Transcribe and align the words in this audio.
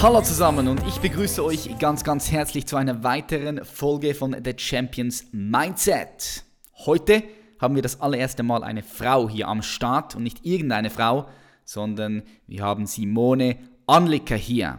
Hallo 0.00 0.22
zusammen 0.22 0.68
und 0.68 0.86
ich 0.86 0.98
begrüße 0.98 1.44
euch 1.44 1.76
ganz, 1.80 2.04
ganz 2.04 2.30
herzlich 2.30 2.66
zu 2.66 2.76
einer 2.76 3.02
weiteren 3.02 3.64
Folge 3.64 4.14
von 4.14 4.36
The 4.44 4.54
Champions 4.56 5.26
Mindset. 5.32 6.44
Heute 6.86 7.24
haben 7.58 7.74
wir 7.74 7.82
das 7.82 8.00
allererste 8.00 8.44
Mal 8.44 8.62
eine 8.62 8.84
Frau 8.84 9.28
hier 9.28 9.48
am 9.48 9.60
Start 9.60 10.14
und 10.14 10.22
nicht 10.22 10.46
irgendeine 10.46 10.90
Frau, 10.90 11.28
sondern 11.64 12.22
wir 12.46 12.62
haben 12.62 12.86
Simone 12.86 13.58
Anlicker 13.88 14.36
hier. 14.36 14.78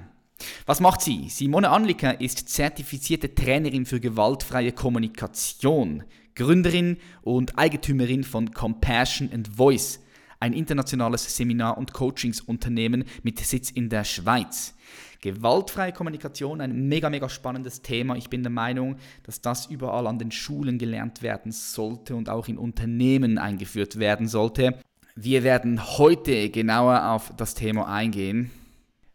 Was 0.65 0.79
macht 0.79 1.01
sie? 1.01 1.27
Simone 1.27 1.69
Anlicker 1.69 2.21
ist 2.21 2.47
zertifizierte 2.47 3.35
Trainerin 3.35 3.85
für 3.85 3.99
gewaltfreie 3.99 4.71
Kommunikation, 4.71 6.05
Gründerin 6.33 6.95
und 7.23 7.57
Eigentümerin 7.59 8.23
von 8.23 8.51
Compassion 8.51 9.29
and 9.33 9.49
Voice, 9.49 9.99
ein 10.39 10.53
internationales 10.53 11.35
Seminar- 11.35 11.77
und 11.77 11.91
Coachingsunternehmen 11.91 13.03
mit 13.23 13.39
Sitz 13.39 13.69
in 13.69 13.89
der 13.89 14.05
Schweiz. 14.05 14.75
Gewaltfreie 15.21 15.91
Kommunikation, 15.91 16.61
ein 16.61 16.87
mega, 16.87 17.09
mega 17.09 17.27
spannendes 17.27 17.81
Thema. 17.81 18.15
Ich 18.15 18.29
bin 18.29 18.43
der 18.43 18.51
Meinung, 18.51 18.95
dass 19.23 19.41
das 19.41 19.65
überall 19.65 20.07
an 20.07 20.19
den 20.19 20.31
Schulen 20.31 20.77
gelernt 20.77 21.21
werden 21.21 21.51
sollte 21.51 22.15
und 22.15 22.29
auch 22.29 22.47
in 22.47 22.57
Unternehmen 22.57 23.37
eingeführt 23.37 23.99
werden 23.99 24.27
sollte. 24.27 24.79
Wir 25.15 25.43
werden 25.43 25.97
heute 25.97 26.49
genauer 26.49 27.09
auf 27.09 27.33
das 27.35 27.53
Thema 27.53 27.93
eingehen. 27.93 28.51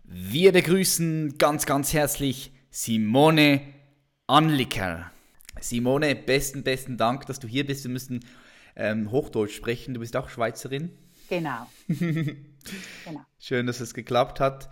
Wir 0.05 0.53
begrüßen 0.53 1.39
ganz, 1.39 1.65
ganz 1.65 1.95
herzlich 1.95 2.53
Simone 2.71 3.63
Anlicker. 4.27 5.11
Simone, 5.61 6.15
besten, 6.15 6.63
besten 6.63 6.99
Dank, 6.99 7.27
dass 7.27 7.41
du 7.41 7.49
hier 7.49 7.67
bist. 7.67 7.85
Wir 7.85 7.91
müssen 7.91 8.21
ähm, 8.77 9.11
Hochdeutsch 9.11 9.55
sprechen. 9.55 9.95
Du 9.95 10.01
bist 10.01 10.17
auch 10.17 10.29
Schweizerin. 10.29 10.91
Genau. 11.29 11.67
genau. 11.89 13.21
Schön, 13.39 13.67
dass 13.67 13.81
es 13.81 13.95
geklappt 13.95 14.41
hat. 14.41 14.69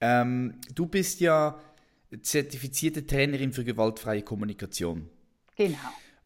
Ähm, 0.00 0.54
du 0.74 0.86
bist 0.86 1.20
ja 1.20 1.58
zertifizierte 2.22 3.06
Trainerin 3.06 3.52
für 3.52 3.64
gewaltfreie 3.64 4.22
Kommunikation. 4.22 5.08
Genau. 5.56 5.76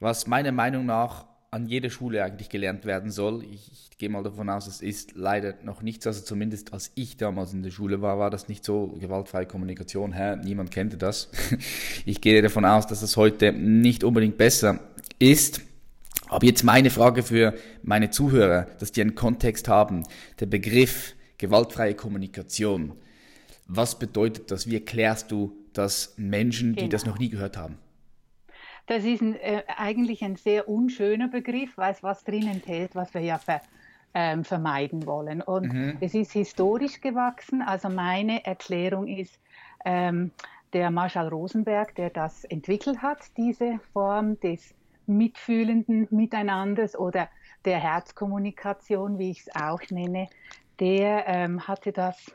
Was 0.00 0.26
meiner 0.26 0.52
Meinung 0.52 0.86
nach 0.86 1.26
an 1.52 1.66
jeder 1.66 1.90
Schule 1.90 2.24
eigentlich 2.24 2.48
gelernt 2.48 2.86
werden 2.86 3.10
soll. 3.10 3.44
Ich, 3.44 3.70
ich, 3.70 3.98
gehe 3.98 4.08
mal 4.08 4.22
davon 4.22 4.48
aus, 4.48 4.66
es 4.66 4.80
ist 4.80 5.12
leider 5.14 5.54
noch 5.62 5.82
nichts, 5.82 6.06
also 6.06 6.22
zumindest 6.22 6.72
als 6.72 6.90
ich 6.94 7.18
damals 7.18 7.52
in 7.52 7.62
der 7.62 7.70
Schule 7.70 8.00
war, 8.00 8.18
war 8.18 8.30
das 8.30 8.48
nicht 8.48 8.64
so 8.64 8.88
gewaltfreie 8.98 9.46
Kommunikation. 9.46 10.14
Hä? 10.14 10.36
Niemand 10.36 10.70
kannte 10.70 10.96
das. 10.96 11.30
Ich 12.06 12.20
gehe 12.20 12.40
davon 12.40 12.64
aus, 12.64 12.86
dass 12.86 13.02
es 13.02 13.16
heute 13.16 13.52
nicht 13.52 14.02
unbedingt 14.02 14.38
besser 14.38 14.80
ist. 15.18 15.60
Aber 16.28 16.46
jetzt 16.46 16.64
meine 16.64 16.88
Frage 16.88 17.22
für 17.22 17.54
meine 17.82 18.10
Zuhörer, 18.10 18.66
dass 18.78 18.90
die 18.90 19.02
einen 19.02 19.14
Kontext 19.14 19.68
haben. 19.68 20.04
Der 20.40 20.46
Begriff 20.46 21.14
gewaltfreie 21.36 21.94
Kommunikation. 21.94 22.92
Was 23.74 23.98
bedeutet 23.98 24.50
das? 24.50 24.68
Wie 24.68 24.74
erklärst 24.74 25.30
du 25.30 25.56
das 25.72 26.14
Menschen, 26.18 26.74
genau. 26.74 26.82
die 26.82 26.88
das 26.90 27.04
genau. 27.04 27.14
noch 27.14 27.20
nie 27.20 27.30
gehört 27.30 27.56
haben? 27.56 27.78
Das 28.86 29.04
ist 29.04 29.22
ein, 29.22 29.34
äh, 29.36 29.62
eigentlich 29.76 30.22
ein 30.22 30.36
sehr 30.36 30.68
unschöner 30.68 31.28
Begriff, 31.28 31.78
weil 31.78 31.92
es 31.92 32.02
was 32.02 32.22
drin 32.24 32.48
enthält, 32.48 32.94
was 32.94 33.14
wir 33.14 33.22
ja 33.22 33.38
ver, 33.38 33.62
ähm, 34.12 34.44
vermeiden 34.44 35.06
wollen. 35.06 35.40
Und 35.40 35.72
mhm. 35.72 35.96
es 36.00 36.12
ist 36.12 36.32
historisch 36.32 37.00
gewachsen. 37.00 37.62
Also 37.62 37.88
meine 37.88 38.44
Erklärung 38.44 39.06
ist, 39.06 39.38
ähm, 39.86 40.32
der 40.74 40.90
Marshall 40.90 41.28
Rosenberg, 41.28 41.94
der 41.94 42.10
das 42.10 42.44
entwickelt 42.44 43.00
hat, 43.00 43.20
diese 43.36 43.80
Form 43.92 44.38
des 44.40 44.74
mitfühlenden 45.06 46.08
Miteinanders 46.10 46.94
oder 46.94 47.28
der 47.64 47.78
Herzkommunikation, 47.78 49.18
wie 49.18 49.30
ich 49.30 49.40
es 49.40 49.54
auch 49.54 49.80
nenne, 49.90 50.28
der 50.80 51.26
ähm, 51.26 51.66
hatte 51.66 51.92
das 51.92 52.32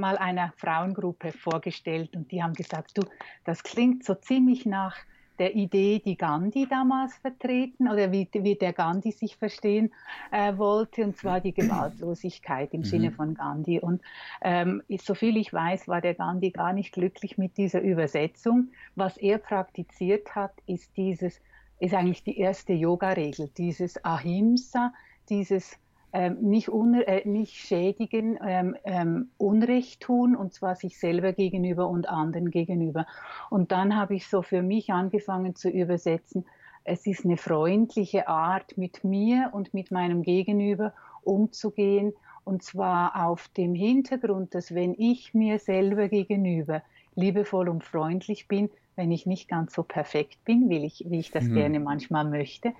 mal 0.00 0.18
einer 0.18 0.52
Frauengruppe 0.56 1.32
vorgestellt 1.32 2.16
und 2.16 2.32
die 2.32 2.42
haben 2.42 2.54
gesagt, 2.54 2.98
du, 2.98 3.02
das 3.44 3.62
klingt 3.62 4.04
so 4.04 4.14
ziemlich 4.14 4.66
nach 4.66 4.96
der 5.40 5.56
Idee, 5.56 6.02
die 6.04 6.18
Gandhi 6.18 6.66
damals 6.68 7.16
vertreten 7.16 7.88
oder 7.88 8.12
wie, 8.12 8.28
wie 8.30 8.56
der 8.56 8.74
Gandhi 8.74 9.10
sich 9.10 9.36
verstehen 9.36 9.90
äh, 10.30 10.56
wollte, 10.58 11.02
und 11.02 11.16
zwar 11.16 11.40
die 11.40 11.54
Gewaltlosigkeit 11.54 12.74
im 12.74 12.80
mhm. 12.80 12.84
Sinne 12.84 13.10
von 13.10 13.34
Gandhi. 13.34 13.80
Und 13.80 14.02
ähm, 14.42 14.82
soviel 15.02 15.38
ich 15.38 15.52
weiß, 15.52 15.88
war 15.88 16.02
der 16.02 16.14
Gandhi 16.14 16.50
gar 16.50 16.74
nicht 16.74 16.92
glücklich 16.92 17.38
mit 17.38 17.56
dieser 17.56 17.80
Übersetzung. 17.80 18.68
Was 18.96 19.16
er 19.16 19.38
praktiziert 19.38 20.34
hat, 20.34 20.52
ist 20.66 20.94
dieses, 20.98 21.40
ist 21.78 21.94
eigentlich 21.94 22.22
die 22.22 22.38
erste 22.38 22.74
Yoga-Regel, 22.74 23.48
dieses 23.56 24.04
Ahimsa, 24.04 24.92
dieses 25.30 25.78
ähm, 26.12 26.38
nicht, 26.40 26.68
äh, 26.68 27.28
nicht 27.28 27.54
schädigen, 27.54 28.38
ähm, 28.44 28.76
ähm, 28.84 29.30
Unrecht 29.38 30.00
tun, 30.00 30.34
und 30.34 30.52
zwar 30.52 30.74
sich 30.74 30.98
selber 30.98 31.32
gegenüber 31.32 31.88
und 31.88 32.08
anderen 32.08 32.50
gegenüber. 32.50 33.06
Und 33.48 33.72
dann 33.72 33.96
habe 33.96 34.14
ich 34.14 34.28
so 34.28 34.42
für 34.42 34.62
mich 34.62 34.90
angefangen 34.90 35.54
zu 35.54 35.68
übersetzen, 35.68 36.44
es 36.84 37.06
ist 37.06 37.24
eine 37.24 37.36
freundliche 37.36 38.26
Art, 38.26 38.76
mit 38.78 39.04
mir 39.04 39.50
und 39.52 39.74
mit 39.74 39.90
meinem 39.90 40.22
Gegenüber 40.22 40.94
umzugehen, 41.22 42.14
und 42.44 42.62
zwar 42.62 43.26
auf 43.26 43.48
dem 43.48 43.74
Hintergrund, 43.74 44.54
dass 44.54 44.74
wenn 44.74 44.94
ich 44.98 45.34
mir 45.34 45.58
selber 45.58 46.08
gegenüber 46.08 46.82
liebevoll 47.14 47.68
und 47.68 47.84
freundlich 47.84 48.48
bin, 48.48 48.70
wenn 48.96 49.12
ich 49.12 49.24
nicht 49.26 49.48
ganz 49.48 49.74
so 49.74 49.82
perfekt 49.82 50.44
bin, 50.44 50.68
wie 50.68 50.84
ich, 50.84 51.04
wie 51.08 51.20
ich 51.20 51.30
das 51.30 51.44
mhm. 51.44 51.54
gerne 51.54 51.80
manchmal 51.80 52.24
möchte, 52.24 52.72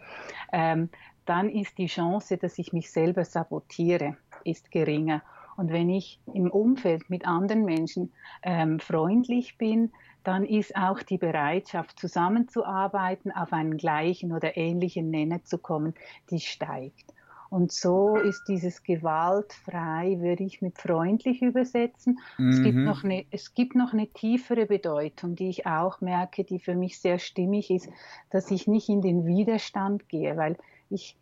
ähm, 0.53 0.89
dann 1.31 1.49
ist 1.49 1.79
die 1.79 1.87
Chance, 1.87 2.39
dass 2.39 2.59
ich 2.59 2.73
mich 2.73 2.91
selber 2.91 3.25
sabotiere, 3.25 4.17
ist 4.43 4.73
geringer. 4.73 5.23
Und 5.57 5.71
wenn 5.71 5.89
ich 5.89 6.19
im 6.35 6.51
Umfeld 6.51 7.09
mit 7.09 7.25
anderen 7.25 7.65
Menschen 7.65 8.13
ähm, 8.43 8.81
freundlich 8.81 9.57
bin, 9.57 9.93
dann 10.25 10.45
ist 10.45 10.75
auch 10.75 11.05
die 11.05 11.19
Bereitschaft, 11.19 12.01
zusammenzuarbeiten, 12.01 13.31
auf 13.31 13.53
einen 13.53 13.77
gleichen 13.77 14.33
oder 14.33 14.57
ähnlichen 14.57 15.11
Nenner 15.11 15.45
zu 15.45 15.59
kommen, 15.59 15.95
die 16.31 16.41
steigt. 16.41 17.15
Und 17.49 17.71
so 17.71 18.17
ist 18.17 18.49
dieses 18.49 18.83
gewaltfrei, 18.83 20.17
würde 20.19 20.43
ich 20.43 20.63
mit 20.63 20.79
freundlich 20.79 21.43
übersetzen. 21.43 22.19
Mhm. 22.39 22.49
Es, 22.49 22.63
gibt 22.63 22.77
mhm. 22.77 22.85
noch 22.85 23.05
eine, 23.05 23.25
es 23.31 23.55
gibt 23.55 23.77
noch 23.77 23.93
eine 23.93 24.09
tiefere 24.09 24.67
Bedeutung, 24.67 25.37
die 25.37 25.49
ich 25.49 25.67
auch 25.67 26.01
merke, 26.01 26.43
die 26.43 26.59
für 26.59 26.75
mich 26.75 26.99
sehr 26.99 27.21
stimmig 27.21 27.71
ist, 27.71 27.89
dass 28.31 28.51
ich 28.51 28.67
nicht 28.67 28.89
in 28.89 29.01
den 29.01 29.27
Widerstand 29.27 30.09
gehe, 30.09 30.37
weil 30.37 30.57
ich 30.91 31.17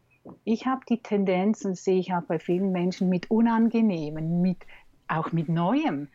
ich 0.44 0.66
habe 0.66 0.80
die 0.88 1.02
Tendenz 1.02 1.64
und 1.64 1.76
sehe 1.76 1.98
ich 1.98 2.12
auch 2.12 2.22
bei 2.22 2.38
vielen 2.38 2.72
Menschen 2.72 3.08
mit 3.08 3.30
Unangenehmen, 3.30 4.40
mit, 4.40 4.58
auch 5.06 5.32
mit 5.32 5.48
Neuem, 5.48 6.08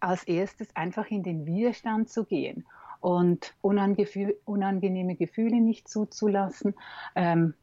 als 0.00 0.24
erstes 0.24 0.74
einfach 0.74 1.10
in 1.10 1.22
den 1.22 1.46
Widerstand 1.46 2.08
zu 2.08 2.24
gehen 2.24 2.64
und 3.00 3.54
unangenehme 3.60 5.16
Gefühle 5.16 5.60
nicht 5.60 5.88
zuzulassen, 5.88 6.74
ähm, 7.14 7.54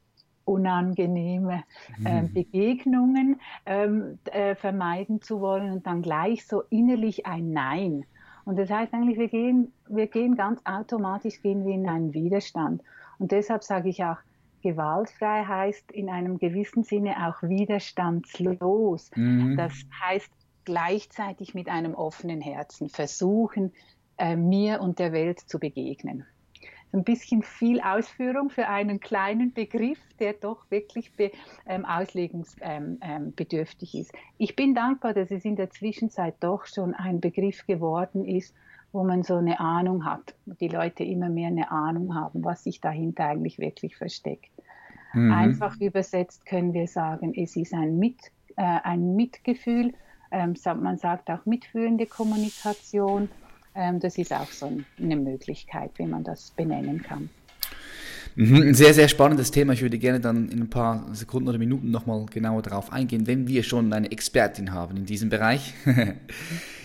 unangenehme 0.46 1.64
äh, 2.04 2.24
Begegnungen 2.24 3.40
ähm, 3.66 4.20
äh, 4.26 4.56
vermeiden 4.56 5.22
zu 5.22 5.42
wollen 5.42 5.72
und 5.72 5.86
dann 5.86 6.02
gleich 6.02 6.46
so 6.46 6.64
innerlich 6.70 7.26
ein 7.26 7.52
Nein. 7.52 8.06
Und 8.46 8.58
das 8.58 8.70
heißt 8.70 8.94
eigentlich, 8.94 9.20
wir 9.20 9.28
gehen, 9.28 9.72
wir 9.88 10.08
gehen 10.08 10.36
ganz 10.36 10.60
automatisch 10.66 11.42
gehen 11.42 11.66
wir 11.66 11.74
in 11.74 11.88
einen 11.88 12.14
Widerstand. 12.14 12.82
Und 13.20 13.32
deshalb 13.32 13.64
sage 13.64 13.90
ich 13.90 14.04
auch, 14.04 14.18
gewaltfrei 14.62 15.46
heißt 15.46 15.92
in 15.92 16.10
einem 16.10 16.38
gewissen 16.38 16.84
Sinne 16.84 17.28
auch 17.28 17.42
widerstandslos. 17.42 19.12
Mhm. 19.16 19.58
Das 19.58 19.74
heißt 20.04 20.32
gleichzeitig 20.66 21.54
mit 21.54 21.68
einem 21.68 21.96
offenen 21.96 22.42
Herzen 22.42 22.90
versuchen, 22.90 23.74
äh, 24.18 24.36
mir 24.36 24.82
und 24.82 25.00
der 25.00 25.14
Welt 25.14 25.40
zu 25.40 25.60
begegnen. 25.60 26.26
Ein 26.92 27.04
bisschen 27.04 27.44
viel 27.44 27.82
Ausführung 27.82 28.50
für 28.50 28.68
einen 28.68 29.00
kleinen 29.00 29.54
Begriff, 29.54 30.00
der 30.20 30.34
doch 30.34 30.66
wirklich 30.72 31.14
be, 31.14 31.32
ähm, 31.68 31.86
auslegungsbedürftig 31.86 33.94
ähm, 33.94 34.00
ähm, 34.00 34.02
ist. 34.02 34.12
Ich 34.40 34.56
bin 34.56 34.74
dankbar, 34.74 35.14
dass 35.14 35.30
es 35.30 35.46
in 35.46 35.56
der 35.56 35.70
Zwischenzeit 35.70 36.34
doch 36.40 36.66
schon 36.66 36.96
ein 36.96 37.22
Begriff 37.22 37.68
geworden 37.68 38.26
ist, 38.26 38.56
wo 38.92 39.04
man 39.04 39.24
so 39.24 39.36
eine 39.38 39.60
Ahnung 39.60 40.06
hat, 40.06 40.36
die 40.46 40.68
Leute 40.70 41.04
immer 41.04 41.30
mehr 41.30 41.48
eine 41.50 41.72
Ahnung 41.72 42.16
haben, 42.16 42.44
was 42.44 42.64
sich 42.64 42.82
dahinter 42.82 43.26
eigentlich 43.26 43.60
wirklich 43.60 43.98
versteckt. 43.98 44.52
Mhm. 45.14 45.32
Einfach 45.32 45.80
übersetzt 45.80 46.46
können 46.46 46.74
wir 46.74 46.88
sagen, 46.88 47.34
es 47.36 47.56
ist 47.56 47.74
ein, 47.74 47.98
Mit, 48.00 48.20
äh, 48.56 48.64
ein 48.84 49.16
Mitgefühl, 49.16 49.94
ähm, 50.32 50.56
man 50.82 50.98
sagt 50.98 51.30
auch 51.30 51.46
mitfühlende 51.46 52.08
Kommunikation, 52.08 53.34
Ähm, 53.76 54.00
das 54.00 54.18
ist 54.18 54.34
auch 54.34 54.52
so 54.52 54.84
eine 55.00 55.16
Möglichkeit, 55.18 56.00
wie 56.00 56.08
man 56.08 56.24
das 56.24 56.52
benennen 56.52 57.02
kann. 57.04 57.32
Mhm, 58.36 58.62
ein 58.62 58.74
sehr, 58.74 58.94
sehr 58.94 59.08
spannendes 59.08 59.52
Thema. 59.52 59.74
Ich 59.74 59.82
würde 59.82 59.98
gerne 59.98 60.20
dann 60.20 60.50
in 60.50 60.62
ein 60.62 60.70
paar 60.70 61.14
Sekunden 61.14 61.50
oder 61.50 61.58
Minuten 61.58 61.92
nochmal 61.92 62.26
genauer 62.28 62.62
darauf 62.62 62.92
eingehen, 62.92 63.28
wenn 63.28 63.48
wir 63.48 63.64
schon 63.64 63.92
eine 63.92 64.12
Expertin 64.12 64.72
haben 64.72 64.98
in 64.98 65.06
diesem 65.06 65.30
Bereich. 65.30 65.74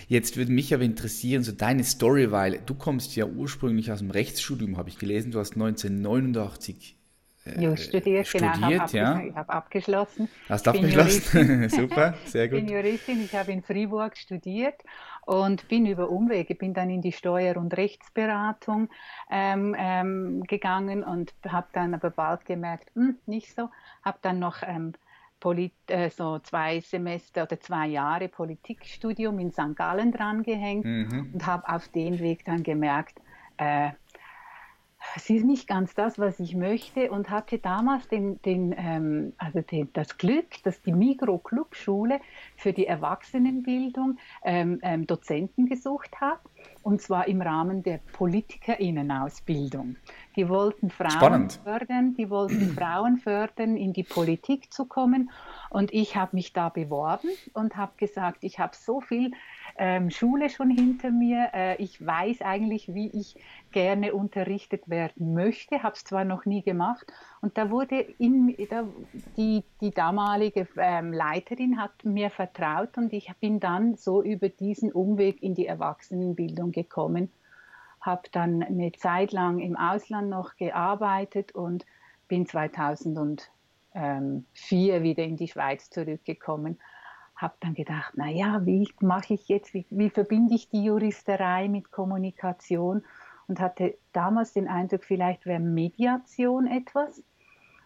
Jetzt 0.07 0.37
würde 0.37 0.51
mich 0.51 0.73
aber 0.73 0.83
interessieren, 0.83 1.43
so 1.43 1.51
deine 1.51 1.83
Story, 1.83 2.31
weil 2.31 2.59
du 2.65 2.75
kommst 2.75 3.15
ja 3.15 3.25
ursprünglich 3.25 3.91
aus 3.91 3.99
dem 3.99 4.11
Rechtsstudium, 4.11 4.77
habe 4.77 4.89
ich 4.89 4.99
gelesen. 4.99 5.31
Du 5.31 5.39
hast 5.39 5.53
1989 5.53 6.95
äh, 7.45 7.61
ja, 7.61 7.77
studiert, 7.77 8.27
studiert 8.27 8.53
genau. 8.55 8.79
Hab 8.79 8.93
ja. 8.93 9.21
Ich 9.21 9.35
habe 9.35 9.49
abgeschlossen. 9.49 10.27
Hast 10.49 10.65
du 10.65 10.71
abgeschlossen? 10.71 11.69
Super, 11.69 12.15
sehr 12.25 12.49
gut. 12.49 12.59
Ich 12.59 12.65
bin 12.65 12.73
Juristin, 12.73 13.23
ich 13.23 13.33
habe 13.33 13.51
in 13.51 13.61
Fribourg 13.61 14.17
studiert 14.17 14.75
und 15.25 15.67
bin 15.67 15.85
über 15.85 16.09
Umwege, 16.09 16.55
bin 16.55 16.73
dann 16.73 16.89
in 16.89 17.01
die 17.01 17.11
Steuer- 17.11 17.57
und 17.57 17.75
Rechtsberatung 17.75 18.89
ähm, 19.29 19.75
ähm, 19.77 20.43
gegangen 20.43 21.03
und 21.03 21.33
habe 21.47 21.67
dann 21.73 21.93
aber 21.93 22.11
bald 22.11 22.45
gemerkt, 22.45 22.91
hm, 22.95 23.17
nicht 23.25 23.55
so, 23.55 23.69
habe 24.03 24.19
dann 24.21 24.39
noch 24.39 24.57
ähm, 24.61 24.93
Polit 25.39 25.73
äh, 25.87 26.09
so 26.09 26.39
zwei 26.39 26.79
Semester 26.79 27.43
oder 27.43 27.59
zwei 27.59 27.87
Jahre 27.87 28.29
Politikstudium 28.29 29.37
in 29.39 29.51
St. 29.51 29.75
Gallen 29.75 30.11
drangehängt 30.11 30.85
mhm. 30.85 31.31
und 31.33 31.45
habe 31.45 31.67
auf 31.67 31.87
den 31.89 32.19
Weg 32.19 32.45
dann 32.45 32.63
gemerkt, 32.63 33.19
äh, 33.57 33.91
es 35.15 35.29
ist 35.29 35.45
nicht 35.45 35.67
ganz 35.67 35.93
das, 35.93 36.19
was 36.19 36.39
ich 36.39 36.55
möchte 36.55 37.11
und 37.11 37.29
hatte 37.29 37.59
damals 37.59 38.07
den, 38.07 38.41
den, 38.41 38.73
ähm, 38.77 39.33
also 39.37 39.61
den, 39.61 39.89
das 39.93 40.17
Glück, 40.17 40.61
dass 40.63 40.81
die 40.81 40.93
Mikro-Clubschule 40.93 42.19
für 42.57 42.73
die 42.73 42.87
Erwachsenenbildung 42.87 44.17
ähm, 44.43 44.79
ähm, 44.81 45.07
Dozenten 45.07 45.67
gesucht 45.67 46.19
hat 46.19 46.39
und 46.83 47.01
zwar 47.01 47.27
im 47.27 47.41
Rahmen 47.41 47.83
der 47.83 47.99
Politikerinnenausbildung. 48.13 49.95
Die 50.35 50.49
wollten 50.49 50.89
Frauen 50.89 51.11
Spannend. 51.11 51.59
fördern, 51.63 52.15
die 52.15 52.29
wollten 52.29 52.69
Frauen 52.77 53.17
fördern, 53.17 53.77
in 53.77 53.93
die 53.93 54.03
Politik 54.03 54.71
zu 54.73 54.85
kommen 54.85 55.31
und 55.69 55.93
ich 55.93 56.15
habe 56.15 56.35
mich 56.35 56.53
da 56.53 56.69
beworben 56.69 57.29
und 57.53 57.75
habe 57.75 57.93
gesagt, 57.97 58.39
ich 58.43 58.59
habe 58.59 58.75
so 58.75 59.01
viel 59.01 59.31
ähm, 59.77 60.09
Schule 60.09 60.49
schon 60.49 60.69
hinter 60.69 61.11
mir. 61.11 61.49
Äh, 61.53 61.75
ich 61.81 62.03
weiß 62.05 62.41
eigentlich, 62.41 62.93
wie 62.93 63.09
ich 63.09 63.35
gerne 63.71 64.13
unterrichtet 64.13 64.89
werden 64.89 65.33
möchte, 65.33 65.83
habe 65.83 65.95
es 65.95 66.03
zwar 66.03 66.23
noch 66.23 66.45
nie 66.45 66.61
gemacht. 66.61 67.05
Und 67.41 67.57
da 67.57 67.69
wurde 67.69 67.99
in, 67.99 68.55
da, 68.69 68.85
die, 69.37 69.63
die 69.81 69.91
damalige 69.91 70.67
ähm, 70.77 71.11
Leiterin 71.11 71.77
hat 71.79 72.05
mir 72.05 72.29
vertraut 72.29 72.97
und 72.97 73.11
ich 73.13 73.29
bin 73.39 73.59
dann 73.59 73.95
so 73.95 74.23
über 74.23 74.49
diesen 74.49 74.91
Umweg 74.91 75.43
in 75.43 75.55
die 75.55 75.67
Erwachsenenbildung 75.67 76.71
gekommen, 76.71 77.29
habe 77.99 78.29
dann 78.31 78.63
eine 78.63 78.93
Zeit 78.93 79.33
lang 79.33 79.59
im 79.59 79.75
Ausland 79.75 80.29
noch 80.29 80.55
gearbeitet 80.55 81.53
und 81.53 81.85
bin 82.27 82.45
2004 82.45 83.43
wieder 85.03 85.23
in 85.23 85.37
die 85.37 85.47
Schweiz 85.47 85.89
zurückgekommen 85.89 86.79
habe 87.35 87.55
dann 87.59 87.73
gedacht, 87.73 88.15
naja, 88.17 88.65
wie 88.65 88.87
mache 89.01 89.33
ich 89.33 89.47
jetzt, 89.47 89.73
wie, 89.73 89.85
wie 89.89 90.09
verbinde 90.09 90.55
ich 90.55 90.69
die 90.69 90.83
Juristerei 90.83 91.67
mit 91.67 91.91
Kommunikation 91.91 93.03
und 93.47 93.59
hatte 93.59 93.97
damals 94.13 94.53
den 94.53 94.67
Eindruck, 94.67 95.03
vielleicht 95.03 95.45
wäre 95.45 95.59
Mediation 95.59 96.67
etwas 96.67 97.21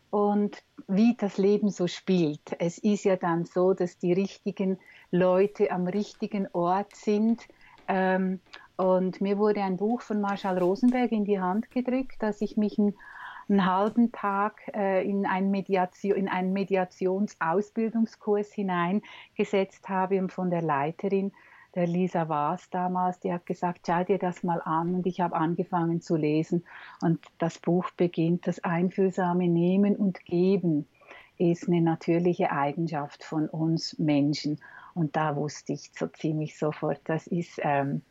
und 0.09 0.63
wie 0.87 1.15
das 1.15 1.37
Leben 1.37 1.69
so 1.69 1.87
spielt. 1.87 2.55
Es 2.59 2.77
ist 2.77 3.03
ja 3.03 3.15
dann 3.15 3.45
so, 3.45 3.73
dass 3.73 3.97
die 3.97 4.13
richtigen 4.13 4.79
Leute 5.11 5.71
am 5.71 5.87
richtigen 5.87 6.47
Ort 6.53 6.95
sind. 6.95 7.47
Ähm, 7.87 8.39
und 8.77 9.19
mir 9.21 9.37
wurde 9.37 9.61
ein 9.61 9.77
Buch 9.77 10.01
von 10.01 10.21
Marshall 10.21 10.57
Rosenberg 10.57 11.11
in 11.11 11.25
die 11.25 11.39
Hand 11.39 11.69
gedrückt, 11.69 12.21
dass 12.23 12.41
ich 12.41 12.55
mich 12.55 12.77
ein 12.77 12.95
einen 13.49 13.65
halben 13.65 14.11
Tag 14.11 14.61
äh, 14.75 15.07
in, 15.07 15.25
ein 15.25 15.51
Mediation, 15.51 16.15
in 16.15 16.27
einen 16.27 16.53
Mediationsausbildungskurs 16.53 18.51
hineingesetzt 18.53 19.89
habe 19.89 20.19
und 20.19 20.31
von 20.31 20.49
der 20.49 20.61
Leiterin, 20.61 21.31
der 21.75 21.87
Lisa 21.87 22.29
Waas 22.29 22.69
damals, 22.69 23.19
die 23.19 23.31
hat 23.31 23.45
gesagt, 23.45 23.81
schau 23.85 24.03
dir 24.03 24.17
das 24.17 24.43
mal 24.43 24.61
an. 24.61 24.95
Und 24.95 25.05
ich 25.05 25.21
habe 25.21 25.35
angefangen 25.35 26.01
zu 26.01 26.15
lesen. 26.15 26.65
Und 27.01 27.23
das 27.37 27.59
Buch 27.59 27.91
beginnt, 27.91 28.47
das 28.47 28.63
einfühlsame 28.63 29.47
Nehmen 29.47 29.95
und 29.95 30.25
Geben 30.25 30.87
ist 31.37 31.67
eine 31.67 31.81
natürliche 31.81 32.51
Eigenschaft 32.51 33.23
von 33.23 33.47
uns 33.47 33.97
Menschen. 33.97 34.59
Und 34.93 35.15
da 35.15 35.35
wusste 35.35 35.73
ich 35.73 35.91
so 35.95 36.07
ziemlich 36.07 36.57
sofort, 36.57 37.01
das 37.05 37.27
ist, 37.27 37.59
ähm, 37.61 38.01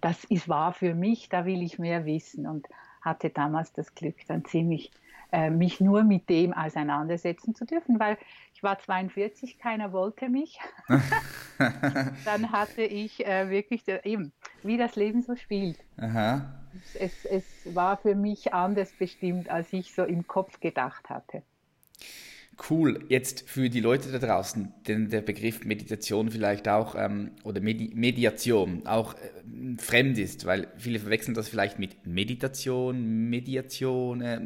das 0.00 0.24
ist 0.24 0.48
wahr 0.48 0.72
für 0.72 0.94
mich, 0.94 1.28
da 1.28 1.44
will 1.44 1.62
ich 1.62 1.78
mehr 1.78 2.06
wissen. 2.06 2.46
Und 2.46 2.68
hatte 3.00 3.30
damals 3.30 3.72
das 3.72 3.94
Glück, 3.94 4.16
dann 4.26 4.44
ziemlich 4.44 4.90
äh, 5.32 5.50
mich 5.50 5.80
nur 5.80 6.02
mit 6.02 6.28
dem 6.28 6.52
auseinandersetzen 6.52 7.54
zu 7.54 7.64
dürfen, 7.64 8.00
weil 8.00 8.18
ich 8.54 8.62
war 8.62 8.78
42, 8.78 9.58
keiner 9.58 9.92
wollte 9.92 10.28
mich. 10.28 10.58
dann 12.24 12.52
hatte 12.52 12.82
ich 12.82 13.24
äh, 13.26 13.48
wirklich 13.48 13.84
der, 13.84 14.04
eben, 14.04 14.32
wie 14.62 14.76
das 14.76 14.96
Leben 14.96 15.22
so 15.22 15.36
spielt. 15.36 15.78
Es, 16.94 17.24
es 17.24 17.74
war 17.74 17.96
für 17.96 18.14
mich 18.14 18.52
anders 18.54 18.92
bestimmt, 18.92 19.48
als 19.48 19.72
ich 19.72 19.94
so 19.94 20.04
im 20.04 20.26
Kopf 20.26 20.60
gedacht 20.60 21.08
hatte. 21.08 21.42
Cool. 22.68 23.04
Jetzt 23.08 23.48
für 23.48 23.70
die 23.70 23.80
Leute 23.80 24.10
da 24.12 24.18
draußen, 24.18 24.72
denn 24.86 25.08
der 25.08 25.22
Begriff 25.22 25.64
Meditation 25.64 26.30
vielleicht 26.30 26.68
auch 26.68 26.94
ähm, 26.96 27.30
oder 27.42 27.60
Medi 27.60 27.92
Mediation 27.94 28.86
auch 28.86 29.14
äh, 29.14 29.76
fremd 29.78 30.18
ist, 30.18 30.44
weil 30.44 30.68
viele 30.76 30.98
verwechseln 30.98 31.34
das 31.34 31.48
vielleicht 31.48 31.78
mit 31.78 32.06
Meditation, 32.06 33.30
Mediation. 33.30 34.20
Äh, 34.20 34.40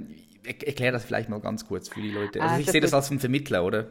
erklär 0.44 0.92
das 0.92 1.04
vielleicht 1.04 1.28
mal 1.28 1.40
ganz 1.40 1.66
kurz 1.66 1.88
für 1.88 2.02
die 2.02 2.10
Leute. 2.10 2.40
Also, 2.40 2.52
also 2.54 2.60
ich 2.62 2.70
sehe 2.70 2.80
das 2.80 2.94
als 2.94 3.10
ein 3.10 3.18
Vermittler, 3.18 3.64
oder? 3.64 3.90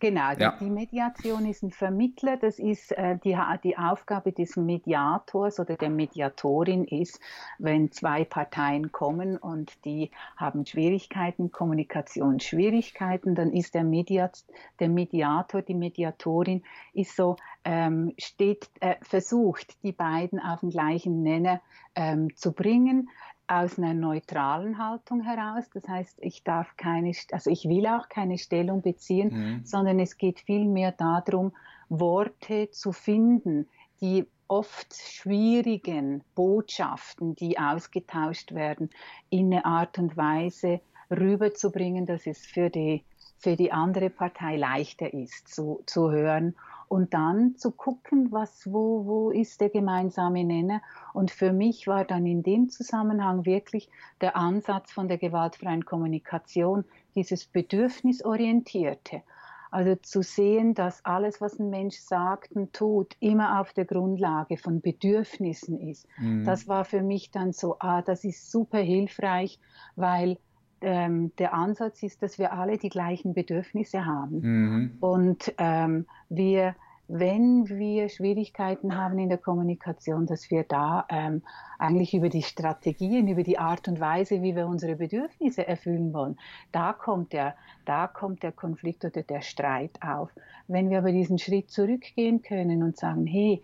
Genau, 0.00 0.32
ja. 0.38 0.56
die 0.58 0.70
Mediation 0.70 1.44
ist 1.44 1.62
ein 1.62 1.70
Vermittler, 1.70 2.38
das 2.38 2.58
ist 2.58 2.90
äh, 2.92 3.18
die, 3.22 3.38
die 3.62 3.76
Aufgabe 3.76 4.32
des 4.32 4.56
Mediators 4.56 5.60
oder 5.60 5.76
der 5.76 5.90
Mediatorin 5.90 6.86
ist, 6.86 7.20
wenn 7.58 7.92
zwei 7.92 8.24
Parteien 8.24 8.92
kommen 8.92 9.36
und 9.36 9.84
die 9.84 10.10
haben 10.38 10.64
Schwierigkeiten, 10.64 11.52
Kommunikationsschwierigkeiten, 11.52 13.34
dann 13.34 13.52
ist 13.52 13.74
der, 13.74 13.84
Mediat, 13.84 14.42
der 14.78 14.88
Mediator, 14.88 15.60
die 15.60 15.74
Mediatorin 15.74 16.62
ist 16.94 17.14
so, 17.14 17.36
ähm, 17.66 18.14
steht, 18.16 18.70
äh, 18.80 18.94
versucht, 19.02 19.76
die 19.82 19.92
beiden 19.92 20.40
auf 20.40 20.60
den 20.60 20.70
gleichen 20.70 21.22
Nenner 21.22 21.60
ähm, 21.94 22.34
zu 22.36 22.52
bringen 22.52 23.10
aus 23.50 23.78
einer 23.78 23.94
neutralen 23.94 24.78
Haltung 24.78 25.22
heraus. 25.22 25.68
Das 25.74 25.88
heißt, 25.88 26.18
ich 26.20 26.44
darf 26.44 26.76
keine, 26.76 27.12
also 27.32 27.50
ich 27.50 27.68
will 27.68 27.86
auch 27.86 28.08
keine 28.08 28.38
Stellung 28.38 28.80
beziehen, 28.80 29.30
mhm. 29.32 29.64
sondern 29.64 29.98
es 29.98 30.16
geht 30.16 30.38
vielmehr 30.38 30.92
darum, 30.92 31.52
Worte 31.88 32.70
zu 32.70 32.92
finden, 32.92 33.68
die 34.00 34.24
oft 34.46 34.94
schwierigen 34.94 36.22
Botschaften, 36.36 37.34
die 37.34 37.58
ausgetauscht 37.58 38.54
werden, 38.54 38.88
in 39.30 39.52
eine 39.52 39.64
Art 39.64 39.98
und 39.98 40.16
Weise 40.16 40.80
rüberzubringen, 41.10 42.06
dass 42.06 42.26
es 42.26 42.46
für 42.46 42.70
die, 42.70 43.02
für 43.38 43.56
die 43.56 43.72
andere 43.72 44.10
Partei 44.10 44.56
leichter 44.56 45.12
ist 45.12 45.48
zu, 45.48 45.82
zu 45.86 46.12
hören 46.12 46.54
und 46.90 47.14
dann 47.14 47.54
zu 47.56 47.70
gucken, 47.70 48.32
was, 48.32 48.66
wo, 48.66 49.06
wo 49.06 49.30
ist 49.30 49.60
der 49.60 49.68
gemeinsame 49.68 50.42
Nenner. 50.42 50.82
Und 51.14 51.30
für 51.30 51.52
mich 51.52 51.86
war 51.86 52.04
dann 52.04 52.26
in 52.26 52.42
dem 52.42 52.68
Zusammenhang 52.68 53.46
wirklich 53.46 53.88
der 54.20 54.34
Ansatz 54.34 54.90
von 54.90 55.06
der 55.06 55.16
gewaltfreien 55.16 55.84
Kommunikation, 55.84 56.84
dieses 57.14 57.46
Bedürfnisorientierte. 57.46 59.22
Also 59.70 59.94
zu 60.02 60.22
sehen, 60.22 60.74
dass 60.74 61.04
alles, 61.04 61.40
was 61.40 61.60
ein 61.60 61.70
Mensch 61.70 61.96
sagt 61.96 62.50
und 62.56 62.72
tut, 62.72 63.14
immer 63.20 63.60
auf 63.60 63.72
der 63.72 63.84
Grundlage 63.84 64.56
von 64.56 64.80
Bedürfnissen 64.80 65.78
ist. 65.78 66.08
Mhm. 66.18 66.44
Das 66.44 66.66
war 66.66 66.84
für 66.84 67.02
mich 67.02 67.30
dann 67.30 67.52
so, 67.52 67.76
ah, 67.78 68.02
das 68.02 68.24
ist 68.24 68.50
super 68.50 68.78
hilfreich, 68.78 69.60
weil 69.94 70.38
ähm, 70.80 71.32
der 71.36 71.54
Ansatz 71.54 72.02
ist, 72.02 72.22
dass 72.22 72.38
wir 72.38 72.52
alle 72.52 72.78
die 72.78 72.88
gleichen 72.88 73.34
Bedürfnisse 73.34 74.04
haben. 74.06 74.40
Mhm. 74.40 74.96
Und 75.00 75.54
ähm, 75.58 76.06
wir, 76.28 76.74
wenn 77.08 77.68
wir 77.68 78.08
Schwierigkeiten 78.08 78.96
haben 78.96 79.18
in 79.18 79.28
der 79.28 79.38
Kommunikation, 79.38 80.26
dass 80.26 80.50
wir 80.50 80.64
da 80.64 81.06
ähm, 81.08 81.42
eigentlich 81.78 82.14
über 82.14 82.28
die 82.28 82.42
Strategien, 82.42 83.28
über 83.28 83.42
die 83.42 83.58
Art 83.58 83.88
und 83.88 84.00
Weise, 84.00 84.42
wie 84.42 84.54
wir 84.54 84.66
unsere 84.66 84.96
Bedürfnisse 84.96 85.66
erfüllen 85.66 86.12
wollen, 86.12 86.38
da 86.72 86.92
kommt 86.92 87.32
der, 87.32 87.54
da 87.84 88.06
kommt 88.06 88.42
der 88.42 88.52
Konflikt 88.52 89.04
oder 89.04 89.22
der 89.22 89.40
Streit 89.40 89.98
auf. 90.02 90.30
Wenn 90.68 90.90
wir 90.90 90.98
aber 90.98 91.12
diesen 91.12 91.38
Schritt 91.38 91.70
zurückgehen 91.70 92.42
können 92.42 92.82
und 92.82 92.96
sagen, 92.96 93.26
hey, 93.26 93.62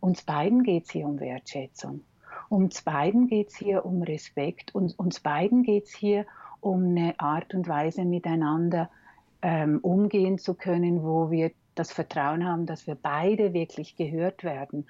uns 0.00 0.22
beiden 0.22 0.62
geht 0.62 0.84
es 0.84 0.90
hier 0.90 1.06
um 1.06 1.18
Wertschätzung. 1.20 2.02
Uns 2.48 2.82
beiden 2.82 3.26
geht 3.26 3.48
es 3.48 3.56
hier 3.56 3.84
um 3.84 4.02
Respekt 4.02 4.74
und 4.74 4.98
uns 4.98 5.20
beiden 5.20 5.62
geht 5.62 5.84
es 5.84 5.94
hier 5.94 6.20
um 6.20 6.28
eine 6.62 7.14
Art 7.18 7.54
und 7.54 7.68
Weise 7.68 8.04
miteinander 8.04 8.90
ähm, 9.42 9.78
umgehen 9.80 10.38
zu 10.38 10.54
können, 10.54 11.02
wo 11.02 11.30
wir 11.30 11.52
das 11.74 11.92
Vertrauen 11.92 12.46
haben, 12.46 12.66
dass 12.66 12.86
wir 12.86 12.96
beide 12.96 13.52
wirklich 13.52 13.96
gehört 13.96 14.42
werden, 14.42 14.86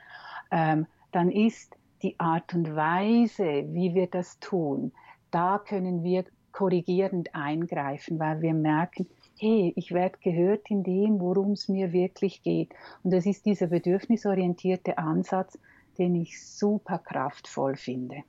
ähm, 0.50 0.86
dann 1.12 1.30
ist 1.30 1.76
die 2.02 2.18
Art 2.18 2.54
und 2.54 2.74
Weise, 2.74 3.64
wie 3.68 3.94
wir 3.94 4.06
das 4.06 4.38
tun, 4.40 4.92
da 5.30 5.58
können 5.58 6.02
wir 6.02 6.24
korrigierend 6.52 7.34
eingreifen, 7.34 8.18
weil 8.18 8.40
wir 8.40 8.54
merken, 8.54 9.06
hey, 9.38 9.72
ich 9.76 9.92
werde 9.92 10.18
gehört 10.20 10.70
in 10.70 10.82
dem, 10.82 11.20
worum 11.20 11.52
es 11.52 11.68
mir 11.68 11.92
wirklich 11.92 12.42
geht. 12.42 12.72
Und 13.02 13.12
das 13.12 13.26
ist 13.26 13.46
dieser 13.46 13.68
bedürfnisorientierte 13.68 14.98
Ansatz, 14.98 15.58
den 15.98 16.14
ich 16.14 16.42
super 16.42 16.98
kraftvoll 16.98 17.76
finde. 17.76 18.24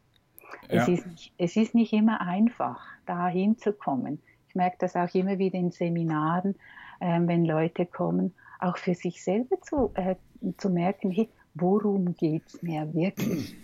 Ja. 0.69 0.83
Es, 0.83 0.87
ist 0.87 1.07
nicht, 1.07 1.33
es 1.37 1.55
ist 1.55 1.75
nicht 1.75 1.93
immer 1.93 2.21
einfach, 2.21 2.81
da 3.05 3.27
hinzukommen. 3.27 4.21
Ich 4.47 4.55
merke 4.55 4.77
das 4.79 4.95
auch 4.95 5.13
immer 5.13 5.37
wieder 5.37 5.57
in 5.57 5.71
Seminaren, 5.71 6.55
äh, 6.99 7.19
wenn 7.21 7.45
Leute 7.45 7.85
kommen, 7.85 8.33
auch 8.59 8.77
für 8.77 8.93
sich 8.93 9.23
selber 9.23 9.61
zu, 9.61 9.91
äh, 9.95 10.15
zu 10.57 10.69
merken, 10.69 11.11
hey, 11.11 11.29
worum 11.53 12.15
geht 12.15 12.43
es 12.47 12.61
mir 12.61 12.93
wirklich? 12.93 13.55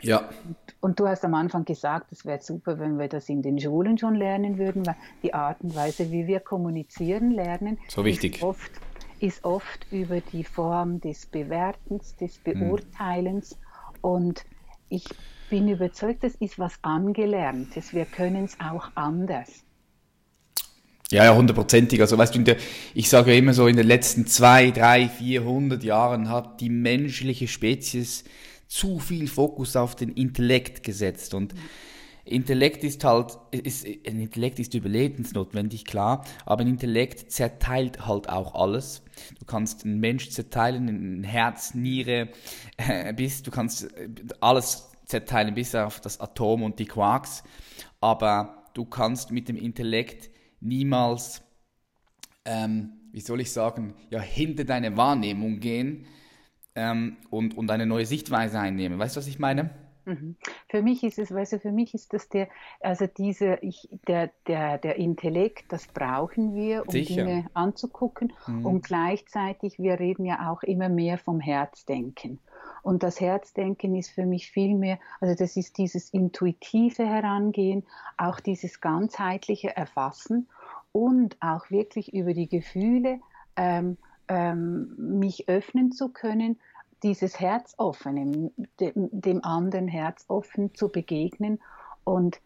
Ja. 0.00 0.28
Und, 0.28 0.56
und, 0.80 1.00
du 1.00 1.08
hast 1.08 1.24
am 1.24 1.34
Anfang 1.34 1.64
gesagt, 1.64 2.12
es 2.12 2.24
wäre 2.24 2.40
super, 2.40 2.78
wenn 2.78 2.98
wir 2.98 3.08
das 3.08 3.28
in 3.28 3.42
den 3.42 3.58
Schulen 3.58 3.98
schon 3.98 4.14
lernen 4.14 4.58
würden, 4.58 4.86
weil 4.86 4.96
die 5.22 5.34
Art 5.34 5.60
und 5.60 5.74
Weise, 5.74 6.12
wie 6.12 6.26
wir 6.26 6.40
kommunizieren 6.40 7.32
lernen, 7.32 7.78
so 7.88 8.04
wichtig. 8.04 8.36
Ist, 8.36 8.42
oft, 8.44 8.70
ist 9.18 9.44
oft 9.44 9.86
über 9.90 10.20
die 10.20 10.44
Form 10.44 11.00
des 11.00 11.26
Bewertens, 11.26 12.14
des 12.16 12.40
hm. 12.44 12.60
Beurteilens. 12.60 13.52
Hm. 13.52 13.58
Und 14.02 14.44
ich 14.88 15.04
bin 15.48 15.68
überzeugt, 15.68 16.24
das 16.24 16.34
ist 16.36 16.58
was 16.58 16.74
Angelerntes. 16.82 17.92
Wir 17.92 18.04
können 18.04 18.44
es 18.44 18.58
auch 18.60 18.90
anders. 18.94 19.64
Ja, 21.10 21.24
ja, 21.24 21.34
hundertprozentig. 21.34 22.00
Also 22.00 22.18
weißt 22.18 22.34
du, 22.34 22.40
der, 22.40 22.56
ich 22.94 23.08
sage 23.08 23.34
immer 23.34 23.54
so, 23.54 23.66
in 23.66 23.76
den 23.76 23.86
letzten 23.86 24.26
zwei, 24.26 24.70
drei, 24.70 25.08
vierhundert 25.08 25.82
Jahren 25.82 26.28
hat 26.28 26.60
die 26.60 26.68
menschliche 26.68 27.48
Spezies 27.48 28.24
zu 28.66 28.98
viel 28.98 29.26
Fokus 29.26 29.74
auf 29.76 29.96
den 29.96 30.10
Intellekt 30.10 30.82
gesetzt 30.82 31.32
und 31.32 31.54
Intellekt 32.28 32.84
ist 32.84 33.04
halt, 33.04 33.38
ist, 33.52 33.86
ein 33.86 34.20
Intellekt 34.20 34.58
ist 34.58 34.74
überlebensnotwendig, 34.74 35.86
klar, 35.86 36.26
aber 36.44 36.60
ein 36.60 36.68
Intellekt 36.68 37.32
zerteilt 37.32 38.06
halt 38.06 38.28
auch 38.28 38.54
alles. 38.54 39.02
Du 39.38 39.46
kannst 39.46 39.84
einen 39.84 39.98
Mensch 39.98 40.28
zerteilen, 40.28 40.88
ein 40.88 41.24
Herz, 41.24 41.74
Niere, 41.74 42.28
äh, 42.76 43.14
bis, 43.14 43.42
du 43.42 43.50
kannst 43.50 43.84
äh, 43.94 44.08
alles 44.40 44.87
zerteilen 45.08 45.54
bis 45.54 45.74
auf 45.74 46.00
das 46.00 46.20
Atom 46.20 46.62
und 46.62 46.78
die 46.78 46.86
Quarks, 46.86 47.42
aber 48.00 48.64
du 48.74 48.84
kannst 48.84 49.32
mit 49.32 49.48
dem 49.48 49.56
Intellekt 49.56 50.30
niemals, 50.60 51.42
ähm, 52.44 52.92
wie 53.12 53.20
soll 53.20 53.40
ich 53.40 53.52
sagen, 53.52 53.94
ja, 54.10 54.20
hinter 54.20 54.64
deine 54.64 54.96
Wahrnehmung 54.96 55.60
gehen 55.60 56.06
ähm, 56.74 57.16
und, 57.30 57.56
und 57.56 57.70
eine 57.70 57.86
neue 57.86 58.06
Sichtweise 58.06 58.60
einnehmen. 58.60 58.98
Weißt 58.98 59.16
du, 59.16 59.20
was 59.20 59.26
ich 59.26 59.38
meine? 59.38 59.70
Mhm. 60.04 60.36
Für 60.68 60.82
mich 60.82 61.02
ist 61.04 61.18
es, 61.18 61.32
weißt 61.32 61.54
du, 61.54 61.60
für 61.60 61.72
mich 61.72 61.94
ist 61.94 62.12
das 62.12 62.28
der, 62.28 62.48
also 62.80 63.06
diese, 63.06 63.58
ich, 63.60 63.88
der, 64.06 64.30
der, 64.46 64.78
der 64.78 64.96
Intellekt, 64.96 65.70
das 65.70 65.86
brauchen 65.86 66.54
wir, 66.54 66.82
um 66.86 66.90
Sicher. 66.90 67.24
Dinge 67.24 67.46
anzugucken. 67.54 68.32
Mhm. 68.46 68.64
Und 68.64 68.84
gleichzeitig, 68.84 69.78
wir 69.78 70.00
reden 70.00 70.24
ja 70.24 70.50
auch 70.50 70.62
immer 70.62 70.88
mehr 70.88 71.18
vom 71.18 71.40
Herzdenken. 71.40 72.40
Und 72.82 73.02
das 73.02 73.20
Herzdenken 73.20 73.94
ist 73.94 74.10
für 74.10 74.26
mich 74.26 74.50
viel 74.50 74.74
mehr, 74.74 74.98
also 75.20 75.34
das 75.34 75.56
ist 75.56 75.78
dieses 75.78 76.10
intuitive 76.10 77.04
Herangehen, 77.06 77.84
auch 78.16 78.40
dieses 78.40 78.80
ganzheitliche 78.80 79.76
Erfassen 79.76 80.48
und 80.92 81.36
auch 81.40 81.70
wirklich 81.70 82.12
über 82.12 82.34
die 82.34 82.48
Gefühle 82.48 83.20
ähm, 83.56 83.96
ähm, 84.28 84.94
mich 84.96 85.48
öffnen 85.48 85.92
zu 85.92 86.08
können, 86.08 86.58
dieses 87.02 87.38
Herz 87.38 87.74
offen, 87.78 88.52
dem, 88.80 88.92
dem 88.94 89.44
anderen 89.44 89.88
Herz 89.88 90.24
offen 90.28 90.74
zu 90.74 90.88
begegnen. 90.88 91.60
Und 92.04 92.40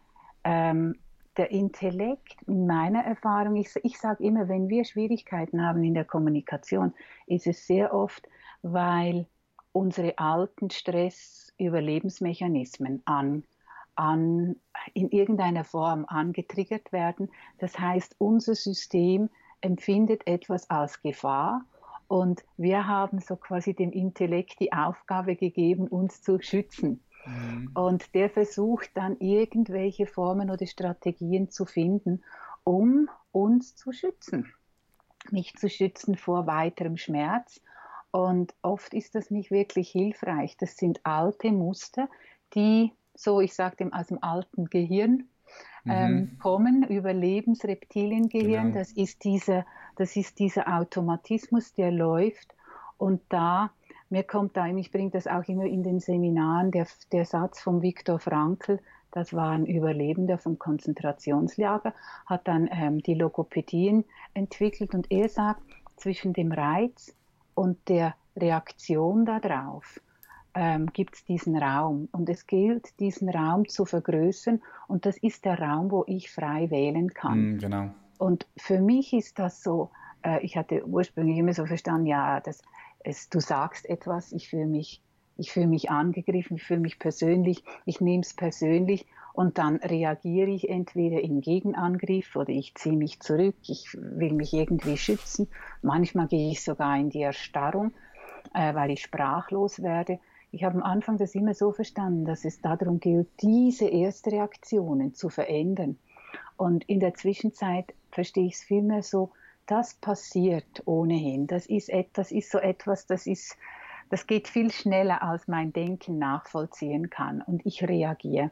ähm, 0.45 0.97
der 1.37 1.51
Intellekt, 1.51 2.37
in 2.47 2.67
meiner 2.67 3.05
Erfahrung, 3.05 3.57
ich, 3.57 3.71
ich 3.83 3.99
sage 3.99 4.23
immer, 4.25 4.49
wenn 4.49 4.69
wir 4.69 4.85
Schwierigkeiten 4.85 5.65
haben 5.65 5.83
in 5.83 5.95
der 5.95 6.05
Kommunikation, 6.05 6.93
ist 7.27 7.47
es 7.47 7.67
sehr 7.67 7.95
oft, 7.95 8.29
weil 8.63 9.27
unsere 9.73 10.19
alten 10.19 10.71
Stress-Überlebensmechanismen 10.71 13.03
an, 13.05 13.45
an, 13.95 14.57
in 14.95 15.11
irgendeiner 15.11 15.65
Form 15.65 16.07
angetriggert 16.07 16.93
werden. 16.93 17.31
Das 17.59 17.79
heißt, 17.79 18.17
unser 18.19 18.55
System 18.55 19.29
empfindet 19.61 20.27
etwas 20.27 20.71
als 20.71 21.03
Gefahr 21.03 21.67
und 22.13 22.45
wir 22.59 22.87
haben 22.87 23.21
so 23.21 23.37
quasi 23.37 23.73
dem 23.73 23.91
Intellekt 23.91 24.61
die 24.61 24.75
Aufgabe 24.75 25.35
gegeben, 25.35 25.89
uns 25.89 26.21
zu 26.21 26.39
schützen. 26.43 27.03
Mhm. 27.25 27.71
Und 27.73 28.15
der 28.15 28.29
versucht 28.29 28.91
dann 28.95 29.17
irgendwelche 29.19 30.07
Formen 30.07 30.51
oder 30.51 30.67
Strategien 30.67 31.51
zu 31.51 31.65
finden, 31.65 32.23
um 32.65 33.09
uns 33.31 33.77
zu 33.77 33.93
schützen. 33.93 34.53
Mich 35.31 35.55
zu 35.55 35.71
schützen 35.71 36.17
vor 36.17 36.47
weiterem 36.47 36.99
Schmerz. 36.99 37.63
Und 38.13 38.55
oft 38.63 38.95
ist 38.95 39.15
das 39.15 39.31
nicht 39.31 39.51
wirklich 39.51 39.91
hilfreich. 39.91 40.57
Das 40.59 40.77
sind 40.77 41.01
alte 41.05 41.51
Muster, 41.51 42.09
die, 42.55 42.93
so 43.15 43.41
ich 43.41 43.55
sage 43.55 43.77
dem, 43.77 43.93
aus 43.93 44.07
dem 44.07 44.23
alten 44.23 44.67
Gehirn 44.67 45.25
ähm, 45.87 46.15
mhm. 46.15 46.39
kommen, 46.39 46.83
Überlebensreptiliengehirn. 46.85 48.69
Genau. 48.69 48.79
Das 48.79 48.93
ist 48.93 49.25
dieser 49.25 49.65
das 49.97 50.17
ist 50.17 50.39
dieser 50.39 50.69
Automatismus, 50.69 51.75
der 51.75 51.91
läuft 51.91 52.55
und 52.97 53.21
da, 53.29 53.71
mir 54.11 54.23
kommt 54.23 54.57
da, 54.57 54.67
ich 54.67 54.91
bringe 54.91 55.11
das 55.11 55.27
auch 55.27 55.45
immer 55.49 55.65
in 55.65 55.83
den 55.83 56.01
Seminaren, 56.01 56.71
der, 56.71 56.87
der 57.13 57.25
Satz 57.25 57.61
von 57.61 57.83
Viktor 57.83 58.19
Frankl, 58.19 58.81
das 59.11 59.35
war 59.35 59.51
ein 59.51 59.67
Überlebender 59.67 60.39
vom 60.39 60.59
Konzentrationslager, 60.59 61.95
hat 62.27 62.49
dann 62.49 62.69
ähm, 62.73 63.03
die 63.03 63.15
Logopädien 63.15 64.05
entwickelt 64.33 64.95
und 64.95 65.11
er 65.11 65.29
sagt, 65.29 65.63
zwischen 65.97 66.33
dem 66.33 66.53
Reiz 66.53 67.15
und 67.55 67.89
der 67.89 68.15
Reaktion 68.37 69.25
darauf 69.25 70.01
ähm, 70.55 70.87
gibt 70.93 71.17
es 71.17 71.25
diesen 71.25 71.57
Raum. 71.57 72.09
Und 72.13 72.29
es 72.29 72.47
gilt, 72.47 72.99
diesen 73.01 73.29
Raum 73.29 73.69
zu 73.69 73.85
vergrößern. 73.85 74.63
Und 74.89 75.07
das 75.07 75.17
ist 75.19 75.45
der 75.45 75.59
Raum, 75.59 75.91
wo 75.91 76.05
ich 76.07 76.31
frei 76.31 76.71
wählen 76.71 77.13
kann. 77.15 77.55
Mm, 77.55 77.59
genau. 77.59 77.91
Und 78.19 78.47
für 78.57 78.81
mich 78.81 79.13
ist 79.13 79.39
das 79.39 79.63
so, 79.63 79.91
äh, 80.23 80.45
ich 80.45 80.57
hatte 80.57 80.87
ursprünglich 80.87 81.39
immer 81.39 81.55
so 81.55 81.67
verstanden, 81.67 82.07
ja, 82.07 82.41
das, 82.41 82.63
es, 83.01 83.29
du 83.29 83.41
sagst 83.41 83.89
etwas, 83.89 84.33
ich 84.33 84.49
fühle 84.49 84.67
mich, 84.67 85.03
ich 85.39 85.53
fühle 85.53 85.67
mich 85.67 85.91
angegriffen, 85.91 86.57
ich 86.57 86.65
fühle 86.65 86.81
mich 86.81 86.99
persönlich, 86.99 87.65
ich 87.87 88.01
nehme 88.01 88.23
es 88.23 88.35
persönlich 88.35 89.07
und 89.33 89.59
dann 89.59 89.77
reagiere 89.77 90.51
ich 90.51 90.69
entweder 90.69 91.21
im 91.23 91.41
Gegenangriff 91.41 92.37
oder 92.37 92.51
ich 92.51 92.75
ziehe 92.75 92.97
mich 92.97 93.21
zurück, 93.21 93.57
ich 93.67 93.89
will 93.95 94.33
mich 94.33 94.53
irgendwie 94.53 94.97
schützen. 94.97 95.49
Manchmal 95.81 96.27
gehe 96.27 96.51
ich 96.51 96.63
sogar 96.63 96.99
in 96.99 97.11
die 97.11 97.23
Erstarrung, 97.23 97.93
äh, 98.55 98.75
weil 98.75 98.91
ich 98.91 99.03
sprachlos 99.03 99.83
werde. 99.83 100.19
Ich 100.51 100.65
habe 100.65 100.77
am 100.77 100.83
Anfang 100.83 101.17
das 101.17 101.35
immer 101.35 101.55
so 101.55 101.73
verstanden, 101.73 102.27
dass 102.27 102.45
es 102.45 102.61
darum 102.61 103.01
gilt, 103.01 103.29
diese 103.41 103.89
Erstreaktionen 103.89 105.15
zu 105.15 105.31
verändern. 105.31 105.99
Und 106.59 106.85
in 106.85 107.01
der 107.01 107.15
Zwischenzeit 107.15 107.95
verstehe 108.11 108.47
ich 108.47 108.55
es 108.55 108.63
vielmehr 108.63 109.03
so, 109.03 109.31
das 109.67 109.95
passiert 109.95 110.83
ohnehin. 110.85 111.47
Das 111.47 111.67
ist, 111.67 111.91
das 112.13 112.33
ist 112.33 112.51
so 112.51 112.59
etwas, 112.59 113.07
das 113.07 113.27
ist, 113.27 113.57
das 114.11 114.27
geht 114.27 114.47
viel 114.47 114.71
schneller, 114.71 115.23
als 115.23 115.49
mein 115.49 115.73
Denken 115.73 116.19
nachvollziehen 116.19 117.09
kann. 117.09 117.41
Und 117.41 117.65
ich 117.65 117.83
reagiere. 117.83 118.51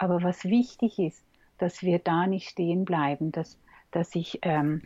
Aber 0.00 0.22
was 0.22 0.44
wichtig 0.44 0.98
ist, 0.98 1.22
dass 1.58 1.82
wir 1.82 1.98
da 1.98 2.26
nicht 2.26 2.48
stehen 2.48 2.86
bleiben, 2.86 3.32
dass, 3.32 3.58
dass 3.90 4.14
ich, 4.14 4.38
ähm, 4.40 4.80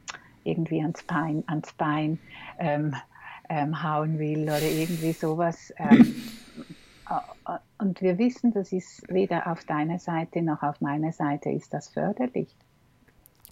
irgendwie 0.45 0.81
ans 0.81 1.02
Bein, 1.02 1.43
ans 1.47 1.73
Bein 1.73 2.19
ähm, 2.59 2.95
ähm, 3.49 3.83
hauen 3.83 4.19
will 4.19 4.43
oder 4.43 4.62
irgendwie 4.62 5.12
sowas. 5.12 5.73
Ähm, 5.76 6.14
und 7.78 8.02
wir 8.02 8.19
wissen, 8.19 8.52
das 8.52 8.73
ist 8.73 9.09
weder 9.09 9.50
auf 9.50 9.64
deiner 9.64 9.99
Seite 9.99 10.43
noch 10.43 10.62
auf 10.62 10.81
meiner 10.81 11.12
Seite 11.12 11.50
ist 11.50 11.73
das 11.73 11.88
förderlich. 11.88 12.55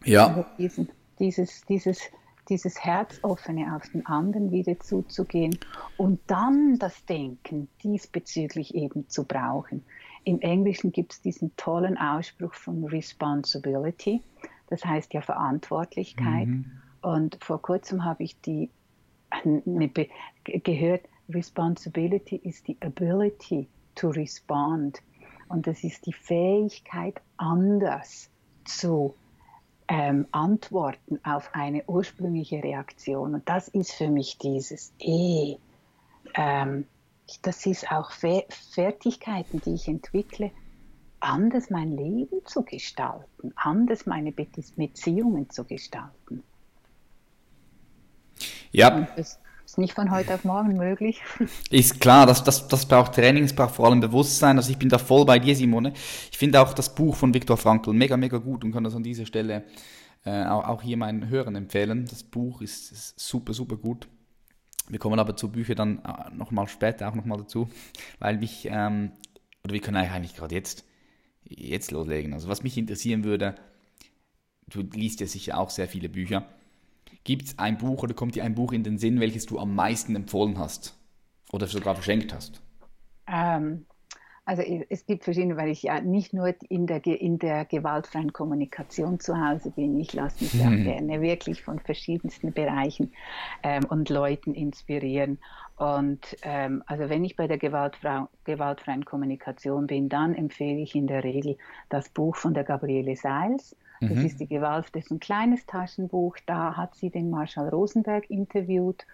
Ja. 0.05 0.29
Also 0.29 0.45
diesen, 0.59 0.89
dieses, 1.19 1.63
dieses 1.63 2.01
dieses 2.49 2.85
Herzoffene 2.85 3.75
auf 3.75 3.89
den 3.89 4.07
anderen 4.07 4.51
wieder 4.51 4.79
zuzugehen 4.81 5.59
und 5.97 6.21
dann 6.27 6.79
das 6.79 7.05
Denken 7.05 7.69
diesbezüglich 7.83 8.75
eben 8.75 9.09
zu 9.09 9.25
brauchen. 9.25 9.85
Im 10.25 10.41
Englischen 10.41 10.93
gibt 10.93 11.13
es 11.13 11.21
diesen 11.21 11.55
tollen 11.57 11.97
Ausspruch 11.97 12.55
von 12.55 12.85
Responsibility, 12.85 14.23
das 14.69 14.85
heißt 14.85 15.15
ja 15.15 15.21
Verantwortlichkeit. 15.21 16.49
Mhm. 16.49 16.71
Und 17.01 17.39
vor 17.45 17.63
kurzem 17.63 18.05
habe 18.05 18.25
ich 18.25 18.41
die 18.41 18.71
eine, 19.31 19.91
gehört, 20.45 21.03
Responsibility 21.29 22.37
is 22.37 22.63
the 22.67 22.77
ability 22.81 23.69
to 23.95 24.11
respond. 24.11 25.03
Und 25.49 25.67
das 25.67 25.85
ist 25.85 26.07
die 26.07 26.13
Fähigkeit, 26.13 27.21
anders 27.37 28.31
zu 28.65 29.15
ähm, 29.89 30.27
antworten 30.33 31.21
auf 31.25 31.51
eine 31.53 31.85
ursprüngliche 31.87 32.63
Reaktion. 32.63 33.35
Und 33.35 33.49
das 33.49 33.69
ist 33.69 33.93
für 33.93 34.09
mich 34.09 34.39
dieses 34.39 34.93
E. 34.99 35.57
Ähm, 36.35 36.87
das 37.43 37.67
ist 37.67 37.91
auch 37.91 38.13
Fertigkeiten, 38.13 39.61
die 39.61 39.75
ich 39.75 39.89
entwickle, 39.89 40.51
anders 41.21 41.71
mein 41.71 41.97
Leben 41.97 42.45
zu 42.45 42.63
gestalten, 42.63 43.53
anders 43.57 44.07
meine 44.07 44.33
Beziehungen 44.33 45.51
zu 45.51 45.65
gestalten. 45.65 46.43
Ja. 48.71 49.09
Das 49.17 49.39
nicht 49.79 49.95
von 49.95 50.11
heute 50.11 50.35
auf 50.35 50.45
morgen 50.45 50.77
möglich. 50.77 51.23
Ist 51.71 52.01
klar, 52.01 52.27
das, 52.27 52.45
das, 52.45 52.69
das 52.69 52.87
braucht 52.87 53.15
Training, 53.15 53.45
es 53.45 53.55
braucht 53.55 53.75
vor 53.75 53.87
allem 53.87 54.01
Bewusstsein. 54.01 54.57
Also 54.57 54.71
ich 54.71 54.79
bin 54.79 54.89
da 54.89 54.99
voll 54.99 55.25
bei 55.25 55.39
dir, 55.39 55.55
Simone. 55.55 55.93
Ich 56.31 56.39
finde 56.39 56.61
auch 56.61 56.73
das 56.73 56.95
Buch 56.95 57.17
von 57.17 57.33
Viktor 57.35 57.57
Frankl 57.57 57.93
mega, 57.93 58.17
mega 58.17 58.39
gut 58.39 58.65
und 58.65 58.73
kann 58.73 58.85
das 58.85 58.95
an 58.95 59.03
dieser 59.03 59.27
Stelle 59.27 59.65
äh, 60.25 60.45
auch, 60.45 60.65
auch 60.65 60.83
hier 60.83 60.97
meinen 60.97 61.29
Hörern 61.29 61.57
empfehlen. 61.57 62.07
Das 62.07 62.23
Buch 62.23 62.61
ist, 62.61 62.93
ist 62.93 63.19
super, 63.19 63.55
super 63.55 63.77
gut. 63.77 64.09
Wir 64.89 64.99
kommen 64.99 65.19
aber 65.19 65.37
zu 65.37 65.51
Büchern 65.51 65.77
dann 65.77 65.99
äh, 66.05 66.35
nochmal 66.35 66.69
später 66.69 67.09
auch 67.09 67.15
nochmal 67.15 67.39
dazu, 67.39 67.69
weil 68.19 68.39
mich, 68.39 68.69
ähm, 68.71 69.13
oder 69.65 69.73
wir 69.73 69.81
können 69.81 69.97
eigentlich 69.97 70.37
gerade 70.37 70.55
jetzt, 70.55 70.85
jetzt 71.45 71.91
loslegen. 71.91 72.35
Also 72.35 72.49
was 72.49 72.63
mich 72.63 72.77
interessieren 72.77 73.25
würde, 73.25 73.55
du 74.69 74.81
liest 74.81 75.21
ja 75.21 75.27
sicher 75.27 75.59
auch 75.59 75.71
sehr 75.71 75.89
viele 75.89 76.09
Bücher. 76.09 76.49
Gibt 77.27 77.47
es 77.47 77.59
ein 77.59 77.77
Buch 77.77 78.05
oder 78.05 78.15
kommt 78.15 78.37
dir 78.37 78.45
ein 78.45 78.55
Buch 78.55 78.73
in 78.73 78.85
den 78.85 78.99
Sinn, 78.99 79.19
welches 79.19 79.47
du 79.47 79.59
am 79.59 79.75
meisten 79.75 80.15
empfohlen 80.15 80.61
hast 80.61 80.97
oder 81.51 81.67
sogar 81.67 81.97
verschenkt 81.97 82.33
hast? 82.33 82.63
Ähm, 83.27 83.85
also 84.45 84.63
es 84.63 85.07
gibt 85.07 85.25
verschiedene, 85.25 85.57
weil 85.57 85.71
ich 85.71 85.83
ja 85.83 86.01
nicht 86.01 86.33
nur 86.33 86.55
in 86.69 86.87
der, 86.87 87.05
in 87.05 87.41
der 87.41 87.65
gewaltfreien 87.65 88.33
Kommunikation 88.33 89.19
zu 89.19 89.45
Hause 89.45 89.73
bin. 89.73 89.99
Ich 89.99 90.13
lasse 90.13 90.45
mich 90.45 90.55
mhm. 90.55 90.61
auch 90.61 90.85
gerne 90.85 91.21
wirklich 91.21 91.65
von 91.65 91.81
verschiedensten 91.81 92.53
Bereichen 92.53 93.13
ähm, 93.65 93.85
und 93.87 94.09
Leuten 94.09 94.55
inspirieren. 94.55 95.39
Und 95.75 96.37
ähm, 96.43 96.85
also 96.87 97.09
wenn 97.09 97.25
ich 97.25 97.35
bei 97.35 97.49
der 97.49 97.59
gewaltfrei, 97.59 98.27
gewaltfreien 98.45 99.05
Kommunikation 99.05 99.89
bin, 99.89 100.09
dann 100.09 100.33
empfehle 100.33 100.79
ich 100.79 100.95
in 100.95 101.09
der 101.09 101.25
Regel 101.25 101.59
das 101.89 102.09
Buch 102.09 102.37
von 102.37 102.55
der 102.55 102.63
Gabriele 102.63 103.17
Seils. 103.17 103.75
Das 104.01 104.11
mhm. 104.11 104.27
ist 104.27 104.41
die 104.41 104.47
Gewalt, 104.47 104.87
das 104.93 105.05
ist 105.05 105.11
ein 105.11 105.21
kleines 105.21 105.67
Taschenbuch. 105.67 106.37
Da 106.47 106.77
hat 106.77 106.95
sie 106.95 107.11
den 107.11 107.31
Marshall 107.31 107.69
Rosenberg 107.69 108.29
interviewt 108.31 109.07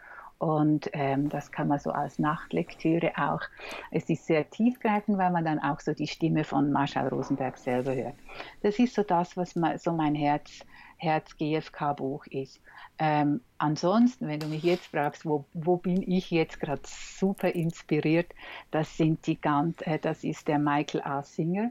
und 0.42 0.90
ähm, 0.92 1.28
das 1.28 1.52
kann 1.52 1.68
man 1.68 1.78
so 1.78 1.92
als 1.92 2.18
Nachtlektüre 2.18 3.12
auch. 3.16 3.42
Es 3.92 4.10
ist 4.10 4.26
sehr 4.26 4.50
tiefgreifend, 4.50 5.16
weil 5.16 5.30
man 5.30 5.44
dann 5.44 5.60
auch 5.60 5.78
so 5.78 5.94
die 5.94 6.08
Stimme 6.08 6.42
von 6.42 6.72
Marshall 6.72 7.06
Rosenberg 7.06 7.56
selber 7.56 7.94
hört. 7.94 8.16
Das 8.60 8.76
ist 8.80 8.96
so 8.96 9.04
das, 9.04 9.36
was 9.36 9.54
mal, 9.54 9.78
so 9.78 9.92
mein 9.92 10.16
Herz, 10.16 10.64
Herz 10.96 11.36
GFK-Buch 11.36 12.26
ist. 12.26 12.60
Ähm, 12.98 13.40
ansonsten, 13.58 14.26
wenn 14.26 14.40
du 14.40 14.48
mich 14.48 14.64
jetzt 14.64 14.86
fragst, 14.86 15.24
wo, 15.24 15.44
wo 15.52 15.76
bin 15.76 16.02
ich 16.02 16.32
jetzt 16.32 16.58
gerade 16.58 16.82
super 16.84 17.54
inspiriert, 17.54 18.32
das 18.72 18.96
sind 18.96 19.24
die 19.28 19.40
ganz, 19.40 19.76
äh, 19.82 20.00
das 20.00 20.24
ist 20.24 20.48
der 20.48 20.58
Michael 20.58 21.02
A. 21.02 21.22
Singer, 21.22 21.70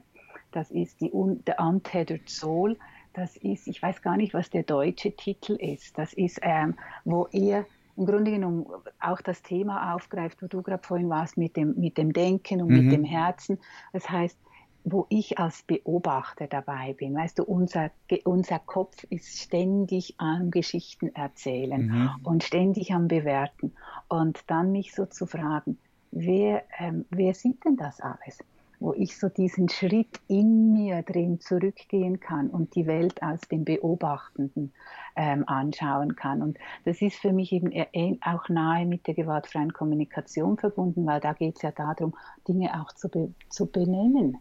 das 0.53 0.71
ist 0.71 1.01
die 1.01 1.11
der 1.45 1.59
Untethered 1.59 2.29
Soul, 2.29 2.77
das 3.13 3.35
ist, 3.37 3.67
ich 3.67 3.81
weiß 3.81 4.01
gar 4.01 4.17
nicht, 4.17 4.33
was 4.33 4.49
der 4.49 4.63
deutsche 4.63 5.15
Titel 5.15 5.53
ist. 5.53 5.97
Das 5.97 6.13
ist, 6.13 6.39
ähm, 6.41 6.75
wo 7.03 7.27
er 7.31 7.65
im 7.97 8.05
Grunde 8.05 8.31
genommen 8.31 8.65
auch 8.99 9.21
das 9.21 9.41
Thema 9.41 9.93
aufgreift, 9.93 10.41
wo 10.41 10.47
du 10.47 10.61
gerade 10.61 10.83
vorhin 10.83 11.09
warst, 11.09 11.37
mit 11.37 11.57
dem, 11.57 11.79
mit 11.79 11.97
dem 11.97 12.13
Denken 12.13 12.61
und 12.61 12.69
mhm. 12.69 12.83
mit 12.83 12.91
dem 12.91 13.03
Herzen. 13.03 13.59
Das 13.93 14.09
heißt, 14.09 14.37
wo 14.83 15.05
ich 15.09 15.37
als 15.37 15.61
Beobachter 15.63 16.47
dabei 16.47 16.93
bin. 16.93 17.15
Weißt 17.15 17.37
du, 17.37 17.43
unser, 17.43 17.91
unser 18.23 18.59
Kopf 18.59 19.03
ist 19.09 19.39
ständig 19.39 20.15
am 20.17 20.49
Geschichten 20.49 21.13
erzählen 21.13 21.87
mhm. 21.87 22.09
und 22.23 22.43
ständig 22.43 22.91
am 22.93 23.07
Bewerten. 23.07 23.73
Und 24.07 24.39
dann 24.47 24.71
mich 24.71 24.95
so 24.95 25.05
zu 25.05 25.27
fragen, 25.27 25.77
wer, 26.11 26.63
ähm, 26.79 27.05
wer 27.09 27.33
sieht 27.33 27.63
denn 27.65 27.77
das 27.77 28.01
alles? 28.01 28.39
Wo 28.81 28.93
ich 28.93 29.17
so 29.17 29.29
diesen 29.29 29.69
Schritt 29.69 30.19
in 30.27 30.73
mir 30.73 31.03
drin 31.03 31.39
zurückgehen 31.39 32.19
kann 32.19 32.49
und 32.49 32.75
die 32.75 32.87
Welt 32.87 33.21
aus 33.21 33.39
dem 33.41 33.63
Beobachtenden 33.63 34.73
ähm, 35.15 35.47
anschauen 35.47 36.15
kann. 36.15 36.41
Und 36.41 36.57
das 36.83 37.01
ist 37.01 37.15
für 37.15 37.31
mich 37.31 37.53
eben 37.53 38.19
auch 38.23 38.49
nahe 38.49 38.87
mit 38.87 39.05
der 39.05 39.13
gewaltfreien 39.13 39.71
Kommunikation 39.71 40.57
verbunden, 40.57 41.05
weil 41.05 41.19
da 41.21 41.33
geht 41.33 41.57
es 41.57 41.61
ja 41.61 41.71
darum, 41.71 42.15
Dinge 42.47 42.81
auch 42.81 42.91
zu, 42.93 43.07
be 43.07 43.31
zu 43.49 43.67
benennen. 43.67 44.37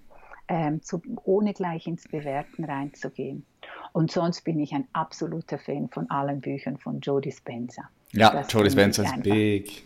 Ähm, 0.48 0.82
zu, 0.82 1.00
ohne 1.22 1.52
gleich 1.52 1.86
ins 1.86 2.08
Bewerten 2.08 2.64
reinzugehen. 2.64 3.46
Und 3.92 4.10
sonst 4.10 4.42
bin 4.42 4.58
ich 4.58 4.72
ein 4.72 4.88
absoluter 4.92 5.58
Fan 5.58 5.88
von 5.90 6.10
allen 6.10 6.40
Büchern 6.40 6.76
von 6.76 6.98
Jodie 6.98 7.30
Spencer. 7.30 7.84
Ja, 8.10 8.44
Jodie 8.48 8.70
Spencer 8.70 9.04
ist 9.04 9.22
big. 9.22 9.84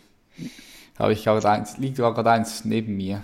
Habe 0.97 1.11
ich 1.13 1.23
gerade 1.23 1.49
eins, 1.49 1.77
liegt 1.77 1.97
gerade 1.97 2.31
eins 2.31 2.63
neben 2.63 2.95
mir. 2.95 3.21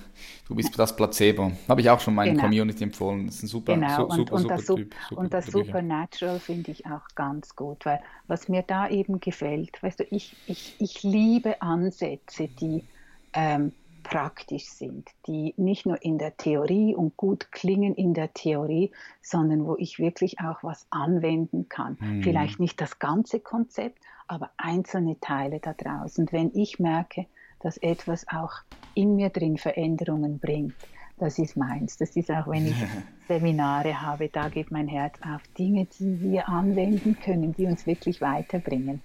Du 0.47 0.55
bist 0.55 0.77
das 0.77 0.93
Placebo. 0.93 1.53
Habe 1.69 1.79
ich 1.79 1.89
auch 1.89 2.01
schon 2.01 2.13
meine 2.13 2.31
genau. 2.31 2.43
Community 2.43 2.83
empfohlen. 2.83 3.27
Das 3.27 3.35
ist 3.35 3.43
ein 3.43 3.47
super, 3.47 3.75
genau. 3.75 3.95
su 3.95 4.03
und, 4.03 4.11
super, 4.11 4.33
und 4.33 4.41
super 4.41 4.55
das, 4.55 4.65
Typ. 4.65 4.95
Super, 5.07 5.21
und 5.21 5.33
das 5.33 5.45
Supernatural 5.45 6.39
finde 6.39 6.71
ich 6.71 6.85
auch 6.85 7.07
ganz 7.15 7.55
gut, 7.55 7.85
weil 7.85 8.01
was 8.27 8.49
mir 8.49 8.61
da 8.61 8.89
eben 8.89 9.21
gefällt, 9.21 9.81
weißt 9.81 10.01
du, 10.01 10.03
ich, 10.11 10.35
ich, 10.47 10.75
ich 10.79 11.03
liebe 11.03 11.61
Ansätze, 11.61 12.49
die 12.49 12.83
ähm, 13.31 13.71
praktisch 14.03 14.65
sind, 14.65 15.09
die 15.27 15.53
nicht 15.55 15.85
nur 15.85 16.03
in 16.03 16.17
der 16.17 16.35
Theorie 16.35 16.93
und 16.93 17.15
gut 17.15 17.53
klingen 17.53 17.95
in 17.95 18.13
der 18.13 18.33
Theorie, 18.33 18.91
sondern 19.21 19.65
wo 19.65 19.77
ich 19.77 19.99
wirklich 19.99 20.41
auch 20.41 20.63
was 20.63 20.85
anwenden 20.89 21.69
kann. 21.69 21.97
Mhm. 22.01 22.23
Vielleicht 22.23 22.59
nicht 22.59 22.81
das 22.81 22.99
ganze 22.99 23.39
Konzept, 23.39 23.99
aber 24.27 24.49
einzelne 24.57 25.19
Teile 25.21 25.61
da 25.61 25.73
draußen. 25.73 26.25
Und 26.25 26.33
wenn 26.33 26.51
ich 26.53 26.77
merke, 26.77 27.27
dass 27.63 27.77
etwas 27.77 28.27
auch 28.27 28.51
in 28.93 29.15
mir 29.15 29.29
drin 29.29 29.57
Veränderungen 29.57 30.39
bringt. 30.39 30.75
Das 31.17 31.37
ist 31.37 31.55
meins. 31.55 31.97
Das 31.97 32.15
ist 32.15 32.31
auch, 32.31 32.47
wenn 32.47 32.67
ich 32.67 32.75
Seminare 33.27 34.01
habe, 34.01 34.29
da 34.29 34.49
geht 34.49 34.71
mein 34.71 34.87
Herz 34.87 35.15
auf 35.21 35.41
Dinge, 35.57 35.85
die 35.99 36.19
wir 36.21 36.49
anwenden 36.49 37.17
können, 37.19 37.53
die 37.53 37.65
uns 37.65 37.85
wirklich 37.85 38.21
weiterbringen. 38.21 39.01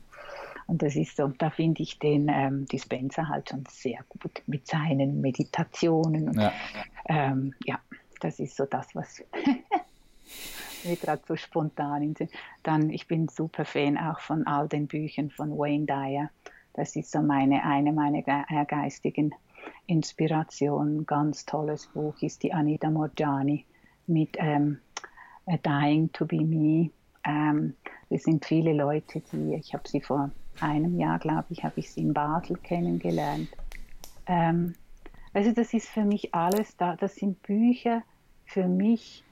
Und 0.66 0.82
das 0.82 0.96
ist 0.96 1.16
so, 1.16 1.28
da 1.28 1.50
finde 1.50 1.82
ich 1.82 1.98
den 1.98 2.28
ähm, 2.28 2.66
Dispenser 2.66 3.28
halt 3.28 3.50
schon 3.50 3.64
sehr 3.68 4.00
gut 4.08 4.42
mit 4.46 4.66
seinen 4.66 5.20
Meditationen. 5.20 6.28
Und, 6.28 6.40
ja. 6.40 6.52
Ähm, 7.08 7.54
ja, 7.64 7.78
das 8.20 8.40
ist 8.40 8.56
so 8.56 8.64
das, 8.64 8.94
was 8.94 9.22
mir 10.84 10.96
gerade 10.96 11.22
so 11.26 11.36
spontan 11.36 12.02
in 12.02 12.14
Dann, 12.62 12.90
ich 12.90 13.06
bin 13.06 13.28
super 13.28 13.64
Fan 13.64 13.96
auch 13.96 14.20
von 14.20 14.46
all 14.46 14.68
den 14.68 14.86
Büchern 14.86 15.30
von 15.30 15.56
Wayne 15.56 15.86
Dyer. 15.86 16.30
Das 16.76 16.94
ist 16.94 17.10
so 17.10 17.22
meine, 17.22 17.64
eine 17.64 17.92
meiner 17.92 18.18
äh, 18.18 18.64
geistigen 18.66 19.34
Inspirationen. 19.86 21.06
Ganz 21.06 21.46
tolles 21.46 21.86
Buch 21.86 22.14
ist 22.20 22.42
die 22.42 22.52
Anita 22.52 22.90
Morjani 22.90 23.64
mit 24.06 24.36
ähm, 24.38 24.78
Dying 25.64 26.12
to 26.12 26.26
be 26.26 26.42
Me. 26.42 26.90
Ähm, 27.24 27.74
wir 28.10 28.18
sind 28.18 28.44
viele 28.44 28.74
Leute, 28.74 29.22
die, 29.32 29.54
ich 29.54 29.72
habe 29.72 29.88
sie 29.88 30.02
vor 30.02 30.30
einem 30.60 30.98
Jahr, 30.98 31.18
glaube 31.18 31.46
ich, 31.48 31.64
habe 31.64 31.80
ich 31.80 31.90
sie 31.90 32.02
in 32.02 32.12
Basel 32.12 32.56
kennengelernt. 32.58 33.48
Ähm, 34.26 34.74
also 35.32 35.52
das 35.52 35.72
ist 35.72 35.88
für 35.88 36.04
mich 36.04 36.34
alles 36.34 36.76
da, 36.76 36.94
das 36.96 37.16
sind 37.16 37.42
Bücher 37.42 38.02
für 38.44 38.68
mich 38.68 39.24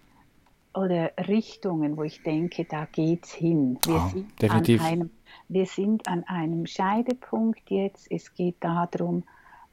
oder 0.72 1.12
Richtungen, 1.28 1.96
wo 1.96 2.02
ich 2.04 2.22
denke, 2.22 2.64
da 2.64 2.86
geht's 2.90 3.32
hin. 3.32 3.78
Wir 3.84 3.94
oh, 3.96 4.08
sind 4.08 4.42
definitiv. 4.42 4.80
an 4.80 4.86
einem 4.86 5.10
wir 5.48 5.66
sind 5.66 6.08
an 6.08 6.24
einem 6.24 6.66
Scheidepunkt 6.66 7.70
jetzt. 7.70 8.10
Es 8.10 8.34
geht 8.34 8.56
darum, 8.60 9.24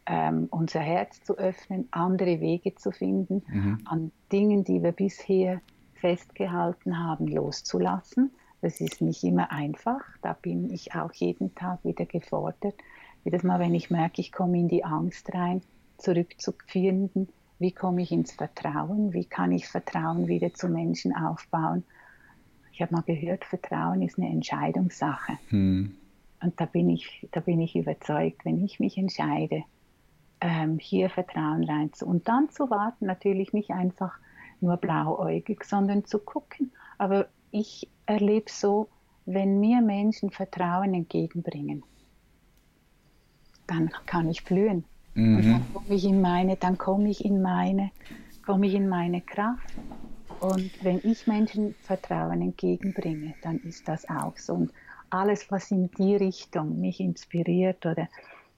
ähm, 0.06 0.47
unser 0.52 0.80
Herz 0.80 1.24
zu 1.24 1.38
öffnen, 1.38 1.88
andere 1.91 2.39
Wege 2.39 2.76
zu 2.76 2.91
finden, 2.91 3.43
mhm. 3.47 3.80
an 3.86 4.12
Dingen, 4.32 4.63
die 4.63 4.82
wir 4.84 4.91
bisher 4.91 5.62
festgehalten 5.95 6.97
haben, 6.97 7.28
loszulassen. 7.28 8.32
Das 8.62 8.82
ist 8.82 9.02
nicht 9.02 9.24
immer 9.24 9.52
einfach. 9.52 10.02
Da 10.21 10.34
bin 10.34 10.69
ich 10.71 10.93
auch 10.95 11.13
jeden 11.13 11.56
Tag 11.56 11.84
wieder 11.84 12.06
gefordert. 12.06 12.76
Jedes 13.24 13.43
Mal, 13.43 13.60
wenn 13.60 13.76
ich 13.76 13.89
merke, 13.89 14.21
ich 14.21 14.32
komme 14.32 14.58
in 14.58 14.67
die 14.67 14.84
Angst 14.84 15.34
rein, 15.34 15.62
zurückzufinden, 15.97 17.30
wie 17.60 17.71
komme 17.71 18.02
ich 18.02 18.12
ins 18.12 18.32
Vertrauen, 18.32 19.13
wie 19.13 19.26
kann 19.26 19.52
ich 19.52 19.67
Vertrauen 19.67 20.28
wieder 20.28 20.54
zu 20.54 20.67
Menschen 20.67 21.15
aufbauen. 21.15 21.84
Ich 22.82 22.84
habe 22.84 22.96
mal 22.96 23.04
gehört, 23.04 23.46
Vertrauen 23.46 24.02
ist 24.02 24.17
eine 24.17 24.30
Entscheidungssache. 24.30 25.38
Hm. 25.50 25.96
Und 26.41 26.60
da 26.60 26.65
bin, 26.65 26.89
ich, 26.89 27.28
da 27.32 27.39
bin 27.39 27.62
ich 27.62 27.76
überzeugt, 27.76 28.44
wenn 28.44 28.65
ich 28.65 28.80
mich 28.80 28.98
entscheide, 28.98 29.63
ähm, 30.39 30.80
hier 30.80 31.12
Vertrauen 31.12 31.63
reinzu 31.63 32.08
und 32.08 32.28
dann 32.28 32.50
zu 32.50 32.72
warten, 32.72 33.06
natürlich 33.06 33.54
nicht 33.54 33.70
einfach 33.70 34.17
nur 34.62 34.78
blauäugig, 34.78 35.63
sondern 35.63 36.06
zu 36.06 36.17
gucken. 36.17 36.72
Aber 36.98 37.28
ich 37.52 37.88
erlebe 38.08 38.50
so, 38.50 38.88
wenn 39.28 39.60
mir 39.60 39.82
Menschen 39.82 40.32
Vertrauen 40.32 40.96
entgegenbringen, 40.96 41.84
dann 43.67 43.91
kann 44.08 44.28
ich 44.28 44.44
blühen. 44.44 44.86
Mhm. 45.13 45.36
Und 45.36 45.46
dann 45.46 45.74
komme 45.74 45.96
ich 45.96 46.06
in 46.06 46.20
meine, 46.20 46.56
dann 46.56 46.80
komme 46.80 47.12
ich 47.12 47.24
in 47.24 47.44
meine, 47.44 47.91
komme 48.44 48.65
ich 48.65 48.74
in 48.74 48.89
meine 48.89 49.22
Kraft. 49.22 49.72
Und 50.41 50.71
wenn 50.84 50.99
ich 51.04 51.27
Menschen 51.27 51.75
Vertrauen 51.84 52.41
entgegenbringe, 52.41 53.36
dann 53.43 53.60
ist 53.60 53.88
das 53.88 54.10
auch 54.10 54.36
so. 54.38 54.54
Und 54.54 54.71
alles, 55.12 55.51
was 55.51 55.69
in 55.69 55.91
die 55.91 56.15
Richtung 56.15 56.82
mich 56.82 56.99
inspiriert 56.99 57.86
oder 57.86 58.10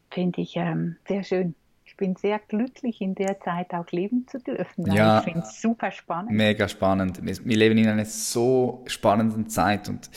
finde 0.10 0.42
ich 0.42 0.56
ähm, 0.56 0.96
sehr 1.08 1.24
schön. 1.24 1.56
Ich 1.84 1.98
bin 1.98 2.16
sehr 2.16 2.40
glücklich, 2.40 3.02
in 3.02 3.16
der 3.16 3.40
Zeit 3.42 3.74
auch 3.74 3.92
leben 3.92 4.26
zu 4.28 4.40
dürfen. 4.40 4.92
ja, 4.92 5.20
ich 5.20 5.26
finde 5.26 5.42
es 5.42 5.62
super 5.62 5.92
spannend. 5.92 6.32
Mega 6.32 6.68
spannend. 6.68 7.20
Wir 7.24 7.58
leben 7.58 7.78
in 7.78 7.88
einer 7.88 8.06
so 8.06 8.84
spannenden 8.88 9.50
Zeit 9.50 9.90
und 9.90 10.10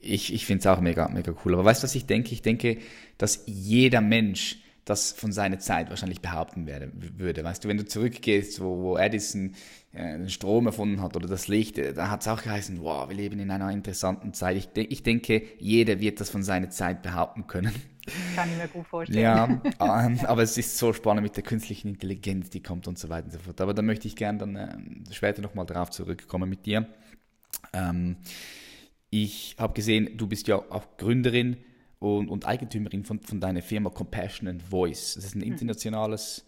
ich, 0.00 0.32
ich 0.32 0.46
finde 0.46 0.60
es 0.60 0.66
auch 0.66 0.80
mega, 0.80 1.08
mega 1.08 1.32
cool. 1.44 1.54
Aber 1.54 1.66
weißt 1.66 1.82
du, 1.82 1.84
was 1.84 1.94
ich 1.94 2.06
denke? 2.06 2.32
Ich 2.32 2.42
denke, 2.42 2.78
dass 3.18 3.44
jeder 3.46 4.00
Mensch 4.00 4.58
das 4.88 5.12
von 5.12 5.32
seiner 5.32 5.58
Zeit 5.58 5.90
wahrscheinlich 5.90 6.20
behaupten 6.20 6.66
werde, 6.66 6.90
würde. 6.94 7.44
Weißt 7.44 7.64
du, 7.64 7.68
wenn 7.68 7.76
du 7.76 7.84
zurückgehst, 7.84 8.60
wo, 8.60 8.78
wo 8.78 8.96
Edison 8.96 9.54
äh, 9.92 10.18
den 10.18 10.30
Strom 10.30 10.66
erfunden 10.66 11.02
hat 11.02 11.14
oder 11.14 11.28
das 11.28 11.48
Licht, 11.48 11.78
äh, 11.78 11.92
da 11.92 12.10
hat 12.10 12.22
es 12.22 12.28
auch 12.28 12.42
geheißen, 12.42 12.80
wow, 12.80 13.08
wir 13.08 13.16
leben 13.16 13.38
in 13.38 13.50
einer 13.50 13.70
interessanten 13.70 14.32
Zeit. 14.32 14.56
Ich, 14.56 14.68
de 14.68 14.84
ich 14.84 15.02
denke, 15.02 15.42
jeder 15.58 16.00
wird 16.00 16.20
das 16.20 16.30
von 16.30 16.42
seiner 16.42 16.70
Zeit 16.70 17.02
behaupten 17.02 17.46
können. 17.46 17.74
Kann 18.34 18.48
ich 18.50 18.56
mir 18.56 18.68
gut 18.68 18.86
vorstellen. 18.86 19.20
Ja, 19.20 19.44
ähm, 20.06 20.18
aber 20.24 20.42
es 20.42 20.56
ist 20.56 20.78
so 20.78 20.92
spannend 20.94 21.22
mit 21.22 21.36
der 21.36 21.44
künstlichen 21.44 21.88
Intelligenz, 21.88 22.48
die 22.48 22.62
kommt 22.62 22.88
und 22.88 22.98
so 22.98 23.10
weiter 23.10 23.26
und 23.26 23.32
so 23.32 23.38
fort. 23.38 23.60
Aber 23.60 23.74
da 23.74 23.82
möchte 23.82 24.08
ich 24.08 24.16
gerne 24.16 24.38
dann 24.38 24.56
äh, 24.56 24.78
später 25.12 25.42
nochmal 25.42 25.66
drauf 25.66 25.90
zurückkommen 25.90 26.48
mit 26.48 26.64
dir. 26.64 26.86
Ähm, 27.74 28.16
ich 29.10 29.56
habe 29.58 29.74
gesehen, 29.74 30.16
du 30.16 30.26
bist 30.26 30.48
ja 30.48 30.56
auch 30.56 30.96
Gründerin 30.96 31.58
und, 31.98 32.28
und 32.28 32.46
Eigentümerin 32.46 33.04
von, 33.04 33.20
von 33.20 33.40
deiner 33.40 33.62
Firma 33.62 33.90
Compassion 33.90 34.48
and 34.48 34.62
Voice. 34.62 35.14
Das 35.14 35.24
ist 35.24 35.34
ein 35.34 35.40
mhm. 35.40 35.52
internationales 35.52 36.46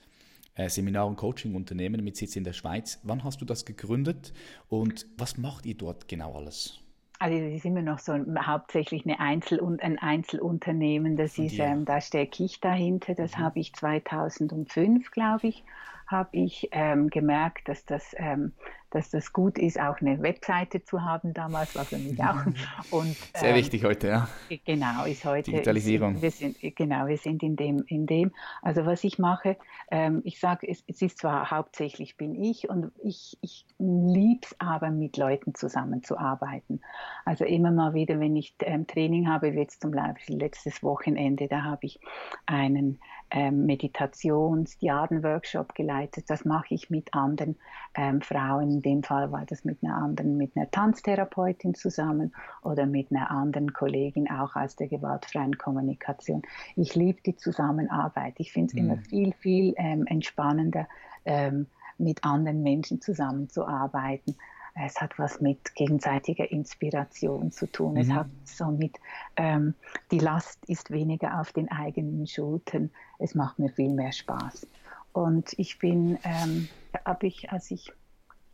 äh, 0.55 0.69
Seminar- 0.69 1.07
und 1.07 1.17
Coaching-Unternehmen 1.17 2.05
mit 2.05 2.17
Sitz 2.17 2.37
in 2.37 2.45
der 2.45 2.53
Schweiz. 2.53 3.01
Wann 3.03 3.25
hast 3.25 3.41
du 3.41 3.45
das 3.45 3.65
gegründet 3.65 4.33
und 4.69 5.07
was 5.17 5.39
macht 5.39 5.67
ihr 5.67 5.77
dort 5.77 6.09
genau 6.09 6.35
alles? 6.35 6.79
Also 7.19 7.37
es 7.37 7.57
ist 7.57 7.65
immer 7.67 7.83
noch 7.83 7.99
so 7.99 8.15
hauptsächlich 8.15 9.05
eine 9.05 9.21
Einzel 9.21 9.61
ein 9.61 9.99
Einzelunternehmen. 9.99 11.17
Das 11.17 11.37
ist, 11.39 11.59
ähm, 11.59 11.85
da 11.85 12.01
stecke 12.01 12.45
ich 12.45 12.61
dahinter. 12.61 13.15
Das 13.15 13.37
mhm. 13.37 13.41
habe 13.41 13.61
ich 13.61 13.75
2005, 13.75 15.11
glaube 15.11 15.49
ich, 15.49 15.63
habe 16.11 16.31
ich 16.33 16.69
ähm, 16.73 17.09
gemerkt, 17.09 17.69
dass 17.69 17.85
das 17.85 18.15
ähm, 18.17 18.53
dass 18.91 19.11
das 19.11 19.33
gut 19.33 19.57
ist, 19.59 19.81
auch 19.81 20.01
eine 20.01 20.21
Webseite 20.21 20.83
zu 20.83 21.03
haben. 21.03 21.33
Damals 21.33 21.75
war 21.77 21.85
für 21.85 21.99
mich 21.99 22.21
auch. 22.23 22.45
Und, 22.91 23.17
Sehr 23.35 23.51
ähm, 23.51 23.57
wichtig 23.57 23.85
heute, 23.85 24.09
ja. 24.09 24.29
Genau, 24.65 25.05
ist 25.05 25.25
heute. 25.25 25.51
Digitalisierung. 25.51 26.21
Wir 26.21 26.31
sind, 26.31 26.57
genau, 26.61 27.07
wir 27.07 27.17
sind 27.17 27.43
in 27.43 27.57
dem, 27.57 27.85
in 27.87 28.07
dem. 28.07 28.33
Also 28.63 28.85
was 28.87 29.05
ich 29.05 29.19
mache, 29.19 29.57
ähm, 29.91 30.23
ich 30.25 30.41
sage, 30.41 30.69
es, 30.69 30.83
es, 30.87 31.01
ist 31.03 31.19
zwar 31.19 31.51
hauptsächlich 31.51 32.17
bin 32.17 32.35
ich 32.35 32.69
und 32.69 32.91
ich, 33.03 33.39
ich 33.41 33.65
liebe 33.79 34.41
es 34.43 34.57
aber, 34.59 34.91
mit 34.91 35.17
Leuten 35.17 35.55
zusammenzuarbeiten. 35.55 36.83
Also 37.25 37.45
immer 37.45 37.71
mal 37.71 37.95
wieder, 37.95 38.19
wenn 38.19 38.35
ich 38.35 38.55
ähm, 38.61 38.87
Training 38.87 39.29
habe, 39.29 39.53
wie 39.53 39.59
jetzt 39.59 39.83
zum 39.83 39.93
Beispiel 39.93 40.37
letztes 40.37 40.83
Wochenende, 40.83 41.47
da 41.47 41.63
habe 41.63 41.87
ich 41.87 42.01
einen 42.47 42.99
ähm, 43.31 43.67
Meditations-Diaden-Workshop 43.67 45.75
geleitet. 45.75 46.25
Das 46.29 46.45
mache 46.45 46.75
ich 46.75 46.91
mit 46.91 47.15
anderen 47.15 47.57
ähm, 47.95 48.21
Frauen. 48.21 48.71
In 48.71 48.83
dem 48.83 49.03
Fall 49.03 49.33
war 49.33 49.45
das 49.47 49.65
mit 49.65 49.83
einer 49.83 49.97
anderen, 49.97 50.37
mit 50.37 50.57
einer 50.57 50.71
Tanztherapeutin 50.71 51.75
zusammen 51.75 52.35
oder 52.63 52.87
mit 52.87 53.11
einer 53.11 53.31
anderen 53.31 53.73
Kollegin 53.73 54.31
auch 54.31 54.55
aus 54.57 54.77
der 54.77 54.89
gewaltfreien 54.89 55.57
Kommunikation. 55.59 56.43
Ich 56.77 56.95
liebe 56.95 57.21
die 57.23 57.37
Zusammenarbeit. 57.37 58.35
Ich 58.39 58.53
finde 58.53 58.69
es 58.69 58.75
mhm. 58.75 58.79
immer 58.79 58.99
viel, 58.99 59.33
viel 59.35 59.75
ähm, 59.77 60.07
entspannender, 60.07 60.87
ähm, 61.25 61.67
mit 61.99 62.25
anderen 62.25 62.63
Menschen 62.63 63.01
zusammenzuarbeiten. 63.01 64.37
Es 64.85 65.01
hat 65.01 65.19
was 65.19 65.41
mit 65.41 65.75
gegenseitiger 65.75 66.51
Inspiration 66.51 67.53
zu 67.53 67.67
tun. 67.67 67.95
Mhm. 67.95 68.01
Es 68.01 68.11
hat 68.11 68.27
so 68.45 68.67
mit, 68.67 68.97
ähm, 69.37 69.75
die 70.11 70.19
Last 70.19 70.65
ist 70.67 70.91
weniger 70.91 71.41
auf 71.41 71.53
den 71.53 71.71
eigenen 71.71 72.27
Schultern. 72.27 72.91
Es 73.19 73.35
macht 73.35 73.59
mir 73.59 73.71
viel 73.71 73.91
mehr 73.91 74.13
Spaß. 74.13 74.67
Und 75.13 75.53
ich 75.59 75.79
bin, 75.79 76.19
ähm, 76.25 76.69
habe 77.05 77.27
ich, 77.27 77.51
als 77.51 77.71
ich 77.71 77.93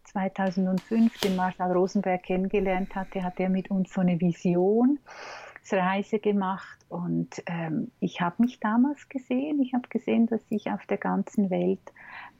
2005 0.04 1.20
den 1.20 1.36
Marshall 1.36 1.72
Rosenberg 1.72 2.22
kennengelernt 2.22 2.94
hatte, 2.94 3.22
hat 3.22 3.38
er 3.40 3.48
mit 3.48 3.70
uns 3.70 3.92
so 3.92 4.00
eine 4.00 4.20
Vision 4.20 4.98
Reise 5.72 6.18
gemacht 6.18 6.78
und 6.88 7.42
ähm, 7.46 7.90
ich 8.00 8.20
habe 8.20 8.42
mich 8.42 8.60
damals 8.60 9.08
gesehen, 9.08 9.60
ich 9.60 9.74
habe 9.74 9.88
gesehen, 9.88 10.26
dass 10.26 10.40
ich 10.50 10.70
auf 10.70 10.86
der 10.86 10.98
ganzen 10.98 11.50
Welt 11.50 11.80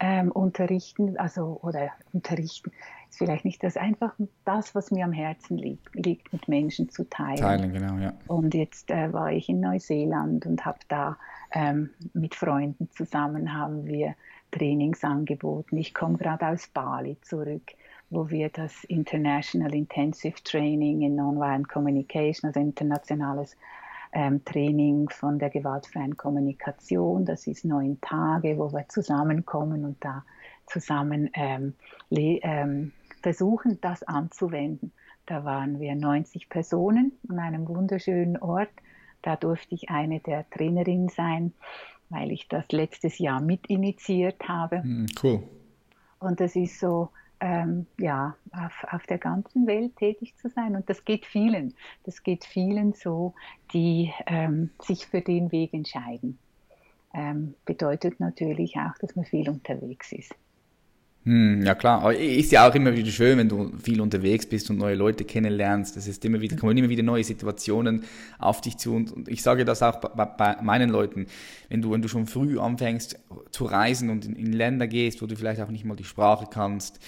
ähm, 0.00 0.30
unterrichten, 0.30 1.16
also 1.18 1.58
oder 1.62 1.90
unterrichten, 2.12 2.70
ist 3.08 3.18
vielleicht 3.18 3.44
nicht 3.44 3.62
das, 3.62 3.76
einfach 3.76 4.14
das, 4.44 4.74
was 4.74 4.90
mir 4.90 5.04
am 5.04 5.12
Herzen 5.12 5.58
liegt, 5.58 5.94
liegt 5.94 6.32
mit 6.32 6.48
Menschen 6.48 6.88
zu 6.90 7.08
teilen. 7.08 7.36
Teilen, 7.36 7.72
genau, 7.72 7.96
ja. 7.98 8.12
Und 8.26 8.54
jetzt 8.54 8.90
äh, 8.90 9.12
war 9.12 9.32
ich 9.32 9.48
in 9.48 9.60
Neuseeland 9.60 10.46
und 10.46 10.64
habe 10.64 10.78
da 10.88 11.16
ähm, 11.52 11.90
mit 12.12 12.34
Freunden 12.34 12.90
zusammen 12.90 13.54
haben 13.54 13.86
wir 13.86 14.14
Trainings 14.50 15.02
angeboten. 15.04 15.76
Ich 15.76 15.94
komme 15.94 16.18
gerade 16.18 16.46
aus 16.48 16.68
Bali 16.68 17.16
zurück 17.22 17.72
wo 18.10 18.30
wir 18.30 18.48
das 18.50 18.84
International 18.84 19.74
Intensive 19.74 20.42
Training 20.44 21.02
in 21.02 21.16
Nonviolent 21.16 21.68
Communication, 21.68 22.48
also 22.48 22.60
internationales 22.60 23.56
ähm, 24.12 24.44
Training 24.44 25.08
von 25.08 25.38
der 25.38 25.50
gewaltfreien 25.50 26.16
Kommunikation, 26.16 27.24
das 27.24 27.46
ist 27.46 27.64
neun 27.64 28.00
Tage, 28.00 28.56
wo 28.58 28.72
wir 28.72 28.88
zusammenkommen 28.88 29.84
und 29.84 30.02
da 30.04 30.24
zusammen 30.66 31.30
ähm, 31.34 31.74
ähm, 32.10 32.92
versuchen, 33.22 33.80
das 33.80 34.02
anzuwenden. 34.04 34.92
Da 35.26 35.44
waren 35.44 35.80
wir 35.80 35.94
90 35.96 36.48
Personen 36.48 37.12
an 37.28 37.40
einem 37.40 37.68
wunderschönen 37.68 38.36
Ort. 38.36 38.70
Da 39.22 39.34
durfte 39.34 39.74
ich 39.74 39.90
eine 39.90 40.20
der 40.20 40.48
Trainerinnen 40.50 41.08
sein, 41.08 41.52
weil 42.10 42.30
ich 42.30 42.46
das 42.48 42.64
letztes 42.70 43.18
Jahr 43.18 43.40
mitinitiiert 43.40 44.48
habe. 44.48 44.82
Hm, 44.82 45.06
cool. 45.22 45.42
Und 46.20 46.40
das 46.40 46.54
ist 46.54 46.78
so 46.78 47.10
ähm, 47.40 47.86
ja, 47.98 48.36
auf, 48.52 48.84
auf 48.90 49.06
der 49.06 49.18
ganzen 49.18 49.66
Welt 49.66 49.96
tätig 49.96 50.36
zu 50.36 50.48
sein. 50.48 50.76
Und 50.76 50.88
das 50.88 51.04
geht 51.04 51.26
vielen. 51.26 51.74
Das 52.04 52.22
geht 52.22 52.44
vielen 52.44 52.92
so, 52.92 53.34
die 53.72 54.12
ähm, 54.26 54.70
sich 54.80 55.06
für 55.06 55.20
den 55.20 55.52
Weg 55.52 55.74
entscheiden. 55.74 56.38
Ähm, 57.14 57.54
bedeutet 57.64 58.20
natürlich 58.20 58.76
auch, 58.76 58.96
dass 59.00 59.16
man 59.16 59.24
viel 59.24 59.48
unterwegs 59.48 60.12
ist. 60.12 60.34
Hm, 61.26 61.62
ja 61.64 61.74
klar, 61.74 62.02
aber 62.02 62.16
ist 62.16 62.52
ja 62.52 62.68
auch 62.68 62.74
immer 62.76 62.96
wieder 62.96 63.10
schön, 63.10 63.36
wenn 63.38 63.48
du 63.48 63.72
viel 63.82 64.00
unterwegs 64.00 64.46
bist 64.46 64.70
und 64.70 64.78
neue 64.78 64.94
Leute 64.94 65.24
kennenlernst. 65.24 65.96
Das 65.96 66.06
ist 66.06 66.24
immer 66.24 66.40
wieder, 66.40 66.56
kommen 66.56 66.76
immer 66.76 66.88
wieder 66.88 67.02
neue 67.02 67.24
Situationen 67.24 68.04
auf 68.38 68.60
dich 68.60 68.76
zu. 68.76 68.94
Und, 68.94 69.10
und 69.10 69.28
ich 69.28 69.42
sage 69.42 69.64
das 69.64 69.82
auch 69.82 69.96
bei, 69.96 70.24
bei, 70.24 70.62
meinen 70.62 70.88
Leuten, 70.88 71.26
wenn 71.68 71.82
du, 71.82 71.90
wenn 71.90 72.00
du 72.00 72.06
schon 72.06 72.26
früh 72.26 72.60
anfängst 72.60 73.18
zu 73.50 73.64
reisen 73.64 74.08
und 74.10 74.24
in, 74.24 74.36
in 74.36 74.52
Länder 74.52 74.86
gehst, 74.86 75.20
wo 75.20 75.26
du 75.26 75.34
vielleicht 75.34 75.60
auch 75.60 75.68
nicht 75.68 75.84
mal 75.84 75.96
die 75.96 76.04
Sprache 76.04 76.46
kannst, 76.48 77.00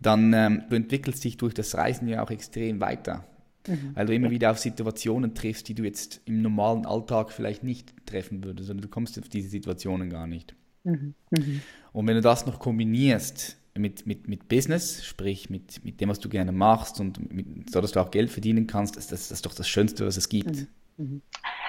dann 0.00 0.32
ähm, 0.32 0.62
du 0.70 0.76
entwickelst 0.76 1.24
dich 1.24 1.36
durch 1.36 1.52
das 1.52 1.74
Reisen 1.74 2.06
ja 2.06 2.22
auch 2.22 2.30
extrem 2.30 2.80
weiter. 2.80 3.24
Mhm. 3.66 3.90
Weil 3.94 4.06
du 4.06 4.14
immer 4.14 4.30
wieder 4.30 4.52
auf 4.52 4.60
Situationen 4.60 5.34
triffst, 5.34 5.68
die 5.68 5.74
du 5.74 5.82
jetzt 5.82 6.20
im 6.26 6.40
normalen 6.40 6.86
Alltag 6.86 7.32
vielleicht 7.32 7.64
nicht 7.64 7.94
treffen 8.06 8.44
würdest, 8.44 8.68
sondern 8.68 8.82
du 8.82 8.88
kommst 8.88 9.18
auf 9.18 9.28
diese 9.28 9.48
Situationen 9.48 10.08
gar 10.08 10.28
nicht. 10.28 10.54
Mhm. 10.84 11.14
Mhm. 11.30 11.62
Und 11.96 12.06
wenn 12.06 12.16
du 12.16 12.20
das 12.20 12.44
noch 12.44 12.58
kombinierst 12.58 13.56
mit, 13.74 14.06
mit, 14.06 14.28
mit 14.28 14.48
Business, 14.48 15.02
sprich 15.02 15.48
mit, 15.48 15.82
mit 15.82 15.98
dem, 15.98 16.10
was 16.10 16.20
du 16.20 16.28
gerne 16.28 16.52
machst 16.52 17.00
und 17.00 17.32
mit, 17.32 17.70
so, 17.70 17.80
dass 17.80 17.92
du 17.92 18.00
auch 18.00 18.10
Geld 18.10 18.30
verdienen 18.30 18.66
kannst, 18.66 18.98
das, 18.98 19.06
das, 19.06 19.28
das 19.28 19.38
ist 19.38 19.46
doch 19.46 19.54
das 19.54 19.66
Schönste, 19.66 20.06
was 20.06 20.18
es 20.18 20.28
gibt. 20.28 20.68
Mhm. 20.98 21.04
mhm. 21.04 21.22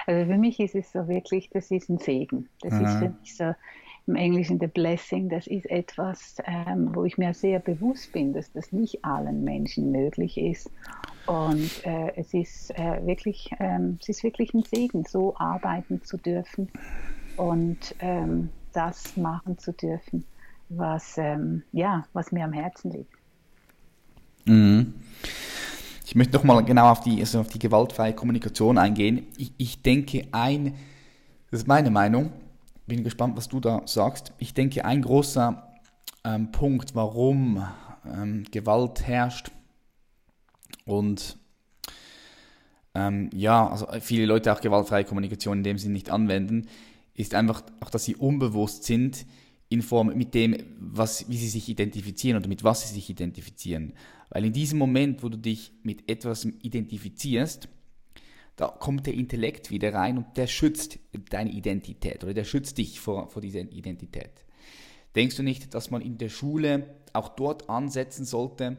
Also 0.06 0.30
für 0.30 0.36
mich 0.36 0.60
ist 0.60 0.74
es 0.74 0.92
so 0.92 1.08
wirklich, 1.08 1.48
das 1.48 1.70
ist 1.70 1.88
ein 1.88 1.96
Segen. 1.96 2.46
Das 2.60 2.74
Aha. 2.74 2.82
ist 2.82 2.98
für 2.98 3.08
mich 3.08 3.36
so 3.36 3.54
im 4.06 4.16
Englischen 4.16 4.60
the 4.60 4.66
blessing, 4.66 5.30
das 5.30 5.46
ist 5.46 5.64
etwas, 5.70 6.36
ähm, 6.44 6.94
wo 6.94 7.04
ich 7.04 7.16
mir 7.16 7.32
sehr 7.32 7.58
bewusst 7.58 8.12
bin, 8.12 8.34
dass 8.34 8.52
das 8.52 8.70
nicht 8.70 9.02
allen 9.06 9.44
Menschen 9.44 9.90
möglich 9.90 10.36
ist. 10.36 10.70
Und 11.24 11.86
äh, 11.86 12.12
es, 12.16 12.34
ist, 12.34 12.70
äh, 12.78 13.00
wirklich, 13.06 13.50
ähm, 13.60 13.96
es 14.02 14.10
ist 14.10 14.22
wirklich 14.22 14.52
ein 14.52 14.62
Segen, 14.62 15.04
so 15.06 15.34
arbeiten 15.38 16.02
zu 16.04 16.18
dürfen 16.18 16.68
und 17.38 17.94
ähm, 18.00 18.50
das 18.78 19.16
machen 19.16 19.58
zu 19.58 19.72
dürfen, 19.72 20.24
was, 20.68 21.18
ähm, 21.18 21.64
ja, 21.72 22.06
was 22.12 22.30
mir 22.30 22.44
am 22.44 22.52
Herzen 22.52 22.92
liegt. 22.92 23.12
Mhm. 24.44 24.94
ich 26.06 26.14
möchte 26.14 26.36
nochmal 26.36 26.64
genau 26.64 26.90
auf 26.90 27.02
die, 27.02 27.20
also 27.20 27.40
auf 27.40 27.48
die 27.48 27.58
gewaltfreie 27.58 28.14
Kommunikation 28.14 28.78
eingehen. 28.78 29.26
Ich, 29.36 29.52
ich 29.58 29.82
denke, 29.82 30.26
ein, 30.32 30.74
das 31.50 31.60
ist 31.60 31.66
meine 31.66 31.90
Meinung, 31.90 32.32
bin 32.86 33.04
gespannt, 33.04 33.36
was 33.36 33.48
du 33.48 33.60
da 33.60 33.82
sagst. 33.84 34.32
Ich 34.38 34.54
denke, 34.54 34.84
ein 34.84 35.02
großer 35.02 35.70
ähm, 36.24 36.50
Punkt, 36.52 36.94
warum 36.94 37.66
ähm, 38.06 38.44
Gewalt 38.50 39.06
herrscht 39.06 39.50
und 40.86 41.36
ähm, 42.94 43.28
ja, 43.34 43.68
also 43.68 43.86
viele 44.00 44.24
Leute 44.24 44.52
auch 44.52 44.60
gewaltfreie 44.60 45.04
Kommunikation 45.04 45.58
in 45.58 45.64
dem 45.64 45.78
Sinne 45.78 45.94
nicht 45.94 46.10
anwenden, 46.10 46.68
ist 47.18 47.34
einfach 47.34 47.64
auch, 47.80 47.90
dass 47.90 48.04
sie 48.04 48.14
unbewusst 48.14 48.84
sind 48.84 49.26
in 49.68 49.82
Form 49.82 50.16
mit 50.16 50.34
dem, 50.34 50.56
was, 50.78 51.28
wie 51.28 51.36
sie 51.36 51.48
sich 51.48 51.68
identifizieren 51.68 52.38
oder 52.38 52.48
mit 52.48 52.62
was 52.62 52.88
sie 52.88 52.94
sich 52.94 53.10
identifizieren. 53.10 53.92
Weil 54.30 54.44
in 54.44 54.52
diesem 54.52 54.78
Moment, 54.78 55.22
wo 55.22 55.28
du 55.28 55.36
dich 55.36 55.72
mit 55.82 56.08
etwas 56.08 56.44
identifizierst, 56.44 57.68
da 58.54 58.68
kommt 58.68 59.06
der 59.06 59.14
Intellekt 59.14 59.70
wieder 59.70 59.92
rein 59.94 60.16
und 60.16 60.36
der 60.36 60.46
schützt 60.46 60.98
deine 61.30 61.50
Identität 61.50 62.22
oder 62.22 62.34
der 62.34 62.44
schützt 62.44 62.78
dich 62.78 63.00
vor, 63.00 63.28
vor 63.30 63.42
dieser 63.42 63.60
Identität. 63.60 64.44
Denkst 65.16 65.36
du 65.36 65.42
nicht, 65.42 65.74
dass 65.74 65.90
man 65.90 66.02
in 66.02 66.18
der 66.18 66.28
Schule 66.28 66.94
auch 67.12 67.30
dort 67.30 67.68
ansetzen 67.68 68.24
sollte 68.24 68.76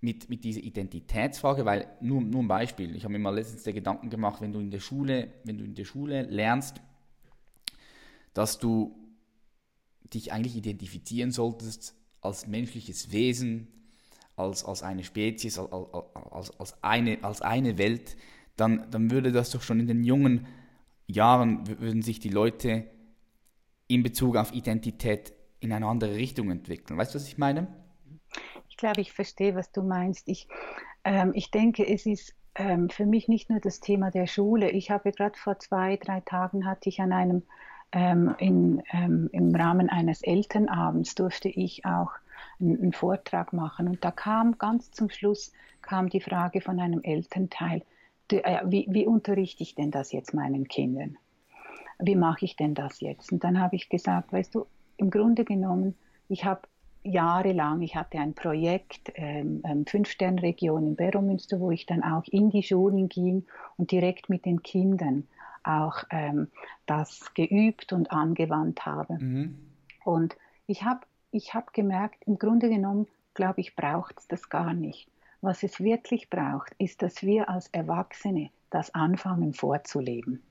mit, 0.00 0.28
mit 0.28 0.44
dieser 0.44 0.60
Identitätsfrage? 0.60 1.64
Weil, 1.64 1.86
nur, 2.02 2.20
nur 2.20 2.42
ein 2.42 2.48
Beispiel, 2.48 2.94
ich 2.94 3.04
habe 3.04 3.12
mir 3.12 3.18
mal 3.18 3.34
letztens 3.34 3.62
der 3.62 3.72
Gedanken 3.72 4.10
gemacht, 4.10 4.42
wenn 4.42 4.52
du 4.52 4.60
in 4.60 4.70
der 4.70 4.80
Schule, 4.80 5.32
wenn 5.44 5.56
du 5.56 5.64
in 5.64 5.74
der 5.74 5.84
Schule 5.84 6.22
lernst, 6.22 6.80
dass 8.34 8.58
du 8.58 8.96
dich 10.12 10.32
eigentlich 10.32 10.56
identifizieren 10.56 11.30
solltest 11.30 11.94
als 12.20 12.46
menschliches 12.46 13.12
Wesen, 13.12 13.68
als, 14.36 14.64
als 14.64 14.82
eine 14.82 15.04
Spezies, 15.04 15.58
als, 15.58 15.70
als, 16.30 16.58
als, 16.58 16.82
eine, 16.82 17.22
als 17.22 17.42
eine 17.42 17.78
Welt, 17.78 18.16
dann, 18.56 18.90
dann 18.90 19.10
würde 19.10 19.32
das 19.32 19.50
doch 19.50 19.62
schon 19.62 19.80
in 19.80 19.86
den 19.86 20.04
jungen 20.04 20.46
Jahren, 21.06 21.66
würden 21.80 22.02
sich 22.02 22.20
die 22.20 22.28
Leute 22.28 22.86
in 23.86 24.02
Bezug 24.02 24.36
auf 24.36 24.52
Identität 24.52 25.32
in 25.60 25.72
eine 25.72 25.86
andere 25.86 26.14
Richtung 26.14 26.50
entwickeln. 26.50 26.98
Weißt 26.98 27.14
du, 27.14 27.18
was 27.18 27.26
ich 27.26 27.38
meine? 27.38 27.66
Ich 28.68 28.76
glaube, 28.76 29.00
ich 29.00 29.12
verstehe, 29.12 29.54
was 29.54 29.72
du 29.72 29.82
meinst. 29.82 30.28
Ich, 30.28 30.48
ähm, 31.04 31.32
ich 31.34 31.50
denke, 31.50 31.86
es 31.86 32.06
ist 32.06 32.34
ähm, 32.54 32.88
für 32.88 33.06
mich 33.06 33.28
nicht 33.28 33.50
nur 33.50 33.60
das 33.60 33.80
Thema 33.80 34.10
der 34.10 34.26
Schule. 34.26 34.70
Ich 34.70 34.90
habe 34.90 35.12
gerade 35.12 35.38
vor 35.38 35.58
zwei, 35.58 35.96
drei 35.96 36.20
Tagen 36.20 36.66
hatte 36.66 36.88
ich 36.88 37.00
an 37.00 37.12
einem 37.12 37.42
ähm, 37.92 38.34
in, 38.38 38.82
ähm, 38.92 39.28
im 39.32 39.54
Rahmen 39.54 39.88
eines 39.88 40.22
Elternabends 40.22 41.14
durfte 41.14 41.48
ich 41.48 41.84
auch 41.84 42.12
einen, 42.60 42.92
Vortrag 42.92 43.52
machen 43.52 43.88
und 43.88 44.04
da 44.04 44.10
kam 44.10 44.58
ganz 44.58 44.90
zum 44.90 45.10
Schluss 45.10 45.52
kam 45.82 46.08
die 46.08 46.20
Frage 46.20 46.60
von 46.60 46.78
einem 46.78 47.02
Elternteil, 47.02 47.82
äh, 48.30 48.60
wie, 48.66 48.86
wie 48.90 49.06
unterrichte 49.06 49.62
ich 49.62 49.74
denn 49.74 49.90
das 49.90 50.12
jetzt 50.12 50.34
meinen 50.34 50.68
Kindern? 50.68 51.16
Wie 51.98 52.16
mache 52.16 52.44
ich 52.44 52.56
denn 52.56 52.74
das 52.74 53.00
jetzt? 53.00 53.32
Und 53.32 53.44
dann 53.44 53.60
habe 53.60 53.76
ich 53.76 53.88
gesagt, 53.88 54.32
weißt 54.32 54.54
du, 54.54 54.66
im 54.96 55.10
Grunde 55.10 55.44
genommen, 55.44 55.96
ich 56.28 56.44
habe 56.44 56.62
jahrelang, 57.02 57.82
ich 57.82 57.96
hatte 57.96 58.18
ein 58.18 58.34
Projekt, 58.34 59.12
ähm, 59.14 59.62
ähm, 59.64 59.86
Fünf-Stern-Region 59.86 60.86
in 60.86 60.96
Beromünster, 60.96 61.58
wo 61.60 61.70
ich 61.70 61.86
dann 61.86 62.02
auch 62.02 62.24
in 62.26 62.50
die 62.50 62.62
Schulen 62.62 63.08
ging 63.08 63.44
und 63.76 63.90
direkt 63.90 64.28
mit 64.28 64.44
den 64.44 64.62
Kindern 64.62 65.26
auch 65.64 66.04
ähm, 66.10 66.48
das 66.86 67.32
geübt 67.34 67.92
und 67.92 68.10
angewandt 68.10 68.86
habe. 68.86 69.14
Mhm. 69.14 69.58
Und 70.04 70.36
ich 70.66 70.84
habe 70.84 71.00
ich 71.32 71.54
hab 71.54 71.72
gemerkt, 71.72 72.24
im 72.26 72.38
Grunde 72.38 72.68
genommen, 72.68 73.06
glaube 73.34 73.60
ich, 73.60 73.76
braucht 73.76 74.18
es 74.18 74.28
das 74.28 74.48
gar 74.48 74.74
nicht. 74.74 75.08
Was 75.40 75.62
es 75.62 75.80
wirklich 75.80 76.28
braucht, 76.28 76.74
ist, 76.78 77.02
dass 77.02 77.22
wir 77.22 77.48
als 77.48 77.68
Erwachsene 77.68 78.50
das 78.70 78.94
anfangen 78.94 79.54
vorzuleben. 79.54 80.42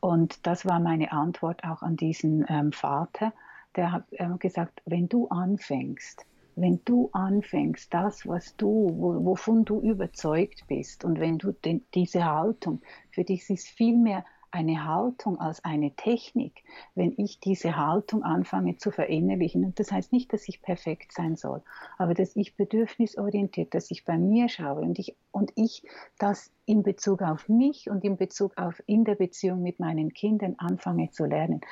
Und 0.00 0.46
das 0.46 0.66
war 0.66 0.80
meine 0.80 1.12
Antwort 1.12 1.64
auch 1.64 1.82
an 1.82 1.96
diesen 1.96 2.44
ähm, 2.48 2.72
Vater, 2.72 3.32
der 3.76 3.92
hat 3.92 4.04
äh, 4.12 4.28
gesagt, 4.38 4.82
wenn 4.84 5.08
du 5.08 5.28
anfängst, 5.28 6.26
wenn 6.56 6.80
du 6.84 7.08
anfängst, 7.12 7.92
das, 7.92 8.26
was 8.26 8.56
du, 8.56 8.92
wo, 8.94 9.24
wovon 9.24 9.64
du 9.64 9.80
überzeugt 9.80 10.66
bist, 10.66 11.04
und 11.04 11.18
wenn 11.18 11.38
du 11.38 11.52
den, 11.52 11.84
diese 11.94 12.24
Haltung, 12.24 12.82
für 13.10 13.24
dich 13.24 13.48
ist 13.48 13.68
viel 13.68 13.96
mehr 13.96 14.24
eine 14.52 14.86
Haltung 14.86 15.40
als 15.40 15.64
eine 15.64 15.92
Technik, 15.92 16.62
wenn 16.94 17.14
ich 17.16 17.40
diese 17.40 17.76
Haltung 17.76 18.22
anfange 18.22 18.76
zu 18.76 18.90
verinnerlichen. 18.90 19.64
Und 19.64 19.80
das 19.80 19.90
heißt 19.90 20.12
nicht, 20.12 20.32
dass 20.32 20.48
ich 20.48 20.62
perfekt 20.62 21.12
sein 21.12 21.36
soll, 21.36 21.62
aber 21.98 22.14
dass 22.14 22.36
ich 22.36 22.54
bedürfnisorientiert, 22.56 23.74
dass 23.74 23.90
ich 23.90 24.04
bei 24.04 24.18
mir 24.18 24.48
schaue 24.48 24.82
und 24.82 24.98
ich, 24.98 25.16
und 25.30 25.52
ich 25.56 25.82
das 26.18 26.52
in 26.66 26.82
Bezug 26.82 27.22
auf 27.22 27.48
mich 27.48 27.90
und 27.90 28.04
in 28.04 28.16
Bezug 28.16 28.56
auf 28.56 28.82
in 28.86 29.04
der 29.04 29.14
Beziehung 29.14 29.62
mit 29.62 29.80
meinen 29.80 30.12
Kindern 30.12 30.54
anfange 30.58 31.10
zu 31.10 31.24
lernen. 31.24 31.62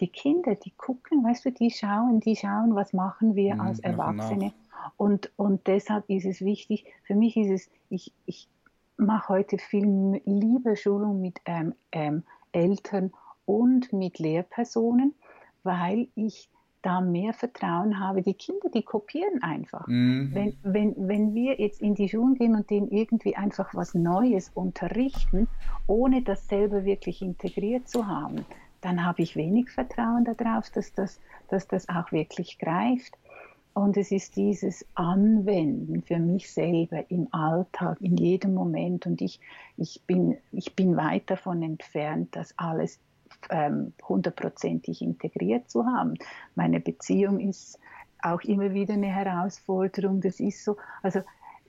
Die 0.00 0.08
Kinder, 0.08 0.54
die 0.54 0.70
gucken, 0.70 1.22
weißt 1.22 1.44
du, 1.44 1.52
die 1.52 1.70
schauen, 1.70 2.20
die 2.20 2.36
schauen, 2.36 2.74
was 2.74 2.92
machen 2.92 3.36
wir 3.36 3.56
mhm, 3.56 3.60
als 3.60 3.80
Erwachsene. 3.80 4.52
Und, 4.96 5.30
und 5.36 5.66
deshalb 5.66 6.08
ist 6.08 6.24
es 6.24 6.40
wichtig, 6.40 6.86
für 7.04 7.14
mich 7.14 7.36
ist 7.36 7.50
es, 7.50 7.70
ich, 7.90 8.12
ich 8.24 8.48
mache 9.00 9.34
heute 9.34 9.58
viel 9.58 10.20
Liebeschulung 10.24 11.20
mit 11.20 11.40
ähm, 11.46 11.74
ähm, 11.92 12.22
Eltern 12.52 13.12
und 13.44 13.92
mit 13.92 14.18
Lehrpersonen, 14.18 15.14
weil 15.62 16.08
ich 16.14 16.50
da 16.82 17.00
mehr 17.00 17.34
Vertrauen 17.34 17.98
habe. 17.98 18.22
Die 18.22 18.34
Kinder, 18.34 18.68
die 18.72 18.82
kopieren 18.82 19.42
einfach. 19.42 19.86
Mhm. 19.86 20.30
Wenn, 20.32 20.56
wenn, 20.62 20.94
wenn 20.96 21.34
wir 21.34 21.60
jetzt 21.60 21.82
in 21.82 21.94
die 21.94 22.08
Schulen 22.08 22.34
gehen 22.34 22.54
und 22.54 22.70
denen 22.70 22.90
irgendwie 22.90 23.36
einfach 23.36 23.74
was 23.74 23.94
Neues 23.94 24.50
unterrichten, 24.54 25.48
ohne 25.86 26.22
das 26.22 26.48
selber 26.48 26.84
wirklich 26.84 27.22
integriert 27.22 27.88
zu 27.88 28.06
haben, 28.06 28.46
dann 28.80 29.04
habe 29.04 29.22
ich 29.22 29.36
wenig 29.36 29.70
Vertrauen 29.70 30.24
darauf, 30.24 30.70
dass 30.70 30.94
das, 30.94 31.20
dass 31.48 31.68
das 31.68 31.88
auch 31.88 32.12
wirklich 32.12 32.58
greift. 32.58 33.18
Und 33.72 33.96
es 33.96 34.10
ist 34.10 34.36
dieses 34.36 34.84
Anwenden 34.94 36.02
für 36.02 36.18
mich 36.18 36.52
selber 36.52 37.08
im 37.10 37.28
Alltag, 37.32 37.98
in 38.00 38.16
jedem 38.16 38.54
Moment. 38.54 39.06
Und 39.06 39.22
ich, 39.22 39.40
ich, 39.76 40.02
bin, 40.06 40.36
ich 40.52 40.74
bin 40.74 40.96
weit 40.96 41.30
davon 41.30 41.62
entfernt, 41.62 42.34
das 42.34 42.52
alles 42.58 42.98
ähm, 43.48 43.92
hundertprozentig 44.06 45.02
integriert 45.02 45.70
zu 45.70 45.86
haben. 45.86 46.14
Meine 46.54 46.80
Beziehung 46.80 47.38
ist 47.38 47.78
auch 48.22 48.42
immer 48.42 48.74
wieder 48.74 48.94
eine 48.94 49.06
Herausforderung. 49.06 50.20
Das 50.20 50.40
ist 50.40 50.64
so. 50.64 50.76
Also 51.02 51.20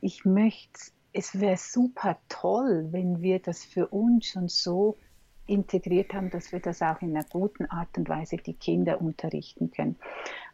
ich 0.01 0.25
möchte, 0.25 0.91
es 1.13 1.39
wäre 1.39 1.57
super 1.57 2.17
toll, 2.29 2.87
wenn 2.91 3.21
wir 3.21 3.39
das 3.39 3.63
für 3.63 3.87
uns 3.87 4.27
schon 4.27 4.47
so 4.47 4.97
integriert 5.45 6.13
haben, 6.13 6.29
dass 6.29 6.51
wir 6.51 6.59
das 6.59 6.81
auch 6.81 7.01
in 7.01 7.15
einer 7.15 7.25
guten 7.25 7.65
Art 7.65 7.97
und 7.97 8.07
Weise 8.09 8.37
die 8.37 8.53
Kinder 8.53 9.01
unterrichten 9.01 9.71
können. 9.71 9.97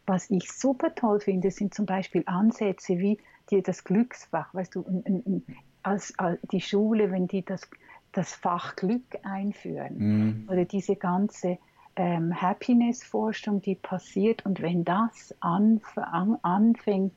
Was 0.08 0.30
ich 0.30 0.50
super 0.50 0.94
toll 0.94 1.20
finde, 1.20 1.50
sind 1.50 1.74
zum 1.74 1.84
Beispiel 1.84 2.22
Ansätze 2.24 2.98
wie 2.98 3.18
die, 3.50 3.62
das 3.62 3.84
Glücksfach, 3.84 4.54
weißt 4.54 4.74
du, 4.74 5.42
als, 5.82 6.18
als 6.18 6.40
die 6.50 6.62
Schule, 6.62 7.12
wenn 7.12 7.28
die 7.28 7.44
das, 7.44 7.68
das 8.12 8.32
Fach 8.32 8.74
Glück 8.76 9.18
einführen 9.22 9.98
mhm. 9.98 10.48
oder 10.50 10.64
diese 10.64 10.96
ganze 10.96 11.58
ähm, 11.96 12.40
Happiness-Forschung, 12.40 13.60
die 13.60 13.74
passiert 13.74 14.46
und 14.46 14.62
wenn 14.62 14.82
das 14.82 15.34
anf 15.40 15.98
anfängt 16.42 17.12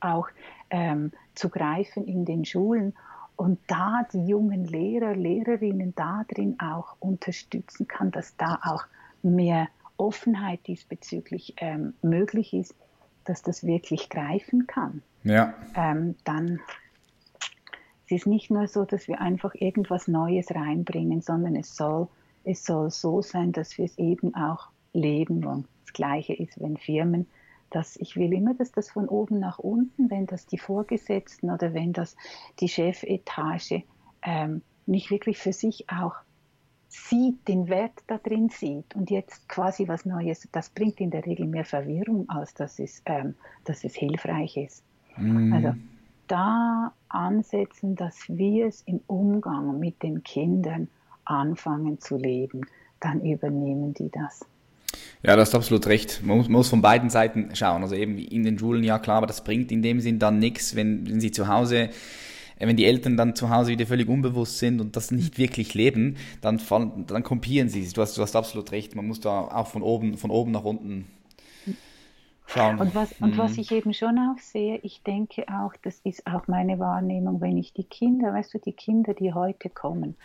auch 0.00 0.28
ähm, 0.68 1.12
zu 1.34 1.48
greifen 1.48 2.04
in 2.04 2.26
den 2.26 2.44
Schulen 2.44 2.94
und 3.36 3.58
da 3.66 4.06
die 4.12 4.26
jungen 4.26 4.66
Lehrer, 4.66 5.14
Lehrerinnen 5.14 5.94
da 5.94 6.24
drin 6.28 6.58
auch 6.60 6.96
unterstützen 7.00 7.88
kann, 7.88 8.10
dass 8.10 8.36
da 8.36 8.58
auch 8.62 8.84
mehr 9.22 9.68
Offenheit 9.96 10.66
diesbezüglich 10.66 11.54
ähm, 11.58 11.94
möglich 12.02 12.52
ist, 12.54 12.74
dass 13.24 13.42
das 13.42 13.64
wirklich 13.64 14.08
greifen 14.08 14.66
kann. 14.66 15.02
Ja. 15.24 15.54
Ähm, 15.74 16.14
dann 16.24 16.60
es 18.04 18.12
ist 18.12 18.26
nicht 18.26 18.50
nur 18.50 18.68
so, 18.68 18.84
dass 18.84 19.08
wir 19.08 19.20
einfach 19.20 19.54
irgendwas 19.54 20.06
Neues 20.06 20.54
reinbringen, 20.54 21.22
sondern 21.22 21.56
es 21.56 21.74
soll, 21.74 22.06
es 22.44 22.64
soll 22.64 22.90
so 22.90 23.20
sein, 23.20 23.50
dass 23.50 23.76
wir 23.78 23.84
es 23.84 23.98
eben 23.98 24.32
auch 24.36 24.68
leben. 24.92 25.44
Und 25.44 25.66
das 25.84 25.92
Gleiche 25.92 26.32
ist, 26.34 26.60
wenn 26.60 26.76
Firmen 26.76 27.26
dass 27.70 27.96
ich 27.96 28.16
will 28.16 28.32
immer, 28.32 28.54
dass 28.54 28.72
das 28.72 28.90
von 28.90 29.08
oben 29.08 29.38
nach 29.38 29.58
unten, 29.58 30.10
wenn 30.10 30.26
das 30.26 30.46
die 30.46 30.58
Vorgesetzten 30.58 31.50
oder 31.50 31.74
wenn 31.74 31.92
das 31.92 32.16
die 32.60 32.68
Chefetage 32.68 33.82
ähm, 34.22 34.62
nicht 34.86 35.10
wirklich 35.10 35.38
für 35.38 35.52
sich 35.52 35.90
auch 35.90 36.14
sieht, 36.96 37.46
den 37.46 37.68
Wert 37.68 37.92
da 38.06 38.18
drin 38.18 38.48
sieht 38.48 38.94
und 38.94 39.10
jetzt 39.10 39.48
quasi 39.48 39.86
was 39.88 40.04
Neues, 40.04 40.48
das 40.52 40.70
bringt 40.70 41.00
in 41.00 41.10
der 41.10 41.24
Regel 41.26 41.46
mehr 41.46 41.64
Verwirrung, 41.64 42.28
als 42.28 42.54
dass 42.54 42.78
es, 42.78 43.02
ähm, 43.06 43.34
dass 43.64 43.84
es 43.84 43.94
hilfreich 43.94 44.56
ist. 44.56 44.82
Mm. 45.16 45.52
Also 45.52 45.74
da 46.26 46.92
ansetzen, 47.08 47.96
dass 47.96 48.16
wir 48.28 48.66
es 48.66 48.82
im 48.86 49.00
Umgang 49.06 49.78
mit 49.78 50.02
den 50.02 50.22
Kindern 50.24 50.88
anfangen 51.24 52.00
zu 52.00 52.16
leben, 52.16 52.62
dann 53.00 53.20
übernehmen 53.20 53.94
die 53.94 54.10
das. 54.10 54.44
Ja, 55.22 55.34
du 55.34 55.42
hast 55.42 55.54
absolut 55.54 55.86
recht. 55.86 56.22
Man 56.24 56.38
muss, 56.38 56.48
man 56.48 56.58
muss, 56.58 56.68
von 56.68 56.82
beiden 56.82 57.10
Seiten 57.10 57.54
schauen. 57.54 57.82
Also 57.82 57.94
eben 57.94 58.18
in 58.18 58.42
den 58.42 58.58
Schulen, 58.58 58.84
ja 58.84 58.98
klar, 58.98 59.18
aber 59.18 59.26
das 59.26 59.44
bringt 59.44 59.70
in 59.70 59.82
dem 59.82 60.00
Sinn 60.00 60.18
dann 60.18 60.38
nichts, 60.38 60.76
wenn, 60.76 61.08
wenn 61.08 61.20
sie 61.20 61.30
zu 61.30 61.48
Hause 61.48 61.90
wenn 62.58 62.76
die 62.76 62.86
Eltern 62.86 63.16
dann 63.16 63.34
zu 63.34 63.50
Hause 63.50 63.72
wieder 63.72 63.86
völlig 63.86 64.08
unbewusst 64.08 64.58
sind 64.58 64.80
und 64.80 64.96
das 64.96 65.10
nicht 65.10 65.38
wirklich 65.38 65.74
leben, 65.74 66.16
dann, 66.40 66.58
fallen, 66.58 67.06
dann 67.06 67.22
kopieren 67.22 67.68
sie 67.68 67.82
es. 67.82 67.92
Du 67.92 68.00
hast, 68.00 68.16
du 68.16 68.22
hast 68.22 68.34
absolut 68.34 68.72
recht, 68.72 68.94
man 68.94 69.06
muss 69.06 69.20
da 69.20 69.40
auch 69.40 69.66
von 69.66 69.82
oben, 69.82 70.16
von 70.16 70.30
oben 70.30 70.52
nach 70.52 70.64
unten 70.64 71.06
schauen. 72.46 72.78
Und 72.78 72.94
was, 72.94 73.12
und 73.20 73.36
was 73.36 73.52
mhm. 73.52 73.60
ich 73.60 73.72
eben 73.72 73.94
schon 73.94 74.18
auch 74.18 74.38
sehe, 74.38 74.78
ich 74.82 75.02
denke 75.02 75.46
auch, 75.48 75.72
das 75.82 76.00
ist 76.04 76.26
auch 76.26 76.48
meine 76.48 76.78
Wahrnehmung, 76.78 77.40
wenn 77.40 77.58
ich 77.58 77.72
die 77.72 77.84
Kinder, 77.84 78.32
weißt 78.32 78.54
du, 78.54 78.58
die 78.58 78.72
Kinder, 78.72 79.14
die 79.14 79.34
heute 79.34 79.68
kommen, 79.68 80.16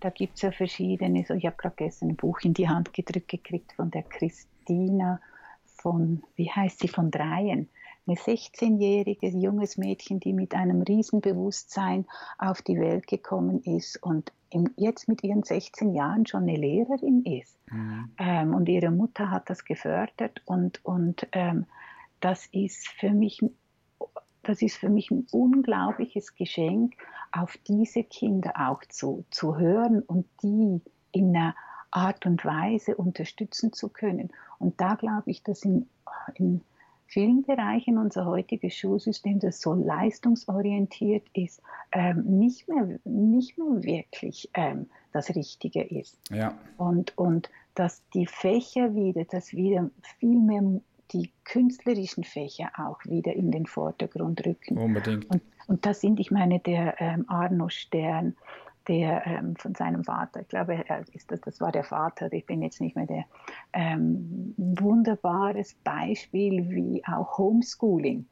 da 0.00 0.10
gibt 0.10 0.36
es 0.36 0.42
ja 0.42 0.52
verschiedene, 0.52 1.24
so 1.26 1.34
ich 1.34 1.46
habe 1.46 1.56
gerade 1.56 1.74
gestern 1.76 2.10
ein 2.10 2.16
Buch 2.16 2.40
in 2.42 2.54
die 2.54 2.68
Hand 2.68 2.92
gedrückt 2.92 3.28
gekriegt 3.28 3.72
von 3.72 3.90
der 3.90 4.02
Christina 4.02 5.20
von, 5.64 6.22
wie 6.36 6.50
heißt 6.50 6.80
sie, 6.80 6.88
von 6.88 7.10
Dreien 7.10 7.68
eine 8.08 8.16
16-jährige 8.16 9.28
junges 9.28 9.76
Mädchen, 9.76 10.18
die 10.20 10.32
mit 10.32 10.54
einem 10.54 10.82
Riesenbewusstsein 10.82 12.06
auf 12.38 12.62
die 12.62 12.78
Welt 12.78 13.06
gekommen 13.06 13.62
ist 13.62 14.02
und 14.02 14.32
jetzt 14.76 15.08
mit 15.08 15.22
ihren 15.22 15.42
16 15.42 15.94
Jahren 15.94 16.26
schon 16.26 16.44
eine 16.44 16.56
Lehrerin 16.56 17.22
ist. 17.24 17.58
Mhm. 17.70 18.10
Ähm, 18.18 18.54
und 18.54 18.68
ihre 18.68 18.90
Mutter 18.90 19.30
hat 19.30 19.50
das 19.50 19.64
gefördert 19.64 20.40
und, 20.46 20.84
und 20.84 21.28
ähm, 21.32 21.66
das 22.20 22.46
ist 22.46 22.88
für 22.88 23.10
mich 23.10 23.42
das 24.42 24.62
ist 24.62 24.76
für 24.76 24.88
mich 24.88 25.10
ein 25.10 25.26
unglaubliches 25.30 26.34
Geschenk, 26.34 26.94
auf 27.32 27.58
diese 27.66 28.02
Kinder 28.02 28.54
auch 28.56 28.82
zu, 28.88 29.26
zu 29.30 29.58
hören 29.58 30.00
und 30.00 30.26
die 30.42 30.80
in 31.12 31.36
einer 31.36 31.54
Art 31.90 32.24
und 32.24 32.44
Weise 32.46 32.96
unterstützen 32.96 33.74
zu 33.74 33.90
können. 33.90 34.30
Und 34.58 34.80
da 34.80 34.94
glaube 34.94 35.30
ich, 35.30 35.42
dass 35.42 35.64
in, 35.64 35.86
in 36.34 36.62
vielen 37.08 37.42
Bereichen 37.42 37.98
unser 37.98 38.26
heutiges 38.26 38.74
Schulsystem, 38.74 39.40
das 39.40 39.60
so 39.60 39.74
leistungsorientiert 39.74 41.26
ist, 41.32 41.62
ähm, 41.92 42.22
nicht, 42.38 42.68
mehr, 42.68 43.00
nicht 43.04 43.58
mehr 43.58 43.82
wirklich 43.82 44.50
ähm, 44.54 44.86
das 45.12 45.34
Richtige 45.34 45.82
ist. 45.82 46.18
Ja. 46.30 46.56
Und, 46.76 47.16
und 47.16 47.50
dass 47.74 48.02
die 48.10 48.26
Fächer 48.26 48.94
wieder, 48.94 49.24
dass 49.24 49.52
wieder 49.52 49.90
viel 50.18 50.38
mehr 50.38 50.80
die 51.12 51.30
künstlerischen 51.44 52.24
Fächer 52.24 52.70
auch 52.76 53.02
wieder 53.04 53.32
in 53.32 53.50
den 53.50 53.64
Vordergrund 53.64 54.44
rücken. 54.44 54.76
Unbedingt. 54.76 55.24
Und, 55.30 55.42
und 55.66 55.86
das 55.86 56.02
sind, 56.02 56.20
ich 56.20 56.30
meine, 56.30 56.60
der 56.60 57.00
ähm, 57.00 57.24
Arno 57.28 57.70
Stern, 57.70 58.36
der 58.88 59.26
ähm, 59.26 59.56
von 59.56 59.74
seinem 59.74 60.04
Vater, 60.04 60.40
ich 60.40 60.48
glaube, 60.48 60.84
ist 61.12 61.30
das, 61.30 61.40
das 61.42 61.60
war 61.60 61.72
der 61.72 61.84
Vater, 61.84 62.32
ich 62.32 62.46
bin 62.46 62.62
jetzt 62.62 62.80
nicht 62.80 62.96
mehr 62.96 63.06
der, 63.06 63.24
ähm, 63.72 64.54
wunderbares 64.56 65.74
Beispiel, 65.84 66.68
wie 66.70 67.02
auch 67.06 67.38
Homeschooling 67.38 68.26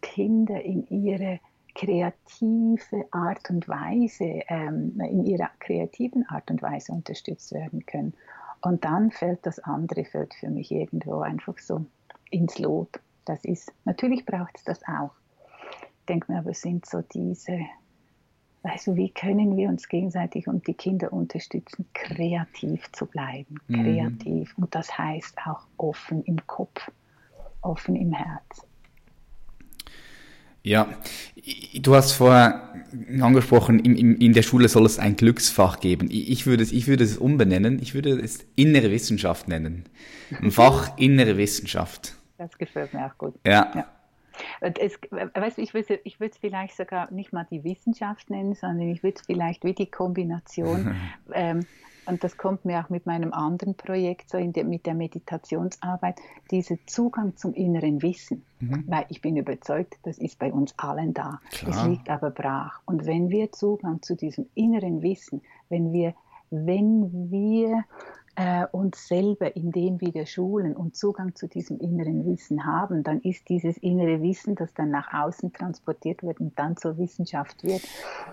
Kinder 0.00 0.60
in 0.60 0.86
ihre 0.88 1.40
kreative 1.74 3.06
Art 3.12 3.48
und 3.48 3.66
Weise, 3.68 4.42
ähm, 4.48 5.00
in 5.00 5.24
ihrer 5.24 5.50
kreativen 5.58 6.26
Art 6.28 6.50
und 6.50 6.60
Weise 6.60 6.92
unterstützt 6.92 7.52
werden 7.52 7.86
können. 7.86 8.12
Und 8.60 8.84
dann 8.84 9.10
fällt 9.10 9.46
das 9.46 9.58
andere 9.60 10.04
fällt 10.04 10.34
für 10.34 10.50
mich 10.50 10.70
irgendwo 10.70 11.20
einfach 11.20 11.58
so 11.58 11.86
ins 12.30 12.58
Lot. 12.58 13.00
Das 13.24 13.44
ist, 13.44 13.72
natürlich 13.84 14.26
braucht 14.26 14.56
es 14.56 14.64
das 14.64 14.80
auch. 14.86 15.12
Ich 16.00 16.06
denke 16.06 16.32
mir 16.32 16.38
aber, 16.38 16.52
sind 16.52 16.84
so 16.86 17.00
diese 17.00 17.60
also 18.62 18.96
wie 18.96 19.10
können 19.10 19.56
wir 19.56 19.68
uns 19.68 19.88
gegenseitig 19.88 20.46
und 20.46 20.66
die 20.66 20.74
Kinder 20.74 21.12
unterstützen, 21.12 21.86
kreativ 21.94 22.90
zu 22.92 23.06
bleiben, 23.06 23.56
mhm. 23.66 23.82
kreativ. 23.82 24.56
Mhm. 24.56 24.64
Und 24.64 24.74
das 24.74 24.96
heißt 24.96 25.36
auch 25.46 25.66
offen 25.76 26.22
im 26.24 26.46
Kopf, 26.46 26.90
offen 27.60 27.96
im 27.96 28.12
Herz. 28.12 28.66
Ja, 30.64 30.86
du 31.74 31.96
hast 31.96 32.12
vorher 32.12 32.72
angesprochen, 33.20 33.80
in, 33.80 33.96
in, 33.96 34.16
in 34.18 34.32
der 34.32 34.42
Schule 34.42 34.68
soll 34.68 34.86
es 34.86 35.00
ein 35.00 35.16
Glücksfach 35.16 35.80
geben. 35.80 36.06
Ich 36.08 36.46
würde, 36.46 36.62
es, 36.62 36.70
ich 36.70 36.86
würde 36.86 37.02
es 37.02 37.18
umbenennen, 37.18 37.80
ich 37.82 37.94
würde 37.94 38.10
es 38.20 38.46
innere 38.54 38.92
Wissenschaft 38.92 39.48
nennen. 39.48 39.84
Ein 40.40 40.52
Fach 40.52 40.96
innere 40.98 41.36
Wissenschaft. 41.36 42.14
Das 42.38 42.56
gefällt 42.58 42.94
mir 42.94 43.06
auch 43.06 43.18
gut. 43.18 43.34
ja. 43.44 43.72
ja. 43.74 43.86
Es, 44.60 44.98
weißt 45.10 45.58
du, 45.58 45.62
ich 45.62 45.74
würde 45.74 46.00
ich 46.04 46.20
es 46.20 46.36
vielleicht 46.38 46.76
sogar 46.76 47.10
nicht 47.10 47.32
mal 47.32 47.46
die 47.50 47.64
Wissenschaft 47.64 48.30
nennen, 48.30 48.54
sondern 48.54 48.88
ich 48.88 49.02
würde 49.02 49.16
es 49.20 49.26
vielleicht 49.26 49.64
wie 49.64 49.74
die 49.74 49.90
Kombination. 49.90 50.96
ähm, 51.32 51.66
und 52.04 52.24
das 52.24 52.36
kommt 52.36 52.64
mir 52.64 52.80
auch 52.84 52.88
mit 52.88 53.06
meinem 53.06 53.32
anderen 53.32 53.76
Projekt, 53.76 54.30
so 54.30 54.38
der, 54.38 54.64
mit 54.64 54.86
der 54.86 54.94
Meditationsarbeit, 54.94 56.16
dieser 56.50 56.76
Zugang 56.86 57.36
zum 57.36 57.54
inneren 57.54 58.02
Wissen. 58.02 58.44
Mhm. 58.58 58.84
Weil 58.88 59.06
ich 59.08 59.20
bin 59.20 59.36
überzeugt, 59.36 59.98
das 60.02 60.18
ist 60.18 60.38
bei 60.38 60.52
uns 60.52 60.74
allen 60.78 61.14
da. 61.14 61.40
Klar. 61.50 61.70
Es 61.70 61.84
liegt 61.86 62.10
aber 62.10 62.30
brach. 62.30 62.80
Und 62.86 63.06
wenn 63.06 63.30
wir 63.30 63.52
Zugang 63.52 64.02
zu 64.02 64.16
diesem 64.16 64.46
inneren 64.54 65.02
Wissen, 65.02 65.42
wenn 65.68 65.92
wir, 65.92 66.14
wenn 66.50 67.30
wir 67.30 67.84
äh, 68.34 68.64
uns 68.72 69.08
selber, 69.08 69.54
indem 69.56 70.00
wir 70.00 70.10
der 70.10 70.26
schulen 70.26 70.74
und 70.74 70.96
Zugang 70.96 71.34
zu 71.34 71.48
diesem 71.48 71.78
inneren 71.78 72.24
Wissen 72.26 72.64
haben, 72.64 73.02
dann 73.02 73.20
ist 73.20 73.48
dieses 73.48 73.76
innere 73.78 74.22
Wissen, 74.22 74.54
das 74.54 74.72
dann 74.74 74.90
nach 74.90 75.12
außen 75.12 75.52
transportiert 75.52 76.22
wird 76.22 76.40
und 76.40 76.58
dann 76.58 76.76
zur 76.76 76.96
Wissenschaft 76.98 77.62
wird. 77.62 77.82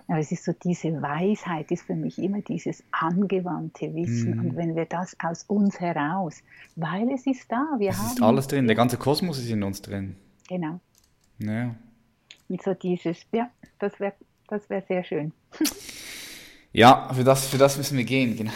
Aber 0.08 0.20
es 0.20 0.32
ist 0.32 0.46
so 0.46 0.54
diese 0.54 1.02
Weisheit, 1.02 1.70
ist 1.72 1.84
für 1.84 1.96
mich 1.96 2.18
immer 2.18 2.42
dieses 2.42 2.84
angewandte 2.92 3.94
Wissen. 3.94 4.38
Mhm. 4.38 4.40
Und 4.40 4.56
wenn 4.56 4.76
wir 4.76 4.86
das 4.86 5.18
aus 5.22 5.44
uns 5.44 5.80
heraus, 5.80 6.42
weil 6.76 7.12
es 7.12 7.28
ist 7.28 7.52
da, 7.52 7.76
wir 7.78 7.90
es 7.90 7.98
haben. 7.98 8.08
ist 8.08 8.24
alles 8.24 8.48
drin, 8.48 8.68
der 8.68 8.76
ganze 8.76 8.98
Kosmos 8.98 9.38
ist 9.40 9.50
in 9.50 9.64
uns 9.64 9.82
drin. 9.82 10.16
Genau. 10.48 10.80
Ja. 11.40 11.76
Und 12.48 12.62
so 12.64 12.74
dieses, 12.74 13.18
ja, 13.32 13.50
das 13.80 14.00
wäre 14.00 14.14
das 14.50 14.70
wär 14.70 14.82
sehr 14.82 15.04
schön. 15.04 15.32
Ja, 16.72 17.12
für 17.14 17.24
das, 17.24 17.48
für 17.48 17.58
das 17.58 17.78
müssen 17.78 17.98
wir 17.98 18.04
gehen, 18.04 18.36
genau. 18.36 18.52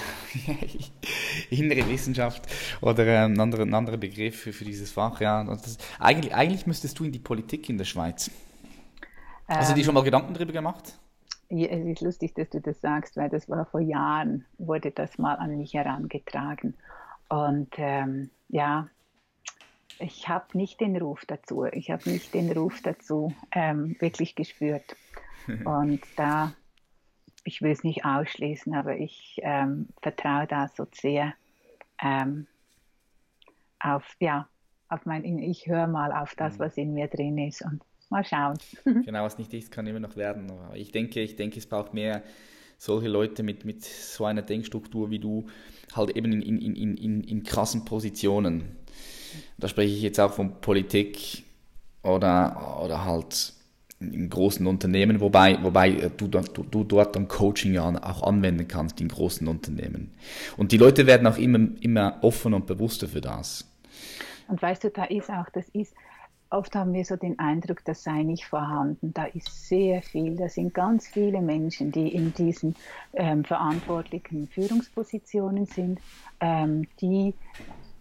Innere 1.49 1.89
Wissenschaft 1.89 2.43
oder 2.81 3.05
äh, 3.07 3.17
ein, 3.25 3.39
anderer, 3.39 3.63
ein 3.63 3.73
anderer 3.73 3.97
Begriff 3.97 4.39
für, 4.39 4.53
für 4.53 4.65
dieses 4.65 4.91
Fach, 4.91 5.19
ja. 5.19 5.43
Das, 5.43 5.77
eigentlich, 5.99 6.33
eigentlich 6.35 6.67
müsstest 6.67 6.99
du 6.99 7.05
in 7.05 7.11
die 7.11 7.19
Politik 7.19 7.69
in 7.69 7.77
der 7.77 7.85
Schweiz. 7.85 8.29
Hast 9.47 9.71
du 9.71 9.73
dir 9.73 9.81
ähm, 9.81 9.85
schon 9.85 9.93
mal 9.95 10.03
Gedanken 10.03 10.33
darüber 10.33 10.53
gemacht? 10.53 10.97
Ja, 11.49 11.67
es 11.67 11.85
ist 11.85 12.01
lustig, 12.01 12.35
dass 12.35 12.49
du 12.49 12.61
das 12.61 12.79
sagst, 12.81 13.17
weil 13.17 13.29
das 13.29 13.49
war 13.49 13.65
vor 13.65 13.81
Jahren, 13.81 14.45
wurde 14.59 14.91
das 14.91 15.17
mal 15.17 15.35
an 15.35 15.57
mich 15.57 15.73
herangetragen. 15.73 16.75
Und 17.29 17.73
ähm, 17.77 18.29
ja, 18.49 18.87
ich 19.99 20.29
habe 20.29 20.45
nicht 20.53 20.79
den 20.81 20.95
Ruf 20.97 21.25
dazu. 21.27 21.65
Ich 21.65 21.89
habe 21.89 22.09
nicht 22.09 22.33
den 22.33 22.51
Ruf 22.51 22.81
dazu 22.83 23.33
ähm, 23.51 23.95
wirklich 23.99 24.35
gespürt. 24.35 24.95
Und 25.65 26.01
da 26.15 26.53
ich 27.43 27.61
will 27.61 27.71
es 27.71 27.83
nicht 27.83 28.05
ausschließen, 28.05 28.73
aber 28.73 28.97
ich 28.97 29.39
ähm, 29.43 29.87
vertraue 30.01 30.47
da 30.47 30.69
so 30.69 30.85
sehr 30.93 31.33
ähm, 32.01 32.47
auf, 33.79 34.15
ja, 34.19 34.47
auf 34.89 35.05
mein, 35.05 35.23
ich 35.39 35.67
höre 35.67 35.87
mal 35.87 36.11
auf 36.11 36.35
das, 36.35 36.55
mhm. 36.55 36.59
was 36.59 36.77
in 36.77 36.93
mir 36.93 37.07
drin 37.07 37.37
ist 37.37 37.61
und 37.63 37.81
mal 38.09 38.23
schauen. 38.23 38.57
genau, 39.05 39.23
was 39.23 39.37
nicht 39.37 39.53
ist, 39.53 39.71
kann 39.71 39.87
immer 39.87 39.99
noch 39.99 40.15
werden. 40.15 40.49
Aber 40.51 40.75
ich 40.75 40.91
denke, 40.91 41.21
ich 41.21 41.35
denke, 41.35 41.57
es 41.57 41.65
braucht 41.65 41.93
mehr 41.93 42.23
solche 42.77 43.07
Leute 43.07 43.43
mit, 43.43 43.65
mit 43.65 43.83
so 43.83 44.25
einer 44.25 44.41
Denkstruktur 44.41 45.09
wie 45.09 45.19
du, 45.19 45.45
halt 45.95 46.15
eben 46.15 46.31
in, 46.33 46.41
in, 46.41 46.75
in, 46.75 46.97
in, 46.97 47.23
in 47.23 47.43
krassen 47.43 47.85
Positionen. 47.85 48.75
Da 49.57 49.67
spreche 49.67 49.93
ich 49.93 50.01
jetzt 50.01 50.19
auch 50.19 50.33
von 50.33 50.59
Politik 50.61 51.43
oder, 52.03 52.81
oder 52.83 53.05
halt 53.05 53.53
in 54.11 54.29
großen 54.29 54.65
Unternehmen, 54.67 55.19
wobei, 55.19 55.57
wobei 55.61 55.89
äh, 55.89 56.09
du, 56.15 56.27
du, 56.27 56.41
du 56.63 56.83
dort 56.83 57.15
dann 57.15 57.27
Coaching 57.27 57.77
auch 57.77 58.23
anwenden 58.23 58.67
kannst 58.67 58.99
in 59.01 59.07
großen 59.07 59.47
Unternehmen. 59.47 60.11
Und 60.57 60.71
die 60.71 60.77
Leute 60.77 61.07
werden 61.07 61.27
auch 61.27 61.37
immer, 61.37 61.59
immer 61.81 62.17
offener 62.21 62.57
und 62.57 62.67
bewusster 62.67 63.07
für 63.07 63.21
das. 63.21 63.65
Und 64.47 64.61
weißt 64.61 64.83
du, 64.83 64.89
da 64.89 65.05
ist 65.05 65.29
auch, 65.29 65.49
das 65.53 65.67
ist, 65.69 65.93
oft 66.49 66.75
haben 66.75 66.93
wir 66.93 67.05
so 67.05 67.15
den 67.15 67.39
Eindruck, 67.39 67.83
das 67.85 68.03
sei 68.03 68.23
nicht 68.23 68.45
vorhanden. 68.45 69.13
Da 69.13 69.25
ist 69.25 69.67
sehr 69.67 70.01
viel, 70.01 70.35
da 70.35 70.49
sind 70.49 70.73
ganz 70.73 71.07
viele 71.07 71.41
Menschen, 71.41 71.91
die 71.91 72.09
in 72.09 72.33
diesen 72.33 72.75
ähm, 73.13 73.43
verantwortlichen 73.43 74.47
Führungspositionen 74.47 75.65
sind, 75.65 75.99
ähm, 76.39 76.87
die 77.01 77.33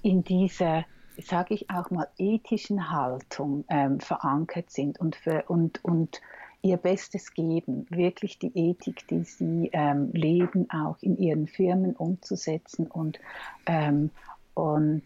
in 0.03 0.25
dieser 0.25 0.85
sage 1.19 1.55
ich 1.55 1.71
auch 1.71 1.91
mal, 1.91 2.09
ethischen 2.19 2.91
Haltung 2.91 3.65
ähm, 3.69 4.01
verankert 4.01 4.71
sind 4.71 4.99
und, 5.01 5.17
für, 5.17 5.45
und, 5.49 5.85
und 5.85 6.21
ihr 6.63 6.77
Bestes 6.77 7.35
geben, 7.35 7.87
wirklich 7.91 8.39
die 8.39 8.53
Ethik, 8.55 9.07
die 9.09 9.25
sie 9.25 9.71
ähm, 9.73 10.11
leben, 10.13 10.71
auch 10.71 10.97
in 11.01 11.19
ihren 11.19 11.49
Firmen 11.49 11.97
umzusetzen 11.97 12.87
und, 12.87 13.19
ähm, 13.67 14.11
und 14.55 15.03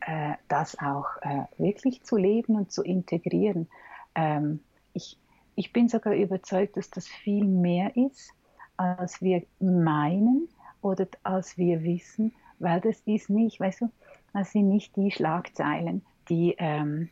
äh, 0.00 0.34
das 0.48 0.78
auch 0.78 1.06
äh, 1.20 1.44
wirklich 1.58 2.02
zu 2.02 2.16
leben 2.16 2.56
und 2.56 2.72
zu 2.72 2.82
integrieren. 2.82 3.68
Ähm, 4.14 4.60
ich, 4.94 5.18
ich 5.56 5.72
bin 5.72 5.88
sogar 5.88 6.14
überzeugt, 6.14 6.76
dass 6.76 6.90
das 6.90 7.06
viel 7.06 7.44
mehr 7.44 7.96
ist, 7.96 8.32
als 8.76 9.20
wir 9.20 9.42
meinen 9.60 10.48
oder 10.80 11.06
als 11.22 11.56
wir 11.58 11.82
wissen, 11.84 12.32
weil 12.58 12.80
das 12.80 13.00
ist 13.04 13.30
nicht, 13.30 13.60
weißt 13.60 13.82
du, 13.82 13.90
das 14.34 14.52
sind 14.52 14.68
nicht 14.68 14.94
die 14.96 15.10
Schlagzeilen, 15.10 16.02
die, 16.28 16.54
ähm, 16.58 17.08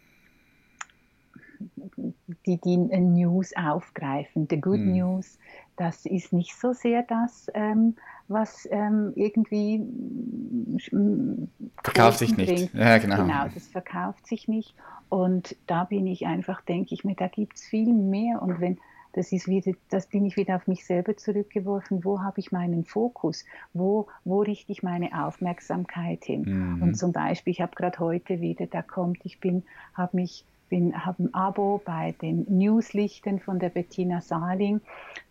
die 2.45 2.59
die 2.59 2.77
News 2.77 3.53
aufgreifen. 3.57 4.49
The 4.51 4.61
Good 4.61 4.81
mhm. 4.81 4.93
News, 4.93 5.39
das 5.77 6.05
ist 6.05 6.33
nicht 6.33 6.55
so 6.59 6.73
sehr 6.73 7.05
das, 7.05 7.47
ähm, 7.55 7.95
was 8.27 8.69
ähm, 8.71 9.13
irgendwie 9.15 9.79
mm, 9.79 11.49
verkauft 11.83 12.19
sich 12.19 12.37
nicht. 12.37 12.75
Ja, 12.75 12.99
genau. 12.99 13.17
genau, 13.19 13.47
das 13.55 13.69
verkauft 13.69 14.27
sich 14.27 14.49
nicht. 14.49 14.75
Und 15.09 15.57
da 15.67 15.85
bin 15.85 16.07
ich 16.07 16.27
einfach, 16.27 16.61
denke 16.63 16.95
ich 16.95 17.05
mir, 17.05 17.15
da 17.15 17.29
gibt 17.29 17.57
es 17.57 17.63
viel 17.63 17.93
mehr. 17.93 18.43
Und 18.43 18.61
wenn 18.61 18.79
das 19.13 19.33
ist 19.33 19.49
wieder, 19.49 19.73
das 19.91 20.07
bin 20.07 20.25
ich 20.25 20.37
wieder 20.37 20.57
auf 20.57 20.67
mich 20.67 20.85
selber 20.85 21.17
zurückgeworfen. 21.17 22.05
Wo 22.05 22.21
habe 22.21 22.41
ich 22.41 22.53
meinen 22.53 22.85
Fokus? 22.85 23.45
Wo, 23.73 24.09
wo 24.25 24.41
richte 24.41 24.73
ich 24.73 24.83
meine 24.83 25.25
Aufmerksamkeit 25.25 26.25
hin? 26.25 26.43
Mhm. 26.47 26.83
Und 26.83 26.95
zum 26.95 27.13
Beispiel, 27.13 27.53
ich 27.53 27.61
habe 27.61 27.75
gerade 27.75 27.99
heute 27.99 28.41
wieder, 28.41 28.67
da 28.67 28.83
kommt, 28.83 29.19
ich 29.25 29.41
bin, 29.41 29.65
habe 29.95 30.17
mich 30.17 30.45
bin, 30.73 31.05
habe 31.05 31.25
ein 31.25 31.35
Abo 31.35 31.83
bei 31.85 32.15
den 32.23 32.47
Newslichten 32.49 33.41
von 33.41 33.59
der 33.59 33.69
Bettina 33.69 34.23
Saling. 34.23 34.81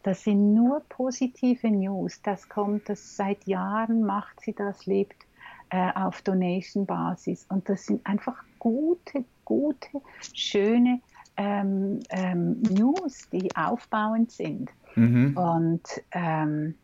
Das 0.04 0.24
sind 0.24 0.54
nur 0.54 0.82
positive 0.88 1.68
News. 1.68 2.22
Das 2.22 2.48
kommt, 2.48 2.88
das 2.88 3.16
seit 3.16 3.48
Jahren 3.48 4.04
macht 4.04 4.40
sie 4.42 4.54
das, 4.54 4.86
lebt 4.86 5.26
äh, 5.72 5.90
auf 5.96 6.22
Donation-Basis. 6.22 7.48
Und 7.50 7.68
das 7.70 7.88
sind 7.88 8.06
einfach 8.06 8.44
gute, 8.60 9.26
gute, 9.44 9.88
schöne 10.36 11.02
ähm, 11.42 12.00
ähm, 12.10 12.62
News, 12.62 13.28
die 13.32 13.56
aufbauend 13.56 14.32
sind. 14.32 14.70
Mhm. 14.96 15.36
Und 15.36 15.82
ähm, 16.12 16.76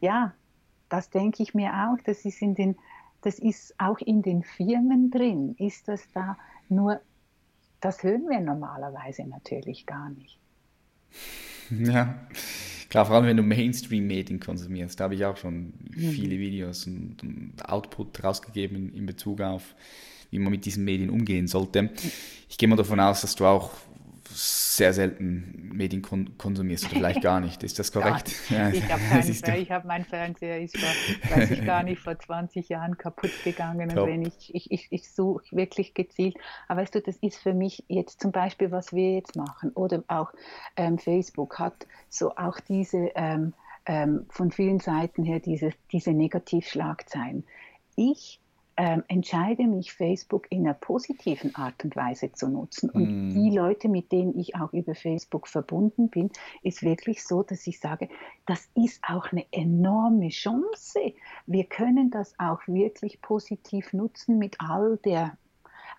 ja, 0.00 0.34
das 0.88 1.10
denke 1.10 1.44
ich 1.44 1.54
mir 1.54 1.70
auch, 1.72 2.02
das 2.04 2.24
ist, 2.24 2.42
in 2.42 2.56
den, 2.56 2.76
das 3.22 3.38
ist 3.38 3.74
auch 3.78 3.98
in 4.00 4.22
den 4.22 4.42
Firmen 4.42 5.10
drin, 5.12 5.54
ist 5.58 5.86
das 5.86 6.02
da 6.12 6.36
nur, 6.68 7.00
das 7.80 8.02
hören 8.02 8.28
wir 8.28 8.40
normalerweise 8.40 9.24
natürlich 9.26 9.86
gar 9.86 10.10
nicht. 10.10 10.38
Ja, 11.70 12.26
klar, 12.88 13.06
vor 13.06 13.14
allem 13.14 13.26
wenn 13.26 13.36
du 13.36 13.44
Mainstream-Medien 13.44 14.40
konsumierst, 14.40 14.98
da 14.98 15.04
habe 15.04 15.14
ich 15.14 15.24
auch 15.24 15.36
schon 15.36 15.74
mhm. 15.94 16.10
viele 16.10 16.36
Videos 16.38 16.84
und, 16.88 17.22
und 17.22 17.54
Output 17.64 18.24
rausgegeben 18.24 18.76
in, 18.76 18.94
in 18.94 19.06
Bezug 19.06 19.40
auf, 19.40 19.76
wie 20.30 20.40
man 20.40 20.50
mit 20.50 20.64
diesen 20.64 20.84
Medien 20.84 21.10
umgehen 21.10 21.46
sollte. 21.46 21.90
Ich 22.48 22.58
gehe 22.58 22.68
mal 22.68 22.74
davon 22.74 22.98
aus, 22.98 23.20
dass 23.20 23.36
du 23.36 23.46
auch 23.46 23.70
sehr 24.32 24.92
selten 24.92 25.70
Medien 25.72 26.02
kon 26.02 26.36
konsumierst 26.38 26.84
oder 26.86 26.94
vielleicht 26.94 27.22
gar 27.22 27.40
nicht. 27.40 27.62
Ist 27.62 27.78
das 27.78 27.92
korrekt? 27.92 28.32
Ja, 28.48 28.68
ich 28.72 28.90
habe 28.90 29.02
hab 29.02 29.84
mein 29.84 30.04
Fernseher 30.04 30.60
ist 30.60 30.76
vor, 30.76 31.36
weiß 31.36 31.50
ich 31.50 31.64
gar 31.64 31.82
nicht, 31.82 32.00
vor 32.00 32.18
20 32.18 32.68
Jahren 32.68 32.96
kaputt 32.96 33.32
gegangen. 33.44 33.90
Und 33.90 34.06
wenn 34.06 34.22
ich, 34.22 34.54
ich, 34.54 34.70
ich, 34.70 34.88
ich 34.90 35.10
suche 35.10 35.44
wirklich 35.50 35.94
gezielt. 35.94 36.36
Aber 36.68 36.80
weißt 36.80 36.94
du, 36.94 37.00
das 37.00 37.16
ist 37.16 37.36
für 37.36 37.54
mich 37.54 37.84
jetzt 37.88 38.20
zum 38.20 38.32
Beispiel, 38.32 38.70
was 38.70 38.92
wir 38.92 39.14
jetzt 39.14 39.36
machen, 39.36 39.70
oder 39.72 40.02
auch 40.08 40.32
ähm, 40.76 40.98
Facebook 40.98 41.58
hat 41.58 41.86
so 42.08 42.36
auch 42.36 42.60
diese 42.60 43.10
ähm, 43.14 43.52
ähm, 43.86 44.26
von 44.30 44.50
vielen 44.50 44.80
Seiten 44.80 45.24
her 45.24 45.40
diese, 45.40 45.72
diese 45.92 46.12
Negativschlagzeilen. 46.12 47.44
Ich 47.96 48.40
ähm, 48.80 49.04
entscheide 49.08 49.66
mich, 49.66 49.92
Facebook 49.92 50.46
in 50.50 50.60
einer 50.60 50.72
positiven 50.72 51.54
Art 51.54 51.84
und 51.84 51.94
Weise 51.96 52.32
zu 52.32 52.48
nutzen. 52.48 52.88
Und 52.88 53.28
mm. 53.28 53.34
die 53.34 53.54
Leute, 53.54 53.90
mit 53.90 54.10
denen 54.10 54.38
ich 54.38 54.56
auch 54.56 54.72
über 54.72 54.94
Facebook 54.94 55.48
verbunden 55.48 56.08
bin, 56.08 56.30
ist 56.62 56.82
wirklich 56.82 57.22
so, 57.22 57.42
dass 57.42 57.66
ich 57.66 57.78
sage, 57.78 58.08
das 58.46 58.70
ist 58.74 59.04
auch 59.06 59.32
eine 59.32 59.44
enorme 59.52 60.30
Chance. 60.30 61.12
Wir 61.44 61.64
können 61.64 62.10
das 62.10 62.32
auch 62.38 62.66
wirklich 62.66 63.20
positiv 63.20 63.92
nutzen 63.92 64.38
mit 64.38 64.56
all 64.60 64.96
der 65.04 65.36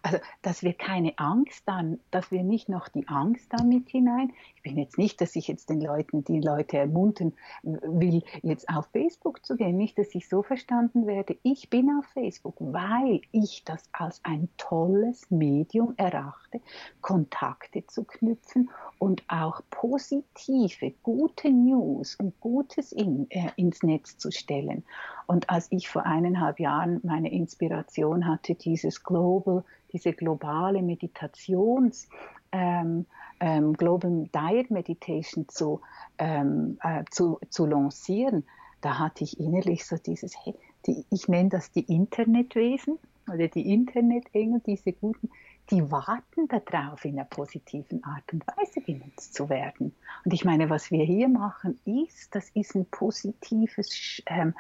also, 0.03 0.17
dass 0.41 0.63
wir 0.63 0.73
keine 0.73 1.17
Angst 1.17 1.63
dann, 1.67 1.99
dass 2.09 2.31
wir 2.31 2.43
nicht 2.43 2.69
noch 2.69 2.87
die 2.87 3.07
Angst 3.07 3.47
damit 3.51 3.89
hinein. 3.89 4.33
Ich 4.55 4.63
bin 4.63 4.77
jetzt 4.77 4.97
nicht, 4.97 5.21
dass 5.21 5.35
ich 5.35 5.47
jetzt 5.47 5.69
den 5.69 5.81
Leuten, 5.81 6.23
die 6.23 6.39
Leute 6.39 6.77
ermuntern 6.77 7.33
will, 7.63 8.23
jetzt 8.41 8.69
auf 8.69 8.87
Facebook 8.87 9.45
zu 9.45 9.55
gehen. 9.55 9.77
Nicht, 9.77 9.97
dass 9.97 10.13
ich 10.15 10.27
so 10.27 10.43
verstanden 10.43 11.07
werde. 11.07 11.37
Ich 11.43 11.69
bin 11.69 11.89
auf 11.97 12.05
Facebook, 12.13 12.55
weil 12.59 13.21
ich 13.31 13.63
das 13.63 13.83
als 13.91 14.21
ein 14.23 14.49
tolles 14.57 15.29
Medium 15.29 15.93
erachte, 15.97 16.61
Kontakte 17.01 17.85
zu 17.85 18.03
knüpfen 18.03 18.69
und 18.97 19.23
auch 19.27 19.61
positive, 19.69 20.93
gute 21.03 21.49
News 21.49 22.15
und 22.15 22.39
Gutes 22.39 22.91
in, 22.91 23.29
äh, 23.29 23.49
ins 23.55 23.83
Netz 23.83 24.17
zu 24.17 24.31
stellen. 24.31 24.83
Und 25.27 25.49
als 25.49 25.67
ich 25.71 25.89
vor 25.89 26.05
eineinhalb 26.05 26.59
Jahren 26.59 26.99
meine 27.03 27.31
Inspiration 27.31 28.27
hatte, 28.27 28.55
dieses 28.55 29.03
Global 29.03 29.63
diese 29.93 30.13
globale 30.13 30.81
Meditations, 30.81 32.07
ähm, 32.51 33.05
ähm, 33.39 33.73
Global 33.73 34.27
Diet 34.33 34.71
Meditation 34.71 35.47
zu, 35.49 35.81
ähm, 36.17 36.77
äh, 36.83 37.03
zu, 37.09 37.39
zu 37.49 37.65
lancieren, 37.65 38.43
da 38.81 38.99
hatte 38.99 39.23
ich 39.23 39.39
innerlich 39.39 39.85
so 39.85 39.97
dieses, 39.97 40.33
hey, 40.43 40.55
die, 40.85 41.05
ich 41.11 41.27
nenne 41.27 41.49
das 41.49 41.71
die 41.71 41.81
Internetwesen 41.91 42.97
oder 43.31 43.47
die 43.47 43.71
Internetengel, 43.73 44.61
diese 44.65 44.93
guten, 44.93 45.29
die 45.69 45.89
warten 45.91 46.47
darauf, 46.47 47.05
in 47.05 47.17
einer 47.17 47.25
positiven 47.25 48.03
Art 48.03 48.23
und 48.33 48.43
Weise 48.47 48.81
genutzt 48.81 49.35
zu 49.35 49.49
werden. 49.49 49.95
Und 50.25 50.33
ich 50.33 50.43
meine, 50.43 50.69
was 50.69 50.91
wir 50.91 51.05
hier 51.05 51.29
machen, 51.29 51.79
ist, 51.85 52.33
das 52.35 52.49
ist 52.49 52.75
ein 52.75 52.85
positives, 52.85 54.21
ähm, 54.25 54.53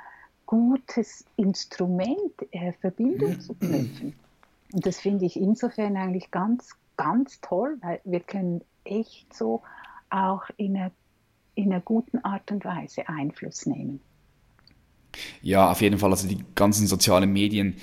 gutes 0.45 1.25
Instrument, 1.37 2.33
äh, 2.51 2.73
Verbindung 2.73 3.39
zu 3.39 3.53
knüpfen. 3.55 4.13
Und 4.73 4.85
das 4.85 4.99
finde 4.99 5.25
ich 5.25 5.35
insofern 5.35 5.97
eigentlich 5.97 6.31
ganz, 6.31 6.75
ganz 6.97 7.41
toll, 7.41 7.77
weil 7.81 8.01
wir 8.03 8.21
können 8.21 8.63
echt 8.83 9.33
so 9.33 9.61
auch 10.09 10.43
in 10.57 10.77
einer, 10.77 10.91
in 11.55 11.81
guten 11.83 12.19
Art 12.19 12.51
und 12.51 12.63
Weise 12.65 13.07
Einfluss 13.07 13.65
nehmen. 13.65 14.01
Ja, 15.41 15.71
auf 15.71 15.81
jeden 15.81 15.97
Fall. 15.97 16.11
Also 16.11 16.27
die 16.27 16.39
ganzen 16.55 16.87
sozialen 16.87 17.31
Medien 17.31 17.75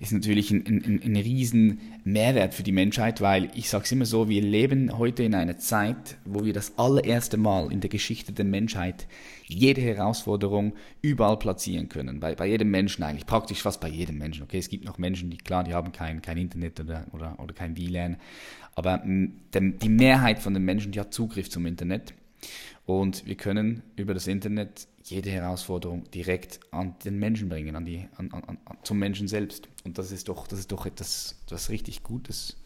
ist 0.00 0.12
natürlich 0.12 0.50
ein, 0.50 0.64
ein, 0.66 1.00
ein 1.02 1.16
riesen 1.16 1.80
Mehrwert 2.04 2.54
für 2.54 2.62
die 2.62 2.72
Menschheit, 2.72 3.20
weil 3.20 3.50
ich 3.54 3.70
sage 3.70 3.84
es 3.84 3.92
immer 3.92 4.04
so, 4.04 4.28
wir 4.28 4.42
leben 4.42 4.98
heute 4.98 5.22
in 5.22 5.34
einer 5.34 5.58
Zeit, 5.58 6.18
wo 6.24 6.44
wir 6.44 6.52
das 6.52 6.76
allererste 6.76 7.36
Mal 7.36 7.72
in 7.72 7.80
der 7.80 7.90
Geschichte 7.90 8.32
der 8.32 8.44
Menschheit 8.44 9.06
jede 9.46 9.80
Herausforderung 9.80 10.74
überall 11.00 11.38
platzieren 11.38 11.88
können. 11.88 12.20
Bei, 12.20 12.34
bei 12.34 12.46
jedem 12.46 12.70
Menschen 12.70 13.02
eigentlich, 13.02 13.26
praktisch 13.26 13.62
fast 13.62 13.80
bei 13.80 13.88
jedem 13.88 14.18
Menschen. 14.18 14.42
Okay, 14.42 14.58
es 14.58 14.68
gibt 14.68 14.84
noch 14.84 14.98
Menschen, 14.98 15.30
die 15.30 15.38
klar, 15.38 15.64
die 15.64 15.74
haben 15.74 15.92
kein, 15.92 16.20
kein 16.22 16.38
Internet 16.38 16.80
oder, 16.80 17.06
oder, 17.12 17.38
oder 17.38 17.54
kein 17.54 17.76
WLAN, 17.76 18.16
aber 18.74 19.02
die 19.04 19.88
Mehrheit 19.88 20.40
von 20.40 20.52
den 20.52 20.64
Menschen, 20.64 20.92
die 20.92 21.00
hat 21.00 21.14
Zugriff 21.14 21.48
zum 21.48 21.64
Internet. 21.66 22.14
Und 22.86 23.26
wir 23.26 23.36
können 23.36 23.82
über 23.96 24.14
das 24.14 24.26
Internet 24.26 24.88
jede 25.04 25.30
Herausforderung 25.30 26.04
direkt 26.10 26.60
an 26.70 26.94
den 27.04 27.18
Menschen 27.18 27.48
bringen, 27.48 27.76
an 27.76 27.84
die, 27.84 28.08
an, 28.16 28.30
an, 28.32 28.58
zum 28.82 28.98
Menschen 28.98 29.28
selbst. 29.28 29.68
Und 29.84 29.98
das 29.98 30.12
ist 30.12 30.28
doch, 30.28 30.46
das 30.46 30.58
ist 30.58 30.72
doch 30.72 30.86
etwas, 30.86 31.38
etwas 31.46 31.70
richtig 31.70 32.02
Gutes. 32.02 32.56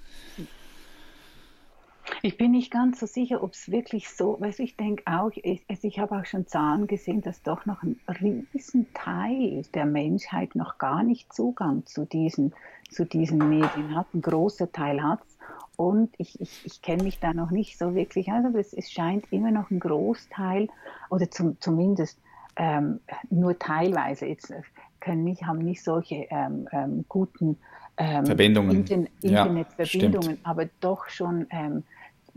Ich 2.22 2.37
bin 2.37 2.53
nicht 2.53 2.72
ganz 2.72 3.01
so 3.01 3.07
sicher, 3.07 3.43
ob 3.43 3.53
es 3.53 3.70
wirklich 3.70 4.09
so, 4.09 4.41
weißt 4.41 4.61
ich 4.61 4.76
denke 4.76 5.05
auch, 5.07 5.31
ich, 5.35 5.62
also 5.68 5.87
ich 5.87 5.99
habe 5.99 6.18
auch 6.18 6.24
schon 6.24 6.47
Zahlen 6.47 6.87
gesehen, 6.87 7.20
dass 7.20 7.43
doch 7.43 7.66
noch 7.66 7.83
ein 7.83 8.01
riesen 8.20 8.93
Teil 8.95 9.62
der 9.74 9.87
Menschheit 9.87 10.55
noch 10.55 10.79
gar 10.79 11.03
nicht 11.03 11.33
Zugang 11.33 11.87
zu 11.87 12.07
diesen, 12.07 12.55
zu 12.91 13.05
diesen 13.05 13.49
Medien 13.49 13.95
hat. 13.95 14.07
Ein 14.14 14.22
großer 14.22 14.72
Teil 14.72 15.03
hat 15.03 15.20
es. 15.26 15.38
Und 15.79 16.11
ich, 16.18 16.41
ich, 16.41 16.66
ich 16.66 16.83
kenne 16.83 17.05
mich 17.05 17.20
da 17.20 17.33
noch 17.33 17.53
nicht 17.53 17.79
so 17.79 17.95
wirklich 17.95 18.33
aus, 18.33 18.45
aber 18.45 18.59
es, 18.59 18.72
es 18.72 18.91
scheint 18.91 19.33
immer 19.33 19.53
noch 19.53 19.70
ein 19.70 19.79
Großteil, 19.79 20.66
oder 21.09 21.31
zum, 21.31 21.57
zumindest 21.61 22.18
ähm, 22.57 22.99
nur 23.31 23.57
teilweise, 23.61 24.26
jetzt 24.26 24.51
äh, 24.51 24.61
können 24.99 25.22
nicht, 25.22 25.45
haben 25.45 25.61
nicht 25.61 25.85
solche 25.85 26.26
ähm, 26.31 26.68
ähm, 26.72 27.05
guten 27.09 27.59
ähm, 27.97 28.26
Verbindungen. 28.26 28.79
Inter 28.79 29.09
Internetverbindungen, 29.22 30.31
ja, 30.31 30.37
aber 30.43 30.68
doch 30.81 31.09
schon 31.11 31.47
ähm, 31.51 31.85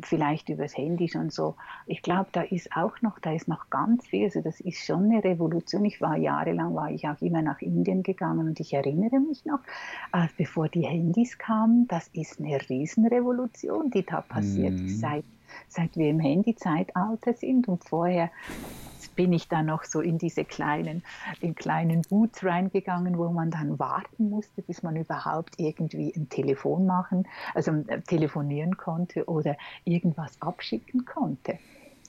vielleicht 0.06 0.50
übers 0.50 0.78
Handy 0.78 1.08
schon 1.08 1.30
so. 1.30 1.56
Ich 1.86 2.02
glaube, 2.02 2.30
da 2.32 2.42
ist 2.42 2.76
auch 2.76 3.02
noch, 3.02 3.20
da 3.20 3.34
ist 3.34 3.48
noch 3.48 3.70
ganz 3.70 4.08
viel. 4.08 4.26
Also 4.26 4.42
das 4.42 4.60
ist 4.60 4.86
schon 4.86 5.06
eine 5.06 5.24
Revolution. 5.24 5.86
Ich 5.86 6.02
war 6.02 6.18
jahrelang, 6.18 6.76
war 6.76 6.92
ich 6.92 7.08
auch 7.08 7.22
immer 7.22 7.42
nach 7.42 7.62
Indien 7.62 8.04
gegangen 8.04 8.48
und 8.48 8.60
ich 8.60 8.74
erinnere 8.74 9.20
mich 9.20 9.46
noch, 9.46 9.60
äh, 10.14 10.28
bevor 10.38 10.70
die 10.70 10.86
Handys 10.86 11.38
kamen, 11.38 11.88
das 11.88 12.08
ist 12.10 12.40
eine 12.40 12.58
Riesenrevolution, 12.70 13.92
die 13.92 14.06
da 14.06 14.22
passiert 14.22 14.74
mm. 14.74 14.88
seit 14.88 15.26
seit 15.68 15.98
wir 15.98 16.10
im 16.10 16.20
Handy-Zeitalter 16.20 17.34
sind 17.34 17.68
und 17.68 17.84
vorher 17.84 18.32
bin 19.22 19.34
ich 19.34 19.48
dann 19.48 19.68
noch 19.68 19.84
so 19.84 20.02
in 20.02 20.18
diese 20.18 20.44
kleinen, 20.44 21.04
in 21.42 21.54
kleinen 21.54 22.02
Boots 22.02 22.44
reingegangen, 22.44 23.20
wo 23.20 23.30
man 23.30 23.52
dann 23.52 23.78
warten 23.78 24.32
musste, 24.32 24.64
bis 24.64 24.82
man 24.82 24.96
überhaupt 24.96 25.60
irgendwie 25.60 26.12
ein 26.16 26.28
Telefon 26.28 26.88
machen, 26.88 27.28
also 27.54 27.72
äh, 27.86 28.02
telefonieren 28.02 28.78
konnte 28.78 29.26
oder 29.26 29.58
irgendwas 29.86 30.42
abschicken 30.42 31.06
konnte. 31.06 31.60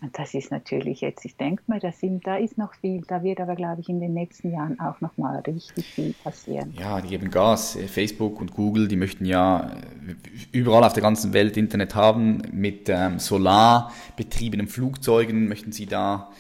Und 0.01 0.19
das 0.19 0.33
ist 0.33 0.51
natürlich 0.51 1.03
jetzt, 1.03 1.23
ich 1.27 1.37
denke 1.37 1.65
mir, 1.67 1.81
da, 1.81 1.93
sind, 1.93 2.27
da 2.27 2.37
ist 2.37 2.57
noch 2.57 2.73
viel, 2.77 3.03
da 3.07 3.23
wird 3.23 3.41
aber, 3.41 3.57
glaube 3.57 3.83
ich, 3.83 3.91
in 3.91 4.01
den 4.01 4.15
nächsten 4.15 4.51
Jahren 4.51 4.81
auch 4.81 5.03
noch 5.03 5.19
mal 5.19 5.41
richtig 5.41 5.85
viel 5.85 6.15
passieren. 6.25 6.73
Ja, 6.81 6.99
die 7.03 7.09
geben 7.09 7.31
Gas. 7.31 7.79
Facebook 7.89 8.41
und 8.41 8.55
Google, 8.55 8.89
die 8.89 8.97
möchten 8.97 9.27
ja 9.27 9.71
äh, 9.71 10.15
überall 10.51 10.83
auf 10.85 10.95
der 10.95 11.03
ganzen 11.03 11.35
Welt 11.35 11.59
Internet 11.59 11.95
haben. 11.95 12.41
Mit 12.53 12.89
ähm, 12.89 13.19
solarbetriebenen 13.19 14.67
Flugzeugen 14.67 15.47
möchten 15.47 15.73
sie 15.73 15.85
da 15.85 16.31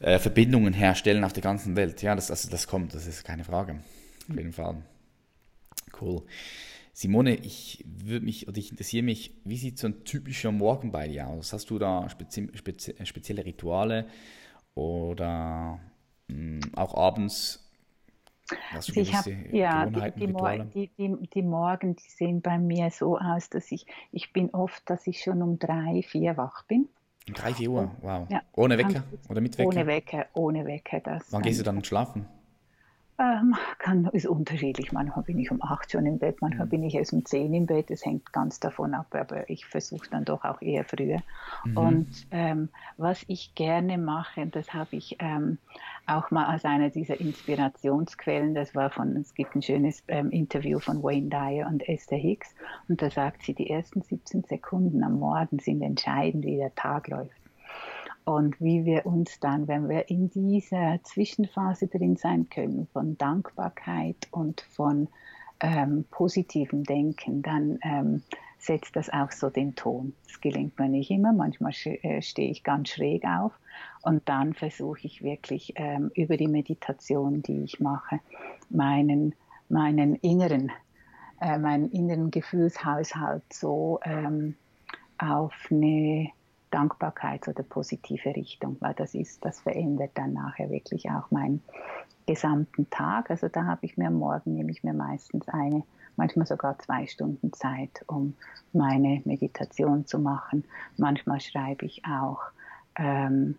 äh, 0.00 0.18
Verbindungen 0.18 0.72
herstellen 0.72 1.24
auf 1.24 1.32
der 1.32 1.42
ganzen 1.42 1.76
Welt. 1.76 2.02
Ja, 2.02 2.14
das, 2.14 2.30
also 2.30 2.50
das 2.50 2.66
kommt, 2.66 2.94
das 2.94 3.06
ist 3.06 3.24
keine 3.24 3.44
Frage. 3.44 3.80
Auf 4.28 4.36
jeden 4.36 4.52
Fall. 4.52 4.82
Cool. 6.00 6.22
Simone, 6.92 7.34
ich 7.34 7.84
würde 7.86 8.24
mich 8.24 8.48
oder 8.48 8.56
ich 8.56 8.70
interessiere 8.70 9.02
mich, 9.02 9.34
wie 9.44 9.58
sieht 9.58 9.78
so 9.78 9.88
ein 9.88 10.04
typischer 10.04 10.50
Morgen 10.50 10.92
bei 10.92 11.08
dir 11.08 11.26
aus? 11.26 11.52
Hast 11.52 11.68
du 11.68 11.78
da 11.78 12.08
spezi 12.08 12.48
spezi 12.54 12.94
spezielle 13.04 13.44
Rituale 13.44 14.06
oder 14.74 15.78
mh, 16.28 16.64
hm, 16.64 16.74
auch 16.74 16.94
abends? 16.94 17.62
Hast 18.70 18.88
du 18.88 19.00
also 19.00 19.00
ich 19.02 19.14
habe 19.14 19.30
ja 19.52 19.86
die, 19.86 19.92
die, 19.92 20.26
die, 20.26 20.90
die, 20.96 21.28
die, 21.34 21.42
Morgen, 21.42 21.96
die 21.96 22.08
sehen 22.08 22.40
bei 22.40 22.58
mir 22.58 22.90
so 22.90 23.18
aus, 23.18 23.50
dass 23.50 23.70
ich 23.72 23.84
ich 24.10 24.32
bin 24.32 24.50
oft, 24.54 24.88
dass 24.88 25.06
ich 25.06 25.20
schon 25.20 25.42
um 25.42 25.58
drei, 25.58 26.02
vier 26.02 26.38
wach 26.38 26.64
bin. 26.64 26.88
Um 27.28 27.34
drei, 27.34 27.54
vier 27.54 27.70
Uhr, 27.70 27.90
wow. 28.02 28.26
Ja, 28.30 28.42
ohne 28.52 28.78
Wecker 28.78 29.02
oder 29.28 29.40
mit 29.40 29.58
Wecker? 29.58 29.68
Ohne 29.68 29.86
Wecker, 29.86 30.26
ohne 30.34 30.64
Wecker. 30.64 31.00
Das 31.00 31.32
Wann 31.32 31.42
gehst 31.42 31.58
du 31.58 31.64
dann 31.64 31.82
schlafen? 31.82 32.26
Ähm, 33.18 33.54
kann, 33.78 34.04
ist 34.12 34.26
unterschiedlich. 34.26 34.92
Manchmal 34.92 35.24
bin 35.24 35.38
ich 35.38 35.50
um 35.50 35.62
acht 35.62 35.90
schon 35.90 36.04
im 36.04 36.18
Bett, 36.18 36.42
manchmal 36.42 36.66
mhm. 36.66 36.70
bin 36.70 36.82
ich 36.82 36.94
erst 36.94 37.14
um 37.14 37.24
zehn 37.24 37.54
im 37.54 37.64
Bett. 37.64 37.90
Es 37.90 38.04
hängt 38.04 38.30
ganz 38.32 38.60
davon 38.60 38.92
ab, 38.92 39.06
aber 39.14 39.48
ich 39.48 39.64
versuche 39.64 40.10
dann 40.10 40.26
doch 40.26 40.44
auch 40.44 40.60
eher 40.60 40.84
früher. 40.84 41.20
Mhm. 41.64 41.76
Und 41.76 42.26
ähm, 42.30 42.68
was 42.98 43.24
ich 43.26 43.54
gerne 43.54 43.96
mache, 43.96 44.46
das 44.46 44.74
habe 44.74 44.96
ich 44.96 45.16
ähm, 45.18 45.56
auch 46.06 46.30
mal 46.30 46.44
als 46.44 46.66
eine 46.66 46.90
dieser 46.90 47.18
Inspirationsquellen, 47.18 48.54
das 48.54 48.74
war 48.74 48.90
von, 48.90 49.16
es 49.16 49.34
gibt 49.34 49.54
ein 49.54 49.62
schönes 49.62 50.02
ähm, 50.08 50.30
Interview 50.30 50.78
von 50.78 51.02
Wayne 51.02 51.28
Dyer 51.28 51.68
und 51.68 51.88
Esther 51.88 52.18
Hicks 52.18 52.54
und 52.88 53.00
da 53.00 53.10
sagt 53.10 53.42
sie, 53.44 53.54
die 53.54 53.70
ersten 53.70 54.02
17 54.02 54.44
Sekunden 54.44 55.02
am 55.02 55.18
Morgen 55.18 55.58
sind 55.58 55.80
entscheidend, 55.80 56.44
wie 56.44 56.56
der 56.56 56.74
Tag 56.74 57.08
läuft 57.08 57.45
und 58.26 58.60
wie 58.60 58.84
wir 58.84 59.06
uns 59.06 59.38
dann, 59.38 59.68
wenn 59.68 59.88
wir 59.88 60.10
in 60.10 60.28
dieser 60.30 60.98
Zwischenphase 61.04 61.86
drin 61.86 62.16
sein 62.16 62.50
können, 62.50 62.88
von 62.92 63.16
Dankbarkeit 63.16 64.26
und 64.32 64.62
von 64.72 65.08
ähm, 65.60 66.04
positivem 66.10 66.82
Denken, 66.82 67.42
dann 67.42 67.78
ähm, 67.82 68.22
setzt 68.58 68.96
das 68.96 69.10
auch 69.10 69.30
so 69.30 69.48
den 69.48 69.76
Ton. 69.76 70.12
Das 70.26 70.40
gelingt 70.40 70.76
mir 70.76 70.88
nicht 70.88 71.10
immer, 71.12 71.32
manchmal 71.32 71.72
äh, 71.84 72.20
stehe 72.20 72.50
ich 72.50 72.64
ganz 72.64 72.88
schräg 72.88 73.24
auf 73.24 73.52
und 74.02 74.28
dann 74.28 74.54
versuche 74.54 75.00
ich 75.04 75.22
wirklich 75.22 75.74
ähm, 75.76 76.10
über 76.16 76.36
die 76.36 76.48
Meditation, 76.48 77.42
die 77.42 77.62
ich 77.62 77.78
mache, 77.78 78.18
meinen, 78.68 79.36
meinen 79.68 80.16
inneren, 80.16 80.72
äh, 81.40 81.58
meinen 81.58 81.92
inneren 81.92 82.32
Gefühlshaushalt 82.32 83.44
so 83.52 84.00
ähm, 84.04 84.56
auf 85.16 85.54
eine 85.70 86.32
Dankbarkeit 86.76 87.48
oder 87.48 87.62
positive 87.62 88.36
Richtung, 88.36 88.76
weil 88.80 88.92
das 88.92 89.14
ist, 89.14 89.42
das 89.46 89.60
verändert 89.60 90.10
dann 90.14 90.34
nachher 90.34 90.68
wirklich 90.68 91.08
auch 91.10 91.30
meinen 91.30 91.62
gesamten 92.26 92.90
Tag. 92.90 93.30
Also 93.30 93.48
da 93.48 93.64
habe 93.64 93.86
ich 93.86 93.96
mir 93.96 94.08
am 94.08 94.18
Morgen 94.18 94.52
nehme 94.52 94.70
ich 94.70 94.84
mir 94.84 94.92
meistens 94.92 95.48
eine, 95.48 95.84
manchmal 96.16 96.46
sogar 96.46 96.78
zwei 96.78 97.06
Stunden 97.06 97.50
Zeit, 97.54 98.04
um 98.08 98.34
meine 98.74 99.22
Meditation 99.24 100.04
zu 100.04 100.18
machen. 100.18 100.64
Manchmal 100.98 101.40
schreibe 101.40 101.86
ich 101.86 102.02
auch 102.04 102.42
ähm, 102.96 103.56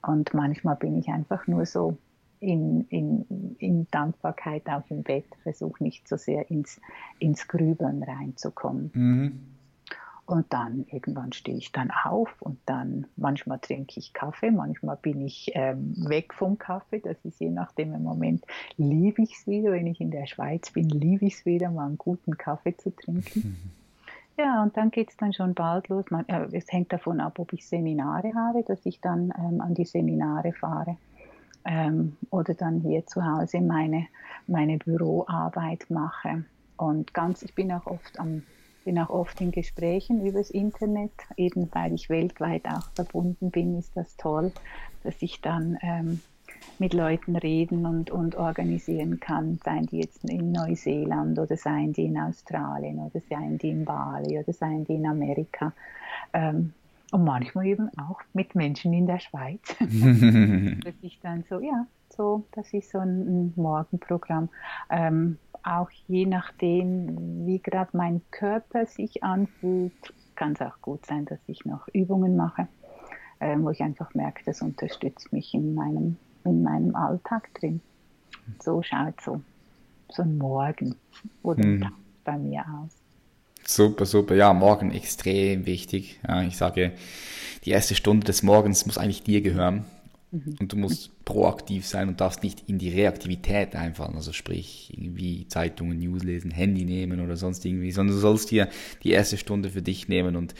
und 0.00 0.32
manchmal 0.32 0.76
bin 0.76 0.96
ich 0.98 1.08
einfach 1.08 1.46
nur 1.46 1.66
so 1.66 1.98
in, 2.40 2.86
in, 2.88 3.56
in 3.58 3.86
Dankbarkeit 3.90 4.68
auf 4.68 4.88
dem 4.88 5.02
Bett, 5.02 5.26
versuche 5.42 5.84
nicht 5.84 6.08
so 6.08 6.16
sehr 6.16 6.50
ins, 6.50 6.80
ins 7.18 7.46
Grübeln 7.46 8.02
reinzukommen. 8.02 8.90
Mhm. 8.94 9.54
Und 10.26 10.52
dann 10.54 10.86
irgendwann 10.90 11.32
stehe 11.32 11.58
ich 11.58 11.70
dann 11.72 11.90
auf 11.90 12.40
und 12.40 12.58
dann 12.64 13.06
manchmal 13.16 13.58
trinke 13.58 14.00
ich 14.00 14.14
Kaffee, 14.14 14.50
manchmal 14.50 14.96
bin 14.96 15.20
ich 15.20 15.50
ähm, 15.54 15.94
weg 16.08 16.32
vom 16.32 16.56
Kaffee. 16.56 17.00
Das 17.00 17.22
ist 17.24 17.40
je 17.40 17.50
nachdem 17.50 17.94
im 17.94 18.02
Moment 18.02 18.44
liebe 18.78 19.22
ich 19.22 19.34
es 19.34 19.46
wieder. 19.46 19.72
Wenn 19.72 19.86
ich 19.86 20.00
in 20.00 20.10
der 20.10 20.26
Schweiz 20.26 20.70
bin, 20.70 20.88
liebe 20.88 21.26
ich 21.26 21.34
es 21.34 21.44
wieder, 21.44 21.70
mal 21.70 21.86
einen 21.86 21.98
guten 21.98 22.38
Kaffee 22.38 22.76
zu 22.76 22.94
trinken. 22.94 23.56
Ja, 24.36 24.64
und 24.64 24.76
dann 24.76 24.90
geht 24.90 25.10
es 25.10 25.16
dann 25.16 25.32
schon 25.32 25.54
bald 25.54 25.88
los. 25.88 26.06
Man, 26.10 26.28
äh, 26.28 26.48
es 26.50 26.72
hängt 26.72 26.92
davon 26.92 27.20
ab, 27.20 27.38
ob 27.38 27.52
ich 27.52 27.68
Seminare 27.68 28.34
habe, 28.34 28.64
dass 28.64 28.84
ich 28.84 29.00
dann 29.00 29.32
ähm, 29.38 29.60
an 29.60 29.74
die 29.74 29.84
Seminare 29.84 30.52
fahre 30.52 30.96
ähm, 31.64 32.16
oder 32.30 32.54
dann 32.54 32.80
hier 32.80 33.06
zu 33.06 33.24
Hause 33.24 33.60
meine, 33.60 34.08
meine 34.46 34.78
Büroarbeit 34.78 35.86
mache. 35.88 36.44
Und 36.76 37.14
ganz, 37.14 37.42
ich 37.42 37.54
bin 37.54 37.70
auch 37.70 37.86
oft 37.86 38.18
am 38.18 38.42
bin 38.84 38.98
auch 38.98 39.10
oft 39.10 39.40
in 39.40 39.50
Gesprächen 39.50 40.24
übers 40.24 40.50
Internet, 40.50 41.12
eben 41.36 41.68
weil 41.72 41.94
ich 41.94 42.08
weltweit 42.08 42.66
auch 42.66 42.88
verbunden 42.94 43.50
bin, 43.50 43.78
ist 43.78 43.96
das 43.96 44.16
toll, 44.16 44.52
dass 45.02 45.20
ich 45.20 45.40
dann 45.40 45.78
ähm, 45.82 46.20
mit 46.78 46.94
Leuten 46.94 47.36
reden 47.36 47.86
und, 47.86 48.10
und 48.10 48.36
organisieren 48.36 49.20
kann, 49.20 49.58
seien 49.64 49.86
die 49.86 50.00
jetzt 50.00 50.28
in 50.28 50.52
Neuseeland 50.52 51.38
oder 51.38 51.56
seien 51.56 51.92
die 51.92 52.06
in 52.06 52.18
Australien 52.18 52.98
oder 52.98 53.20
seien 53.28 53.58
die 53.58 53.70
in 53.70 53.84
Bali 53.84 54.38
oder 54.38 54.52
seien 54.52 54.84
die 54.84 54.94
in 54.94 55.06
Amerika. 55.06 55.72
Ähm, 56.32 56.72
und 57.12 57.24
manchmal 57.24 57.66
eben 57.66 57.90
auch 57.96 58.20
mit 58.32 58.54
Menschen 58.54 58.92
in 58.92 59.06
der 59.06 59.20
Schweiz. 59.20 59.60
dass 59.78 60.94
ich 61.02 61.20
dann 61.20 61.44
so, 61.48 61.60
ja, 61.60 61.86
so, 62.08 62.44
das 62.52 62.72
ist 62.72 62.90
so 62.90 62.98
ein, 62.98 63.20
ein 63.20 63.52
Morgenprogramm. 63.56 64.48
Ähm, 64.90 65.38
auch 65.64 65.90
je 66.06 66.26
nachdem, 66.26 67.46
wie 67.46 67.58
gerade 67.58 67.96
mein 67.96 68.20
Körper 68.30 68.86
sich 68.86 69.22
anfühlt, 69.22 69.92
kann 70.36 70.52
es 70.52 70.60
auch 70.60 70.80
gut 70.80 71.06
sein, 71.06 71.24
dass 71.24 71.38
ich 71.46 71.64
noch 71.64 71.88
Übungen 71.92 72.36
mache, 72.36 72.68
äh, 73.40 73.56
wo 73.58 73.70
ich 73.70 73.82
einfach 73.82 74.14
merke, 74.14 74.42
das 74.44 74.62
unterstützt 74.62 75.32
mich 75.32 75.54
in 75.54 75.74
meinem, 75.74 76.16
in 76.44 76.62
meinem 76.62 76.94
Alltag 76.94 77.52
drin. 77.54 77.80
So 78.62 78.82
schaut 78.82 79.20
so, 79.20 79.40
so 80.10 80.22
ein 80.22 80.38
Morgen 80.38 80.96
oder 81.42 81.64
mhm. 81.64 81.92
bei 82.24 82.36
mir 82.36 82.60
aus. 82.60 82.92
Super, 83.66 84.04
super. 84.04 84.34
Ja, 84.34 84.52
morgen 84.52 84.90
extrem 84.90 85.64
wichtig. 85.64 86.20
Ja, 86.26 86.42
ich 86.42 86.56
sage, 86.56 86.92
die 87.64 87.70
erste 87.70 87.94
Stunde 87.94 88.26
des 88.26 88.42
Morgens 88.42 88.84
muss 88.84 88.98
eigentlich 88.98 89.22
dir 89.22 89.40
gehören. 89.40 89.84
Mhm. 90.34 90.56
Und 90.58 90.72
du 90.72 90.76
musst 90.76 91.24
proaktiv 91.24 91.86
sein 91.86 92.08
und 92.08 92.20
darfst 92.20 92.42
nicht 92.42 92.64
in 92.66 92.78
die 92.78 92.90
Reaktivität 92.90 93.76
einfallen. 93.76 94.16
Also 94.16 94.32
sprich, 94.32 94.92
irgendwie 94.92 95.46
Zeitungen, 95.46 95.98
News 95.98 96.24
lesen, 96.24 96.50
Handy 96.50 96.84
nehmen 96.84 97.20
oder 97.20 97.36
sonst 97.36 97.64
irgendwie, 97.64 97.92
sondern 97.92 98.16
du 98.16 98.20
sollst 98.20 98.50
dir 98.50 98.68
die 99.04 99.12
erste 99.12 99.36
Stunde 99.36 99.70
für 99.70 99.82
dich 99.82 100.08
nehmen 100.08 100.34
und 100.34 100.54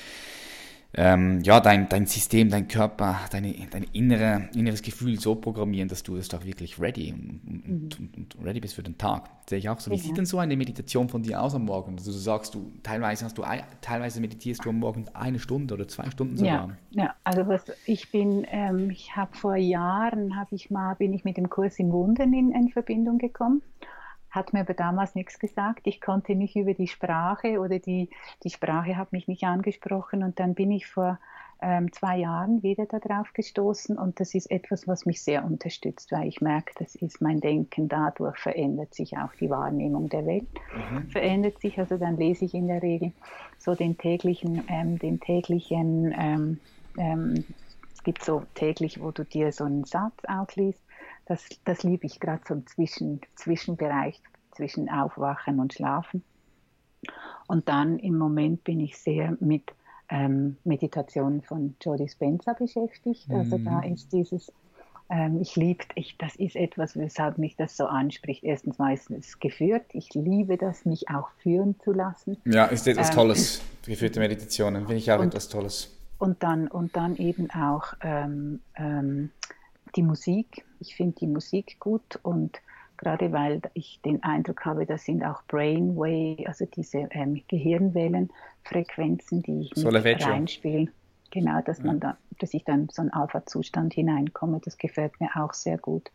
ähm, 0.97 1.41
ja, 1.43 1.61
dein, 1.61 1.89
dein 1.89 2.07
System, 2.07 2.51
dein 2.51 2.69
Körper, 2.69 3.21
deine, 3.31 3.53
dein 3.71 3.85
innere, 3.93 4.49
inneres 4.55 4.83
Gefühl 4.83 5.19
so 5.19 5.35
programmieren, 5.35 5.89
dass 5.89 6.03
du 6.03 6.17
das 6.17 6.29
doch 6.29 6.45
wirklich 6.45 6.81
ready 6.81 7.13
und, 7.13 7.41
mhm. 7.45 7.89
und, 7.99 8.17
und 8.17 8.37
ready 8.45 8.61
bist 8.61 8.75
für 8.75 8.83
den 8.83 8.97
Tag. 8.97 9.25
Das 9.25 9.51
sehe 9.51 9.59
ich 9.59 9.69
auch 9.69 9.81
so. 9.81 9.91
Wie 9.91 9.97
ja. 9.97 10.03
sieht 10.03 10.17
denn 10.17 10.27
so 10.27 10.39
eine 10.39 10.57
Meditation 10.57 11.09
von 11.09 11.23
dir 11.23 11.43
aus 11.43 11.55
am 11.55 11.65
Morgen? 11.65 11.97
Also 11.99 12.13
du 12.13 12.19
sagst, 12.19 12.55
du 12.55 12.73
teilweise 12.83 13.25
hast 13.25 13.37
du 13.37 13.45
teilweise 13.81 14.21
meditierst 14.21 14.65
du 14.65 14.71
am 14.71 14.79
Morgen 14.79 15.07
eine 15.15 15.39
Stunde 15.39 15.75
oder 15.75 15.89
zwei 15.89 16.09
Stunden 16.11 16.37
sogar. 16.37 16.77
Ja, 16.91 17.05
ja. 17.05 17.15
also 17.25 17.49
was 17.49 17.65
ich 17.87 18.11
bin, 18.13 18.47
ähm, 18.51 18.91
ich 18.91 19.17
habe 19.17 19.37
vor 19.37 19.57
Jahren 19.57 20.37
habe 20.37 20.55
ich 20.55 20.71
mal 20.71 20.95
bin 20.95 21.13
ich 21.13 21.25
mit 21.25 21.37
dem 21.37 21.51
Kurs 21.51 21.79
im 21.79 21.91
Wundern 21.91 22.33
in, 22.33 22.53
in 22.53 22.69
Verbindung 22.69 23.19
gekommen 23.19 23.63
hat 24.35 24.53
mir 24.53 24.61
aber 24.61 24.75
damals 24.75 25.15
nichts 25.15 25.39
gesagt. 25.39 25.87
Ich 25.87 26.01
konnte 26.01 26.35
nicht 26.35 26.57
über 26.57 26.75
die 26.75 26.89
Sprache 26.89 27.61
oder 27.61 27.79
die, 27.79 28.11
die 28.43 28.51
Sprache 28.51 28.97
hat 28.97 29.13
mich 29.13 29.29
nicht 29.29 29.45
angesprochen. 29.45 30.23
Und 30.23 30.41
dann 30.41 30.55
bin 30.55 30.71
ich 30.73 30.87
vor 30.87 31.19
ähm, 31.63 31.93
zwei 31.93 32.19
Jahren 32.19 32.63
wieder 32.63 32.87
darauf 32.87 33.33
gestoßen. 33.33 33.97
Und 33.97 34.21
das 34.21 34.35
ist 34.35 34.51
etwas, 34.51 34.89
was 34.89 35.07
mich 35.07 35.23
sehr 35.23 35.45
unterstützt, 35.45 36.13
weil 36.13 36.27
ich 36.27 36.41
merke, 36.41 36.75
das 36.79 36.95
ist 36.95 37.21
mein 37.21 37.41
Denken, 37.41 37.89
dadurch 37.89 38.39
verändert 38.39 38.93
sich 38.95 39.17
auch 39.17 39.33
die 39.41 39.51
Wahrnehmung 39.51 40.09
der 40.09 40.27
Welt, 40.27 40.49
mhm. 40.75 41.09
verändert 41.11 41.61
sich, 41.61 41.79
also 41.79 41.97
dann 41.97 42.17
lese 42.17 42.45
ich 42.45 42.55
in 42.55 42.69
der 42.69 42.83
Regel 42.83 43.13
so 43.59 43.75
den 43.75 43.97
täglichen, 43.97 44.65
ähm, 44.69 44.99
den 44.99 45.21
täglichen 45.21 46.15
ähm, 46.19 46.61
ähm 46.99 47.45
es 47.95 48.03
gibt 48.05 48.23
so 48.23 48.43
täglich, 48.55 49.01
wo 49.01 49.13
du 49.13 49.25
dir 49.25 49.51
so 49.51 49.65
einen 49.65 49.85
Satz 49.85 50.25
ausliest 50.29 50.84
das, 51.27 51.49
das 51.65 51.83
liebe 51.83 52.07
ich 52.07 52.21
gerade 52.21 52.43
so 52.47 52.55
im 52.55 52.67
Zwischen, 52.67 53.21
Zwischenbereich 53.37 54.21
zwischen 54.53 54.89
Aufwachen 54.89 55.59
und 55.59 55.75
Schlafen. 55.75 56.23
Und 57.47 57.69
dann 57.69 57.99
im 57.99 58.17
Moment 58.17 58.65
bin 58.65 58.81
ich 58.81 58.97
sehr 58.97 59.37
mit 59.41 59.73
ähm, 60.09 60.57
Meditationen 60.65 61.43
von 61.43 61.77
Jody 61.83 62.09
Spencer 62.09 62.55
beschäftigt. 62.55 63.29
Mhm. 63.29 63.37
Also 63.37 63.59
da 63.59 63.81
ist 63.81 64.13
dieses, 64.13 64.53
ähm, 65.11 65.41
ich 65.41 65.57
liebe, 65.57 65.85
ich, 65.95 66.17
das 66.19 66.37
ist 66.37 66.57
etwas, 66.57 66.97
weshalb 66.97 67.39
mich 67.39 67.57
das 67.57 67.77
so 67.77 67.87
anspricht. 67.87 68.45
Erstens 68.45 68.79
meistens 68.79 69.39
geführt. 69.41 69.85
Ich 69.93 70.15
liebe 70.15 70.57
das, 70.57 70.85
mich 70.85 71.09
auch 71.11 71.31
führen 71.43 71.79
zu 71.81 71.93
lassen. 71.93 72.39
Ja, 72.45 72.67
ist 72.67 72.87
etwas 72.87 73.11
ähm, 73.11 73.15
Tolles. 73.15 73.63
Geführte 73.85 74.21
Meditationen, 74.21 74.83
finde 74.87 74.97
ich 74.97 75.13
auch 75.13 75.23
etwas 75.23 75.49
Tolles. 75.49 75.91
und, 76.19 76.43
dann, 76.43 76.69
und 76.69 76.97
dann 76.97 77.17
eben 77.17 77.51
auch 77.51 77.93
ähm, 78.01 78.61
ähm, 78.77 79.31
die 79.97 80.03
Musik. 80.03 80.65
Ich 80.81 80.97
finde 80.97 81.17
die 81.21 81.27
Musik 81.27 81.79
gut 81.79 82.19
und 82.23 82.61
gerade 82.97 83.33
weil 83.33 83.61
ich 83.75 84.01
den 84.05 84.23
Eindruck 84.23 84.65
habe, 84.65 84.87
das 84.87 85.05
sind 85.05 85.25
auch 85.25 85.43
Brainwave, 85.49 86.47
also 86.47 86.65
diese 86.67 87.09
ähm, 87.11 87.43
Gehirnwellenfrequenzen, 87.49 89.43
die 89.43 89.63
ich 89.63 89.77
mit 89.77 90.27
reinspiele. 90.27 90.89
Genau, 91.31 91.61
dass 91.63 91.83
man 91.83 91.99
da, 91.99 92.17
dass 92.39 92.55
ich 92.55 92.65
dann 92.65 92.89
so 92.91 93.03
einen 93.03 93.13
Alpha-Zustand 93.13 93.95
hineinkomme, 93.95 94.61
das 94.65 94.79
gefällt 94.79 95.21
mir 95.21 95.31
auch 95.35 95.53
sehr 95.53 95.79
gut. 95.79 96.13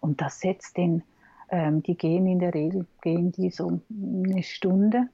Und 0.00 0.20
das 0.20 0.40
setzt 0.40 0.76
den, 0.76 1.02
ähm, 1.48 1.82
die 1.82 1.96
gehen 1.96 2.26
in 2.26 2.38
der 2.38 2.52
Regel, 2.52 2.86
gehen 3.00 3.32
die 3.32 3.50
so 3.50 3.80
eine 3.90 4.42
Stunde. 4.42 5.08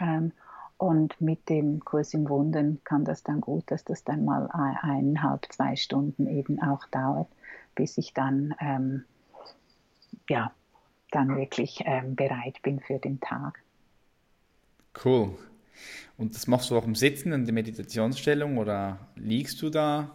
Ähm, 0.00 0.32
und 0.80 1.20
mit 1.20 1.50
dem 1.50 1.80
Kurs 1.84 2.14
im 2.14 2.26
Wundern 2.30 2.80
kann 2.84 3.04
das 3.04 3.22
dann 3.22 3.42
gut, 3.42 3.70
dass 3.70 3.84
das 3.84 4.02
dann 4.02 4.24
mal 4.24 4.48
eineinhalb, 4.50 5.44
zwei 5.52 5.76
Stunden 5.76 6.26
eben 6.26 6.60
auch 6.62 6.86
dauert, 6.86 7.28
bis 7.74 7.98
ich 7.98 8.14
dann 8.14 8.54
ähm, 8.60 9.04
ja, 10.30 10.52
dann 11.10 11.36
wirklich 11.36 11.82
ähm, 11.84 12.16
bereit 12.16 12.62
bin 12.62 12.80
für 12.80 12.98
den 12.98 13.20
Tag. 13.20 13.62
Cool. 15.04 15.36
Und 16.16 16.34
das 16.34 16.46
machst 16.46 16.70
du 16.70 16.78
auch 16.78 16.86
im 16.86 16.94
Sitzen 16.94 17.32
in 17.32 17.44
der 17.44 17.52
Meditationsstellung 17.52 18.56
oder 18.56 19.10
liegst 19.16 19.60
du 19.60 19.68
da? 19.68 20.10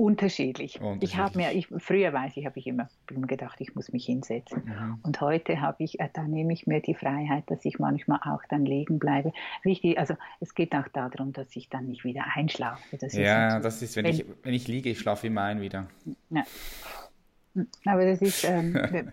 Unterschiedlich. 0.00 0.80
Unterschiedlich. 0.80 1.10
Ich 1.10 1.18
habe 1.18 1.36
mir, 1.36 1.52
ich, 1.52 1.68
früher 1.76 2.14
weiß 2.14 2.34
ich, 2.36 2.46
habe 2.46 2.58
ich 2.58 2.66
immer, 2.66 2.88
gedacht, 3.06 3.60
ich 3.60 3.74
muss 3.74 3.92
mich 3.92 4.06
hinsetzen. 4.06 4.62
Mhm. 4.64 4.98
Und 5.02 5.20
heute 5.20 5.60
habe 5.60 5.84
ich, 5.84 6.00
äh, 6.00 6.08
da 6.10 6.22
nehme 6.22 6.54
ich 6.54 6.66
mir 6.66 6.80
die 6.80 6.94
Freiheit, 6.94 7.44
dass 7.48 7.62
ich 7.66 7.78
manchmal 7.78 8.18
auch 8.24 8.40
dann 8.48 8.64
liegen 8.64 8.98
bleibe. 8.98 9.34
Wichtig, 9.62 9.98
also 9.98 10.14
es 10.40 10.54
geht 10.54 10.74
auch 10.74 10.88
darum, 10.88 11.34
dass 11.34 11.54
ich 11.54 11.68
dann 11.68 11.86
nicht 11.86 12.04
wieder 12.04 12.24
einschlafe. 12.34 12.96
Das 12.96 13.12
ja, 13.12 13.58
ist 13.58 13.64
das 13.64 13.82
ist, 13.82 13.96
wenn, 13.96 14.06
wenn, 14.06 14.14
ich, 14.14 14.24
wenn 14.42 14.54
ich 14.54 14.68
liege, 14.68 14.88
ich 14.88 14.98
schlafe 14.98 15.26
immer 15.26 15.42
ein 15.42 15.60
wieder. 15.60 15.86
Ja. 16.30 16.44
Aber 17.84 18.06
das 18.06 18.22
ist 18.22 18.44
ähm, 18.44 19.12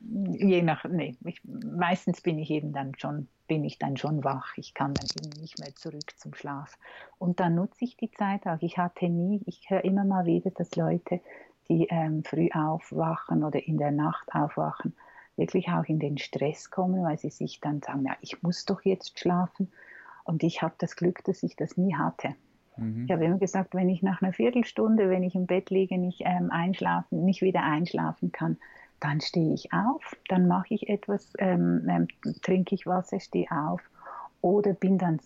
je 0.00 0.60
nach, 0.60 0.84
nee, 0.84 1.16
ich, 1.24 1.40
meistens 1.44 2.20
bin 2.20 2.38
ich 2.38 2.50
eben 2.50 2.74
dann 2.74 2.92
schon, 2.98 3.28
bin 3.50 3.64
ich 3.64 3.80
dann 3.80 3.96
schon 3.96 4.22
wach. 4.22 4.56
Ich 4.58 4.74
kann 4.74 4.94
dann 4.94 5.08
eben 5.20 5.40
nicht 5.40 5.58
mehr 5.58 5.74
zurück 5.74 6.16
zum 6.16 6.34
Schlaf. 6.34 6.78
Und 7.18 7.40
dann 7.40 7.56
nutze 7.56 7.84
ich 7.84 7.96
die 7.96 8.12
Zeit 8.12 8.46
auch. 8.46 8.58
Ich 8.60 8.78
hatte 8.78 9.08
nie, 9.08 9.42
ich 9.44 9.68
höre 9.68 9.82
immer 9.84 10.04
mal 10.04 10.24
wieder, 10.24 10.52
dass 10.52 10.76
Leute, 10.76 11.20
die 11.68 11.88
ähm, 11.90 12.22
früh 12.22 12.48
aufwachen 12.54 13.42
oder 13.42 13.66
in 13.66 13.76
der 13.76 13.90
Nacht 13.90 14.32
aufwachen, 14.32 14.94
wirklich 15.34 15.68
auch 15.68 15.82
in 15.86 15.98
den 15.98 16.16
Stress 16.16 16.70
kommen, 16.70 17.02
weil 17.02 17.18
sie 17.18 17.30
sich 17.30 17.60
dann 17.60 17.82
sagen, 17.82 18.04
ja, 18.04 18.16
ich 18.20 18.40
muss 18.40 18.66
doch 18.66 18.82
jetzt 18.82 19.18
schlafen. 19.18 19.72
Und 20.22 20.44
ich 20.44 20.62
habe 20.62 20.74
das 20.78 20.94
Glück, 20.94 21.24
dass 21.24 21.42
ich 21.42 21.56
das 21.56 21.76
nie 21.76 21.96
hatte. 21.96 22.36
Mhm. 22.76 23.06
Ich 23.06 23.10
habe 23.12 23.24
immer 23.24 23.38
gesagt, 23.38 23.74
wenn 23.74 23.88
ich 23.88 24.00
nach 24.00 24.22
einer 24.22 24.32
Viertelstunde, 24.32 25.10
wenn 25.10 25.24
ich 25.24 25.34
im 25.34 25.46
Bett 25.46 25.70
liege, 25.70 25.98
nicht 25.98 26.22
ähm, 26.24 26.52
einschlafen, 26.52 27.24
nicht 27.24 27.42
wieder 27.42 27.64
einschlafen 27.64 28.30
kann, 28.30 28.58
dann 29.00 29.20
stehe 29.20 29.54
ich 29.54 29.72
auf, 29.72 30.16
dann 30.28 30.46
mache 30.46 30.74
ich 30.74 30.88
etwas, 30.88 31.32
ähm, 31.38 31.86
ähm, 31.88 32.08
trinke 32.42 32.74
ich 32.74 32.86
Wasser, 32.86 33.18
stehe 33.20 33.50
auf 33.50 33.80
oder 34.40 34.72
bin 34.74 34.98
dann, 34.98 35.20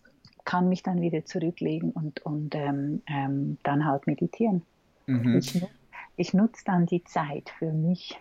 kann 0.44 0.68
mich 0.68 0.82
dann 0.82 1.00
wieder 1.00 1.24
zurücklegen 1.24 1.90
und, 1.90 2.24
und 2.24 2.54
ähm, 2.54 3.02
ähm 3.06 3.58
dann 3.62 3.84
halt 3.84 4.06
meditieren. 4.06 4.62
Mhm. 5.06 5.36
Ich, 5.38 5.62
ich 6.16 6.34
nutze 6.34 6.62
dann 6.64 6.86
die 6.86 7.04
Zeit 7.04 7.50
für 7.58 7.72
mich. 7.72 8.20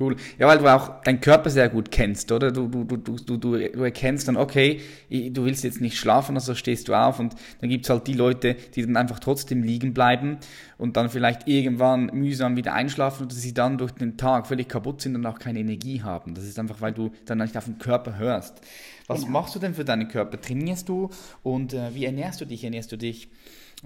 Cool. 0.00 0.16
Ja, 0.38 0.48
weil 0.48 0.56
du 0.56 0.74
auch 0.74 1.02
deinen 1.02 1.20
Körper 1.20 1.50
sehr 1.50 1.68
gut 1.68 1.90
kennst, 1.90 2.32
oder? 2.32 2.50
Du, 2.50 2.66
du, 2.66 2.84
du, 2.84 2.96
du, 2.96 3.36
du, 3.36 3.36
du 3.36 3.56
erkennst 3.82 4.26
dann, 4.26 4.38
okay, 4.38 4.80
du 5.10 5.44
willst 5.44 5.64
jetzt 5.64 5.82
nicht 5.82 5.98
schlafen, 5.98 6.34
also 6.34 6.54
stehst 6.54 6.88
du 6.88 6.94
auf 6.94 7.18
und 7.18 7.34
dann 7.60 7.68
gibt's 7.68 7.90
halt 7.90 8.06
die 8.06 8.14
Leute, 8.14 8.54
die 8.74 8.86
dann 8.86 8.96
einfach 8.96 9.18
trotzdem 9.18 9.62
liegen 9.62 9.92
bleiben 9.92 10.38
und 10.78 10.96
dann 10.96 11.10
vielleicht 11.10 11.46
irgendwann 11.46 12.06
mühsam 12.06 12.56
wieder 12.56 12.72
einschlafen 12.72 13.26
oder 13.26 13.34
sie 13.34 13.52
dann 13.52 13.76
durch 13.76 13.92
den 13.92 14.16
Tag 14.16 14.46
völlig 14.46 14.70
kaputt 14.70 15.02
sind 15.02 15.14
und 15.14 15.26
auch 15.26 15.38
keine 15.38 15.60
Energie 15.60 16.00
haben. 16.00 16.34
Das 16.34 16.44
ist 16.44 16.58
einfach, 16.58 16.80
weil 16.80 16.92
du 16.92 17.10
dann 17.26 17.36
nicht 17.36 17.58
auf 17.58 17.66
den 17.66 17.76
Körper 17.76 18.16
hörst. 18.16 18.62
Was 19.08 19.20
genau. 19.20 19.32
machst 19.32 19.54
du 19.54 19.58
denn 19.58 19.74
für 19.74 19.84
deinen 19.84 20.08
Körper? 20.08 20.40
Trainierst 20.40 20.88
du 20.88 21.10
und 21.42 21.74
äh, 21.74 21.94
wie 21.94 22.06
ernährst 22.06 22.40
du 22.40 22.46
dich? 22.46 22.64
Ernährst 22.64 22.92
du 22.92 22.96
dich, 22.96 23.28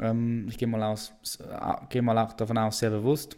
ähm, 0.01 0.47
ich 0.49 0.57
gehe 0.57 0.69
mal, 0.69 0.85
aus, 0.85 1.15
äh, 1.41 1.73
geh 1.89 2.01
mal 2.01 2.17
auch 2.17 2.33
davon 2.33 2.59
aus, 2.59 2.79
sehr 2.79 2.91
bewusst, 2.91 3.37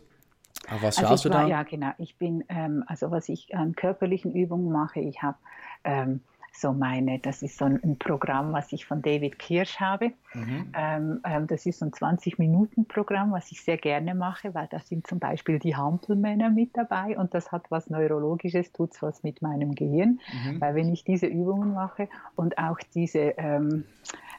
auf 0.71 0.83
was 0.83 0.99
also 0.99 1.09
schaust 1.09 1.25
du 1.25 1.31
war, 1.31 1.43
da? 1.43 1.49
Ja, 1.49 1.63
genau. 1.63 1.93
Ich 1.99 2.17
bin, 2.17 2.45
ähm, 2.49 2.85
also 2.87 3.11
was 3.11 3.29
ich 3.29 3.55
an 3.55 3.75
körperlichen 3.75 4.35
Übungen 4.35 4.71
mache, 4.71 5.01
ich 5.01 5.23
habe 5.23 5.39
ähm, 5.85 6.21
so 6.53 6.73
meine, 6.73 7.19
das 7.19 7.43
ist 7.43 7.59
so 7.59 7.67
ein, 7.67 7.97
Programm, 7.99 8.53
was 8.53 8.73
ich 8.73 8.85
von 8.85 9.01
David 9.03 9.39
Kirsch 9.39 9.79
habe. 9.79 10.13
Mhm. 10.35 10.73
Ähm, 10.77 11.21
ähm 11.25 11.47
das 11.47 11.67
ist 11.67 11.79
so 11.79 11.87
ein 11.87 11.93
20-Minuten-Programm, 11.93 13.33
was 13.33 13.53
ich 13.53 13.63
sehr 13.63 13.77
gerne 13.77 14.15
mache, 14.15 14.55
weil 14.55 14.67
da 14.69 14.81
sind 14.81 15.07
zum 15.07 15.19
Beispiel 15.19 15.59
die 15.59 15.77
Hampelmänner 15.77 16.51
mit 16.51 16.77
dabei 16.77 17.17
und 17.17 17.35
das 17.35 17.53
hat 17.53 17.71
was 17.71 17.91
Neurologisches, 17.91 18.73
tut 18.73 19.01
was 19.03 19.23
mit 19.23 19.43
meinem 19.43 19.75
Gehirn, 19.75 20.21
mhm. 20.33 20.61
weil 20.61 20.75
wenn 20.75 20.93
ich 20.93 21.05
diese 21.05 21.27
Übungen 21.27 21.75
mache 21.75 22.09
und 22.35 22.59
auch 22.59 22.79
diese 22.95 23.35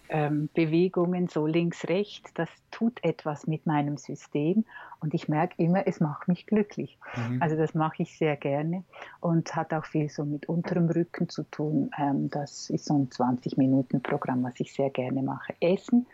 ähm, 0.09 0.49
Bewegungen 0.53 1.27
so 1.27 1.45
links, 1.45 1.87
rechts, 1.87 2.33
das 2.33 2.49
tut 2.71 3.03
etwas 3.03 3.47
mit 3.47 3.65
meinem 3.65 3.97
System 3.97 4.65
und 4.99 5.13
ich 5.13 5.29
merke 5.29 5.55
immer, 5.57 5.87
es 5.87 5.99
macht 5.99 6.27
mich 6.27 6.45
glücklich. 6.45 6.97
Mhm. 7.15 7.41
Also 7.41 7.55
das 7.55 7.73
mache 7.73 8.03
ich 8.03 8.17
sehr 8.17 8.35
gerne 8.35 8.83
und 9.21 9.55
hat 9.55 9.73
auch 9.73 9.85
viel 9.85 10.09
so 10.09 10.25
mit 10.25 10.49
unterem 10.49 10.89
Rücken 10.89 11.29
zu 11.29 11.43
tun. 11.43 11.91
Ähm, 11.97 12.29
das 12.29 12.69
ist 12.69 12.85
so 12.85 12.95
ein 12.95 13.09
20-Minuten-Programm, 13.09 14.43
was 14.43 14.59
ich 14.59 14.73
sehr 14.73 14.89
gerne 14.89 15.21
mache. 15.21 15.53
Essen 15.61 16.05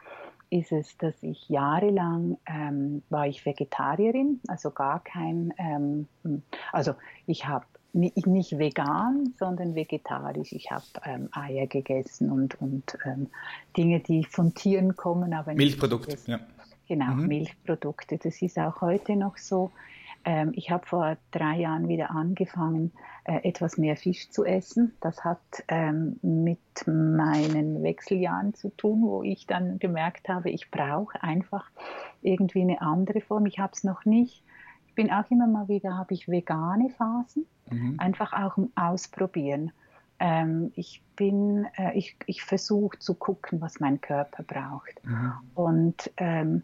ist 0.50 0.72
es, 0.72 0.98
dass 0.98 1.16
ich 1.24 1.50
jahrelang 1.50 2.38
ähm, 2.46 3.02
war 3.10 3.28
ich 3.28 3.46
Vegetarierin, 3.46 4.40
also 4.48 4.72
gar 4.72 5.04
kein, 5.04 5.54
ähm, 5.58 6.08
also 6.72 6.94
ich 7.26 7.48
habe 7.48 7.66
nicht, 7.96 8.58
vegan, 8.60 9.34
sondern 9.38 9.74
vegetarisch. 9.74 10.52
Ich 10.52 10.70
habe 10.72 10.84
ähm, 11.06 11.30
Eier 11.32 11.66
gegessen 11.68 12.32
und, 12.32 12.60
und 12.62 12.98
ähm, 13.06 13.28
Dinge, 13.78 14.02
die 14.02 14.26
von 14.26 14.54
Tieren 14.54 14.96
kommen. 14.96 15.34
Aber 15.34 15.54
Milchprodukte, 15.54 16.18
ja. 16.26 16.40
Genau, 16.88 17.14
mhm. 17.14 17.28
Milchprodukte. 17.28 18.18
Das 18.18 18.42
ist 18.42 18.60
auch 18.60 18.82
heute 18.82 19.16
noch 19.16 19.38
so. 19.38 19.72
Ähm, 20.26 20.52
ich 20.56 20.72
habe 20.72 20.86
vor 20.86 21.18
drei 21.32 21.58
Jahren 21.58 21.88
wieder 21.88 22.12
angefangen, 22.12 22.92
äh, 23.24 23.48
etwas 23.48 23.78
mehr 23.78 23.96
Fisch 23.96 24.30
zu 24.30 24.44
essen. 24.44 24.94
Das 25.00 25.24
hat 25.24 25.40
ähm, 25.68 26.20
mit 26.22 26.60
meinen 26.86 27.82
Wechseljahren 27.82 28.54
zu 28.56 28.70
tun, 28.76 29.04
wo 29.04 29.24
ich 29.24 29.48
dann 29.48 29.80
gemerkt 29.80 30.28
habe, 30.28 30.50
ich 30.50 30.70
brauche 30.70 31.24
einfach 31.24 31.70
irgendwie 32.22 32.62
eine 32.62 32.82
andere 32.82 33.22
Form. 33.22 33.46
Ich 33.46 33.60
habe 33.60 33.72
es 33.74 33.84
noch 33.84 34.04
nicht 34.06 34.44
bin 34.96 35.12
auch 35.12 35.30
immer 35.30 35.48
mal 35.48 35.68
wieder, 35.68 35.98
habe 35.98 36.14
ich 36.14 36.28
vegane 36.28 36.90
Phasen, 36.90 37.46
mhm. 37.70 37.96
einfach 38.00 38.34
auch 38.34 38.58
im 38.58 38.72
Ausprobieren. 38.76 39.72
Ähm, 40.20 40.72
ich 40.76 41.04
bin, 41.16 41.68
äh, 41.78 41.98
ich, 41.98 42.18
ich 42.26 42.44
versuche 42.44 42.98
zu 43.00 43.14
gucken, 43.14 43.62
was 43.62 43.80
mein 43.80 44.00
Körper 44.00 44.44
braucht. 44.44 45.04
Mhm. 45.04 45.34
Und 45.54 46.12
ähm, 46.18 46.64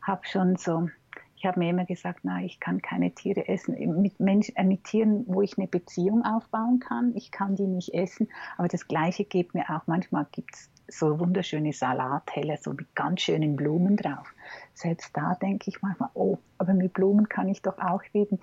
habe 0.00 0.26
schon 0.26 0.56
so, 0.56 0.88
ich 1.36 1.46
habe 1.46 1.58
mir 1.58 1.70
immer 1.70 1.84
gesagt, 1.84 2.20
na, 2.22 2.40
ich 2.42 2.60
kann 2.60 2.80
keine 2.80 3.10
Tiere 3.10 3.48
essen. 3.48 4.00
Mit, 4.00 4.20
Mensch, 4.20 4.52
äh, 4.54 4.62
mit 4.62 4.84
Tieren, 4.84 5.24
wo 5.26 5.42
ich 5.42 5.58
eine 5.58 5.66
Beziehung 5.66 6.24
aufbauen 6.24 6.78
kann, 6.78 7.12
ich 7.16 7.32
kann 7.32 7.56
die 7.56 7.66
nicht 7.66 7.92
essen. 7.94 8.28
Aber 8.56 8.68
das 8.68 8.86
Gleiche 8.86 9.24
gibt 9.24 9.54
mir 9.54 9.68
auch, 9.68 9.86
manchmal 9.86 10.26
gibt 10.30 10.54
es 10.54 10.70
so 10.92 11.18
wunderschöne 11.18 11.72
Salatteller, 11.72 12.56
so 12.56 12.72
mit 12.72 12.94
ganz 12.94 13.22
schönen 13.22 13.56
Blumen 13.56 13.96
drauf. 13.96 14.32
Selbst 14.74 15.16
da 15.16 15.34
denke 15.34 15.70
ich 15.70 15.82
manchmal, 15.82 16.10
oh, 16.14 16.38
aber 16.58 16.74
mit 16.74 16.92
Blumen 16.92 17.28
kann 17.28 17.48
ich 17.48 17.62
doch 17.62 17.78
auch 17.78 18.02
leben. 18.12 18.38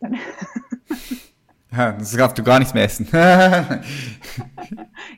Ja, 1.76 1.92
das 1.92 2.12
darfst 2.12 2.38
du 2.38 2.42
gar 2.42 2.58
nichts 2.58 2.72
mehr 2.72 2.84
essen. 2.84 3.06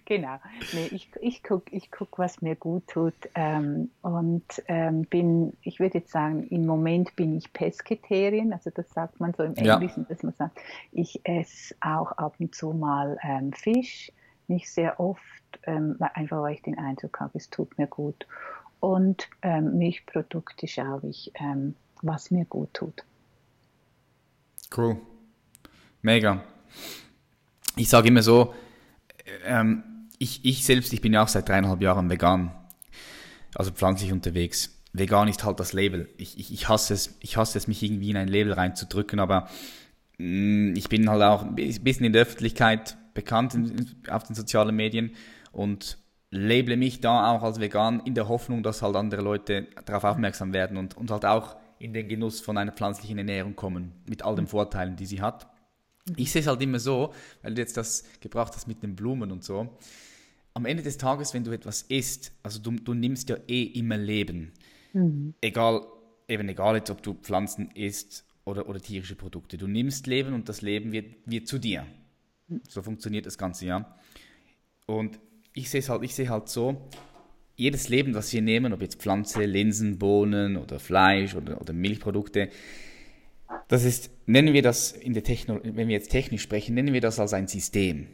genau. 0.04 0.36
Nee, 0.72 0.88
ich 0.90 1.10
ich 1.20 1.42
gucke, 1.42 1.74
ich 1.74 1.90
guck, 1.90 2.18
was 2.18 2.42
mir 2.42 2.56
gut 2.56 2.88
tut. 2.88 3.14
Ähm, 3.34 3.90
und 4.02 4.44
ähm, 4.66 5.02
bin, 5.02 5.52
ich 5.62 5.78
würde 5.78 5.98
jetzt 5.98 6.10
sagen, 6.10 6.46
im 6.48 6.66
Moment 6.66 7.14
bin 7.16 7.36
ich 7.36 7.52
Pesketerien. 7.52 8.52
Also 8.52 8.70
das 8.70 8.90
sagt 8.90 9.20
man 9.20 9.34
so 9.34 9.44
im 9.44 9.54
Englischen, 9.54 10.04
ja. 10.04 10.08
dass 10.08 10.22
man 10.22 10.34
sagt, 10.34 10.58
ich 10.90 11.20
esse 11.24 11.74
auch 11.80 12.12
ab 12.12 12.34
und 12.38 12.54
zu 12.54 12.72
mal 12.72 13.18
ähm, 13.22 13.52
Fisch. 13.52 14.10
Nicht 14.48 14.70
sehr 14.70 14.98
oft, 14.98 15.22
ähm, 15.64 15.96
einfach 16.14 16.42
weil 16.42 16.54
ich 16.54 16.62
den 16.62 16.78
Eindruck 16.78 17.20
habe, 17.20 17.38
es 17.38 17.50
tut 17.50 17.78
mir 17.78 17.86
gut. 17.86 18.26
Und 18.80 19.28
ähm, 19.42 19.78
Milchprodukte 19.78 20.68
schaue 20.68 21.02
ich, 21.08 21.32
ähm, 21.34 21.74
was 22.02 22.30
mir 22.30 22.44
gut 22.44 22.72
tut. 22.74 23.04
Cool. 24.76 24.96
Mega. 26.02 26.44
Ich 27.76 27.88
sage 27.88 28.08
immer 28.08 28.22
so, 28.22 28.54
ähm, 29.44 29.82
ich, 30.18 30.44
ich 30.44 30.64
selbst, 30.64 30.92
ich 30.92 31.00
bin 31.00 31.12
ja 31.12 31.22
auch 31.22 31.28
seit 31.28 31.48
dreieinhalb 31.48 31.80
Jahren 31.80 32.10
vegan, 32.10 32.52
also 33.54 33.70
pflanzlich 33.70 34.12
unterwegs. 34.12 34.74
Vegan 34.92 35.28
ist 35.28 35.44
halt 35.44 35.60
das 35.60 35.72
Label. 35.72 36.08
Ich, 36.16 36.38
ich, 36.38 36.52
ich 36.52 36.68
hasse 36.68 36.94
es, 36.94 37.16
ich 37.20 37.36
hasse 37.36 37.58
es, 37.58 37.68
mich 37.68 37.82
irgendwie 37.82 38.10
in 38.10 38.16
ein 38.16 38.28
Label 38.28 38.52
reinzudrücken, 38.52 39.20
aber 39.20 39.48
mh, 40.18 40.72
mm, 40.72 40.76
ich 40.76 40.88
bin 40.88 41.08
halt 41.08 41.22
auch 41.22 41.44
ein 41.44 41.54
bisschen 41.54 42.06
in 42.06 42.12
der 42.12 42.22
Öffentlichkeit 42.22 42.96
bekannt 43.18 43.56
auf 44.08 44.22
den 44.22 44.36
sozialen 44.36 44.76
Medien 44.76 45.10
und 45.50 45.98
label 46.30 46.76
mich 46.76 47.00
da 47.00 47.32
auch 47.32 47.42
als 47.42 47.58
vegan 47.58 48.00
in 48.04 48.14
der 48.14 48.28
Hoffnung, 48.28 48.62
dass 48.62 48.80
halt 48.80 48.94
andere 48.94 49.22
Leute 49.22 49.66
darauf 49.86 50.04
aufmerksam 50.04 50.52
werden 50.54 50.76
und, 50.76 50.96
und 50.96 51.10
halt 51.10 51.24
auch 51.24 51.56
in 51.80 51.92
den 51.92 52.06
Genuss 52.06 52.40
von 52.40 52.56
einer 52.56 52.70
pflanzlichen 52.70 53.18
Ernährung 53.18 53.56
kommen, 53.56 53.92
mit 54.08 54.22
all 54.22 54.36
den 54.36 54.46
Vorteilen, 54.46 54.94
die 54.94 55.06
sie 55.06 55.20
hat. 55.20 55.48
Ich 56.14 56.30
sehe 56.30 56.42
es 56.42 56.46
halt 56.46 56.62
immer 56.62 56.78
so, 56.78 57.12
weil 57.42 57.54
du 57.54 57.60
jetzt 57.60 57.76
das 57.76 58.04
gebracht 58.20 58.54
hast 58.54 58.68
mit 58.68 58.84
den 58.84 58.94
Blumen 58.94 59.32
und 59.32 59.42
so. 59.42 59.76
Am 60.54 60.64
Ende 60.64 60.84
des 60.84 60.96
Tages, 60.96 61.34
wenn 61.34 61.42
du 61.42 61.50
etwas 61.50 61.82
isst, 61.82 62.32
also 62.44 62.60
du, 62.60 62.70
du 62.70 62.94
nimmst 62.94 63.28
ja 63.30 63.36
eh 63.48 63.64
immer 63.64 63.96
Leben. 63.96 64.52
Mhm. 64.92 65.34
Egal, 65.40 65.82
eben 66.28 66.48
egal 66.48 66.76
jetzt, 66.76 66.90
ob 66.90 67.02
du 67.02 67.14
Pflanzen 67.14 67.72
isst 67.72 68.24
oder, 68.44 68.68
oder 68.68 68.80
tierische 68.80 69.16
Produkte. 69.16 69.58
Du 69.58 69.66
nimmst 69.66 70.06
Leben 70.06 70.34
und 70.34 70.48
das 70.48 70.62
Leben 70.62 70.92
wird, 70.92 71.16
wird 71.26 71.48
zu 71.48 71.58
dir. 71.58 71.84
So 72.68 72.82
funktioniert 72.82 73.26
das 73.26 73.38
Ganze, 73.38 73.66
ja. 73.66 73.98
Und 74.86 75.18
ich 75.52 75.70
sehe 75.70 75.80
es 75.80 75.88
halt, 75.88 76.02
ich 76.02 76.14
sehe 76.14 76.28
halt 76.28 76.48
so, 76.48 76.88
jedes 77.56 77.88
Leben, 77.88 78.14
was 78.14 78.32
wir 78.32 78.40
nehmen, 78.40 78.72
ob 78.72 78.80
jetzt 78.80 79.00
Pflanze, 79.00 79.44
Linsen, 79.44 79.98
Bohnen 79.98 80.56
oder 80.56 80.78
Fleisch 80.78 81.34
oder, 81.34 81.60
oder 81.60 81.72
Milchprodukte, 81.72 82.50
das 83.66 83.84
ist, 83.84 84.10
nennen 84.26 84.54
wir 84.54 84.62
das 84.62 84.92
in 84.92 85.14
der 85.14 85.24
Techno, 85.24 85.60
wenn 85.62 85.88
wir 85.88 85.94
jetzt 85.94 86.10
technisch 86.10 86.42
sprechen, 86.42 86.74
nennen 86.74 86.94
wir 86.94 87.00
das 87.00 87.18
als 87.18 87.32
ein 87.32 87.48
System 87.48 88.08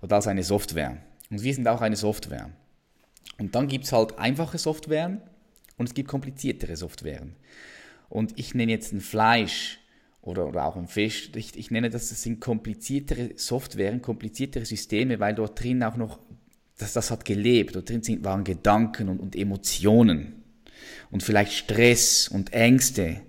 oder 0.00 0.16
als 0.16 0.26
eine 0.26 0.42
Software. 0.42 0.98
Und 1.28 1.42
wir 1.42 1.54
sind 1.54 1.68
auch 1.68 1.80
eine 1.80 1.96
Software. 1.96 2.50
Und 3.38 3.54
dann 3.54 3.68
gibt 3.68 3.84
es 3.84 3.92
halt 3.92 4.18
einfache 4.18 4.58
Softwaren 4.58 5.20
und 5.76 5.88
es 5.88 5.94
gibt 5.94 6.08
kompliziertere 6.08 6.76
Softwaren. 6.76 7.36
Und 8.08 8.38
ich 8.38 8.54
nenne 8.54 8.72
jetzt 8.72 8.92
ein 8.92 9.00
Fleisch 9.00 9.78
oder, 10.22 10.46
oder 10.46 10.66
auch 10.66 10.76
ein 10.76 10.86
Fisch, 10.86 11.30
ich, 11.34 11.56
ich 11.56 11.70
nenne 11.70 11.90
das, 11.90 12.10
das 12.10 12.22
sind 12.22 12.40
kompliziertere 12.40 13.30
Softwaren, 13.36 14.02
kompliziertere 14.02 14.64
Systeme, 14.64 15.18
weil 15.20 15.34
dort 15.34 15.62
drin 15.62 15.82
auch 15.82 15.96
noch, 15.96 16.18
das, 16.78 16.92
das 16.92 17.10
hat 17.10 17.24
gelebt, 17.24 17.76
dort 17.76 17.88
drin 17.88 18.02
sind, 18.02 18.24
waren 18.24 18.44
Gedanken 18.44 19.08
und, 19.08 19.20
und 19.20 19.36
Emotionen 19.36 20.42
und 21.10 21.22
vielleicht 21.22 21.52
Stress 21.52 22.28
und 22.28 22.52
Ängste 22.52 23.22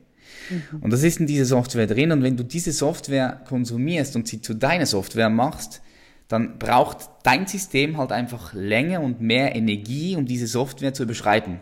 Mhm. 0.52 0.82
Und 0.82 0.94
das 0.94 1.04
ist 1.04 1.20
in 1.20 1.28
dieser 1.28 1.46
Software 1.46 1.88
drin. 1.88 2.12
Und 2.12 2.24
wenn 2.24 2.38
du 2.38 2.44
diese 2.44 2.72
Software 2.72 3.42
konsumierst 3.48 4.16
und 4.16 4.28
sie 4.28 4.42
zu 4.42 4.54
deiner 4.54 4.86
Software 4.86 5.30
machst, 5.30 5.82
dann 6.28 6.60
braucht 6.60 7.10
dein 7.24 7.48
System 7.48 7.98
halt 7.98 8.12
einfach 8.12 8.54
länger 8.54 9.02
und 9.02 9.22
mehr 9.22 9.56
Energie, 9.56 10.16
um 10.16 10.26
diese 10.26 10.48
Software 10.48 10.94
zu 10.94 11.06
beschreiben. 11.06 11.60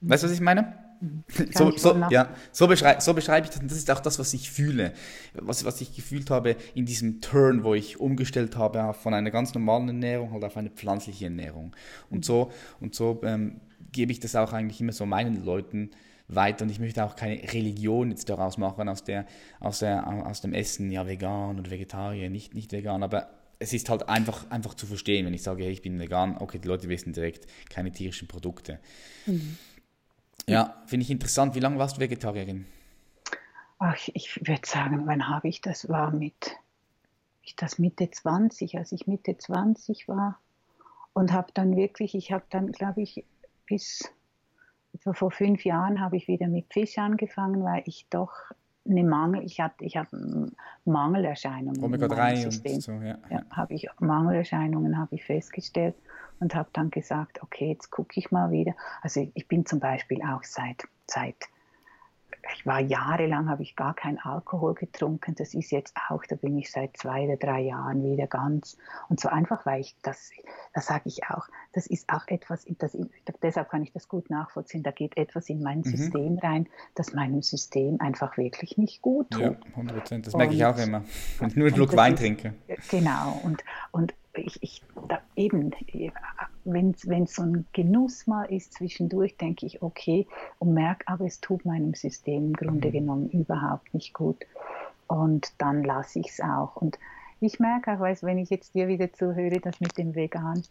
Weißt 0.00 0.22
du, 0.22 0.28
was 0.28 0.34
ich 0.34 0.40
meine? 0.40 0.74
So, 1.54 1.70
so, 1.76 1.94
ja, 2.10 2.34
so, 2.50 2.66
beschrei 2.66 2.98
so 2.98 3.14
beschreibe 3.14 3.46
ich 3.46 3.50
das 3.50 3.60
und 3.60 3.70
das 3.70 3.78
ist 3.78 3.90
auch 3.90 4.00
das, 4.00 4.18
was 4.18 4.34
ich 4.34 4.50
fühle, 4.50 4.92
was, 5.34 5.64
was 5.64 5.80
ich 5.80 5.94
gefühlt 5.94 6.30
habe 6.30 6.56
in 6.74 6.86
diesem 6.86 7.20
Turn, 7.20 7.62
wo 7.62 7.74
ich 7.74 8.00
umgestellt 8.00 8.56
habe 8.56 8.94
von 8.94 9.14
einer 9.14 9.30
ganz 9.30 9.54
normalen 9.54 9.88
Ernährung 9.88 10.32
halt 10.32 10.44
auf 10.44 10.56
eine 10.56 10.70
pflanzliche 10.70 11.26
Ernährung. 11.26 11.74
Und 12.10 12.24
so, 12.24 12.50
und 12.80 12.94
so 12.94 13.20
ähm, 13.22 13.60
gebe 13.92 14.10
ich 14.10 14.20
das 14.20 14.34
auch 14.34 14.52
eigentlich 14.52 14.80
immer 14.80 14.92
so 14.92 15.06
meinen 15.06 15.44
Leuten 15.44 15.90
weiter 16.28 16.64
und 16.64 16.70
ich 16.70 16.78
möchte 16.78 17.04
auch 17.04 17.16
keine 17.16 17.40
Religion 17.52 18.10
jetzt 18.10 18.28
daraus 18.28 18.58
machen 18.58 18.88
aus, 18.88 19.04
der, 19.04 19.26
aus, 19.60 19.78
der, 19.78 20.06
aus 20.26 20.40
dem 20.40 20.52
Essen, 20.52 20.90
ja 20.90 21.06
vegan 21.06 21.58
oder 21.58 21.70
Vegetarier, 21.70 22.28
nicht, 22.28 22.54
nicht 22.54 22.72
vegan, 22.72 23.02
aber 23.02 23.30
es 23.58 23.72
ist 23.72 23.88
halt 23.88 24.08
einfach, 24.08 24.50
einfach 24.50 24.74
zu 24.74 24.86
verstehen, 24.86 25.26
wenn 25.26 25.34
ich 25.34 25.42
sage, 25.42 25.64
hey, 25.64 25.72
ich 25.72 25.82
bin 25.82 25.98
vegan, 25.98 26.36
okay, 26.38 26.58
die 26.58 26.68
Leute 26.68 26.88
wissen 26.88 27.12
direkt, 27.12 27.46
keine 27.70 27.90
tierischen 27.90 28.28
Produkte. 28.28 28.78
Mhm. 29.26 29.56
Ja, 30.48 30.82
finde 30.86 31.04
ich 31.04 31.10
interessant. 31.10 31.54
Wie 31.54 31.60
lange 31.60 31.78
warst 31.78 31.96
du 31.96 32.00
Vegetarierin? 32.00 32.66
Ach, 33.78 33.96
ich 34.12 34.40
würde 34.44 34.66
sagen, 34.66 35.06
wann 35.06 35.28
habe 35.28 35.48
ich 35.48 35.60
das? 35.60 35.88
War 35.88 36.10
mit, 36.10 36.56
ich 37.42 37.54
das 37.54 37.78
Mitte 37.78 38.10
20, 38.10 38.76
als 38.76 38.92
ich 38.92 39.06
Mitte 39.06 39.36
20 39.38 40.08
war 40.08 40.40
und 41.12 41.32
habe 41.32 41.48
dann 41.54 41.76
wirklich, 41.76 42.14
ich 42.14 42.32
habe 42.32 42.44
dann, 42.50 42.72
glaube 42.72 43.02
ich, 43.02 43.24
bis 43.66 44.10
etwa 44.92 45.12
vor 45.12 45.30
fünf 45.30 45.64
Jahren 45.64 46.00
habe 46.00 46.16
ich 46.16 46.28
wieder 46.28 46.48
mit 46.48 46.72
Fisch 46.72 46.98
angefangen, 46.98 47.62
weil 47.62 47.82
ich 47.84 48.06
doch 48.10 48.32
eine 48.88 49.04
Mangel, 49.04 49.44
ich 49.44 49.60
hatte, 49.60 49.84
ich 49.84 49.96
habe 49.96 50.50
Mangelerscheinungen. 50.84 51.82
Omega-3 51.82 52.44
und 52.46 52.82
so, 52.82 52.92
ja. 52.92 53.18
ja 53.30 53.42
habe 53.50 53.74
ich 53.74 53.86
Mangelerscheinungen 54.00 54.98
habe 54.98 55.14
ich 55.16 55.24
festgestellt 55.24 55.94
und 56.40 56.54
habe 56.54 56.68
dann 56.72 56.90
gesagt, 56.90 57.42
okay, 57.42 57.68
jetzt 57.68 57.90
gucke 57.90 58.18
ich 58.18 58.30
mal 58.30 58.50
wieder. 58.50 58.74
Also 59.02 59.28
ich 59.34 59.48
bin 59.48 59.66
zum 59.66 59.80
Beispiel 59.80 60.22
auch 60.22 60.44
seit, 60.44 60.84
seit 61.06 61.48
ich 62.54 62.66
war 62.66 62.80
jahrelang, 62.80 63.48
habe 63.48 63.62
ich 63.62 63.76
gar 63.76 63.94
keinen 63.94 64.18
Alkohol 64.18 64.74
getrunken. 64.74 65.34
Das 65.34 65.54
ist 65.54 65.70
jetzt 65.70 65.94
auch, 66.08 66.24
da 66.24 66.36
bin 66.36 66.56
ich 66.58 66.70
seit 66.70 66.96
zwei 66.96 67.24
oder 67.24 67.36
drei 67.36 67.60
Jahren 67.60 68.02
wieder 68.04 68.26
ganz. 68.26 68.76
Und 69.08 69.20
so 69.20 69.28
einfach, 69.28 69.66
weil 69.66 69.80
ich 69.80 69.96
das, 70.02 70.30
das 70.74 70.86
sage 70.86 71.02
ich 71.06 71.24
auch, 71.28 71.46
das 71.72 71.86
ist 71.86 72.08
auch 72.08 72.26
etwas, 72.28 72.66
das, 72.78 72.96
deshalb 73.42 73.70
kann 73.70 73.82
ich 73.82 73.92
das 73.92 74.08
gut 74.08 74.30
nachvollziehen. 74.30 74.82
Da 74.82 74.90
geht 74.90 75.16
etwas 75.16 75.48
in 75.48 75.62
mein 75.62 75.78
mhm. 75.78 75.84
System 75.84 76.38
rein, 76.38 76.68
das 76.94 77.12
meinem 77.12 77.42
System 77.42 78.00
einfach 78.00 78.36
wirklich 78.36 78.78
nicht 78.78 79.02
gut 79.02 79.30
tut. 79.30 79.42
Ja, 79.42 79.56
100 79.70 79.96
Prozent. 79.98 80.26
Das 80.26 80.34
merke 80.34 80.54
ich 80.54 80.64
auch 80.64 80.78
immer, 80.78 81.04
wenn 81.38 81.48
ich 81.48 81.56
nur 81.56 81.66
einen 81.66 81.76
Schluck 81.76 81.96
Wein 81.96 82.14
ist, 82.14 82.20
trinke. 82.20 82.54
Genau. 82.90 83.40
Und, 83.42 83.64
und 83.92 84.14
ich, 84.34 84.62
ich 84.62 84.82
eben, 85.38 85.72
wenn 86.64 86.90
es 87.22 87.34
so 87.34 87.42
ein 87.42 87.66
Genuss 87.72 88.26
mal 88.26 88.44
ist 88.44 88.74
zwischendurch, 88.74 89.36
denke 89.36 89.66
ich, 89.66 89.82
okay, 89.82 90.26
und 90.58 90.74
merke, 90.74 91.06
aber 91.06 91.24
es 91.24 91.40
tut 91.40 91.64
meinem 91.64 91.94
System 91.94 92.48
im 92.48 92.52
Grunde 92.52 92.88
mhm. 92.88 92.92
genommen 92.92 93.30
überhaupt 93.30 93.94
nicht 93.94 94.12
gut. 94.12 94.44
Und 95.06 95.52
dann 95.58 95.84
lasse 95.84 96.18
ich 96.18 96.28
es 96.28 96.40
auch. 96.40 96.76
Und 96.76 96.98
ich 97.40 97.60
merke 97.60 97.92
auch, 97.92 98.00
weißt, 98.00 98.24
wenn 98.24 98.38
ich 98.38 98.50
jetzt 98.50 98.74
dir 98.74 98.88
wieder 98.88 99.12
zuhöre, 99.12 99.60
das 99.60 99.80
mit 99.80 99.96
dem 99.96 100.14
Vegan, 100.14 100.62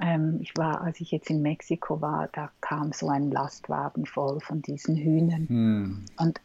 ähm, 0.00 0.38
ich 0.40 0.56
war, 0.56 0.80
als 0.80 1.00
ich 1.00 1.10
jetzt 1.10 1.28
in 1.28 1.42
Mexiko 1.42 2.00
war, 2.00 2.28
da 2.32 2.50
kam 2.60 2.92
so 2.92 3.08
ein 3.08 3.30
Lastwagen 3.30 4.06
voll 4.06 4.40
von 4.40 4.62
diesen 4.62 4.96
Hühnern. 4.96 5.46
Mhm. 5.48 6.04
Und 6.18 6.40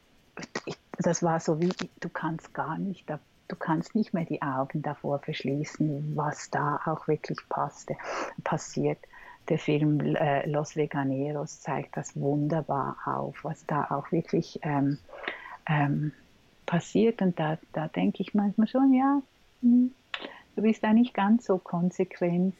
ich, 0.65 0.77
das 0.97 1.21
war 1.21 1.39
so 1.39 1.61
wie, 1.61 1.71
du 1.99 2.09
kannst 2.09 2.53
gar 2.53 2.77
nicht, 2.77 3.09
da 3.09 3.19
du 3.47 3.55
kannst 3.55 3.95
nicht 3.95 4.13
mehr 4.13 4.25
die 4.25 4.41
Augen 4.41 4.81
davor 4.81 5.19
verschließen, 5.19 6.15
was 6.15 6.49
da 6.49 6.79
auch 6.85 7.07
wirklich 7.07 7.39
passte, 7.49 7.95
passiert. 8.43 8.99
Der 9.49 9.57
Film 9.57 9.99
äh, 10.15 10.47
Los 10.49 10.75
Veganeros 10.75 11.61
zeigt 11.61 11.95
das 11.95 12.15
wunderbar 12.19 12.97
auf, 13.05 13.43
was 13.43 13.65
da 13.65 13.85
auch 13.89 14.11
wirklich 14.11 14.59
ähm, 14.63 14.97
ähm, 15.65 16.11
passiert. 16.65 17.21
Und 17.21 17.39
da, 17.39 17.57
da 17.71 17.87
denke 17.87 18.21
ich 18.21 18.33
manchmal 18.33 18.67
schon, 18.67 18.93
ja, 18.93 19.21
hm, 19.61 19.91
du 20.55 20.61
bist 20.61 20.83
da 20.83 20.91
nicht 20.91 21.13
ganz 21.13 21.45
so 21.45 21.57
konsequent. 21.57 22.55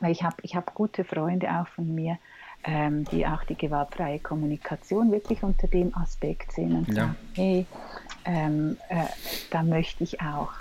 Weil 0.00 0.10
ich 0.10 0.24
habe 0.24 0.36
ich 0.42 0.56
hab 0.56 0.74
gute 0.74 1.04
Freunde 1.04 1.48
auch 1.48 1.68
von 1.68 1.94
mir, 1.94 2.18
ähm, 2.64 3.04
die 3.04 3.26
auch 3.26 3.44
die 3.44 3.56
gewaltfreie 3.56 4.18
Kommunikation 4.18 5.12
wirklich 5.12 5.44
unter 5.44 5.68
dem 5.68 5.96
Aspekt 5.96 6.52
sehen 6.52 6.76
und 6.76 6.88
ja. 6.88 6.94
sagen, 6.94 7.16
hey, 7.34 7.66
ähm, 8.24 8.76
äh, 8.88 9.04
da 9.50 9.62
möchte 9.62 10.04
ich 10.04 10.20
auch, 10.20 10.52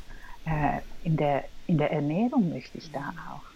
äh, 0.46 0.80
in, 1.04 1.18
der, 1.18 1.46
in 1.68 1.78
der 1.78 1.92
Ernährung 1.92 2.50
möchte 2.50 2.78
ich 2.78 2.92
da 2.92 3.14
auch 3.30 3.52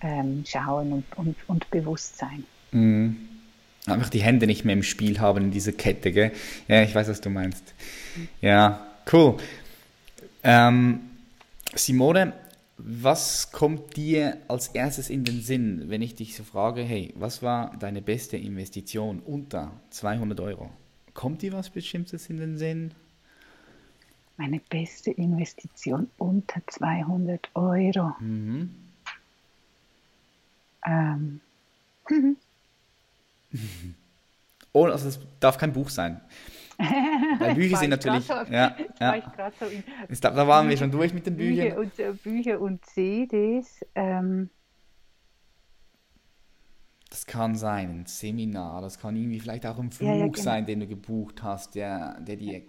ähm, 0.00 0.44
schauen 0.46 0.92
und, 0.92 1.04
und, 1.16 1.36
und 1.46 1.70
bewusst 1.70 2.18
sein. 2.18 2.44
Mhm. 2.72 3.16
Einfach 3.86 4.08
die 4.08 4.22
Hände 4.22 4.46
nicht 4.46 4.64
mehr 4.64 4.74
im 4.74 4.82
Spiel 4.82 5.20
haben 5.20 5.44
in 5.44 5.50
dieser 5.50 5.72
Kette, 5.72 6.10
gell? 6.10 6.32
Ja, 6.68 6.82
ich 6.82 6.94
weiß, 6.94 7.08
was 7.08 7.20
du 7.20 7.28
meinst. 7.28 7.74
Ja, 8.40 8.86
cool. 9.12 9.36
Ähm, 10.42 11.00
Simone, 11.74 12.32
was 12.78 13.52
kommt 13.52 13.96
dir 13.96 14.38
als 14.48 14.68
erstes 14.68 15.10
in 15.10 15.24
den 15.24 15.42
Sinn, 15.42 15.84
wenn 15.88 16.02
ich 16.02 16.14
dich 16.14 16.34
so 16.34 16.44
frage, 16.44 16.82
hey, 16.82 17.12
was 17.14 17.42
war 17.42 17.76
deine 17.78 18.00
beste 18.00 18.36
Investition 18.36 19.20
unter 19.20 19.72
200 19.90 20.40
Euro? 20.40 20.70
Kommt 21.12 21.42
dir 21.42 21.52
was 21.52 21.70
Bestimmtes 21.70 22.28
in 22.30 22.38
den 22.38 22.56
Sinn? 22.58 22.92
Meine 24.36 24.60
beste 24.60 25.12
Investition 25.12 26.10
unter 26.18 26.60
200 26.66 27.50
Euro. 27.54 28.14
Mhm. 28.18 28.74
Ähm. 30.84 31.40
oh, 34.72 34.86
also 34.86 35.08
es 35.08 35.20
darf 35.40 35.56
kein 35.56 35.72
Buch 35.72 35.88
sein. 35.88 36.20
Weil 37.38 37.54
Bücher 37.54 37.76
sind 37.76 37.90
natürlich. 37.90 38.24
So, 38.24 38.34
ja, 38.34 38.76
ja. 39.00 39.22
So 39.58 39.66
in, 39.66 39.84
da, 40.20 40.30
da, 40.30 40.48
waren 40.48 40.68
wir 40.68 40.76
schon 40.76 40.90
durch 40.90 41.14
mit 41.14 41.26
den 41.26 41.36
Büchern. 41.36 41.68
Bücher 41.68 41.78
und, 41.78 41.98
äh, 41.98 42.12
Bücher 42.12 42.60
und 42.60 42.84
CDs. 42.84 43.84
Ähm. 43.94 44.50
Das 47.10 47.26
kann 47.26 47.54
sein, 47.54 48.00
ein 48.00 48.06
Seminar, 48.06 48.82
das 48.82 48.98
kann 48.98 49.14
irgendwie 49.14 49.38
vielleicht 49.38 49.64
auch 49.66 49.78
ein 49.78 49.92
Flug 49.92 50.08
ja, 50.08 50.16
ja, 50.16 50.26
genau. 50.26 50.42
sein, 50.42 50.66
den 50.66 50.80
du 50.80 50.88
gebucht 50.88 51.44
hast, 51.44 51.76
der, 51.76 52.20
der 52.20 52.34
dir 52.34 52.62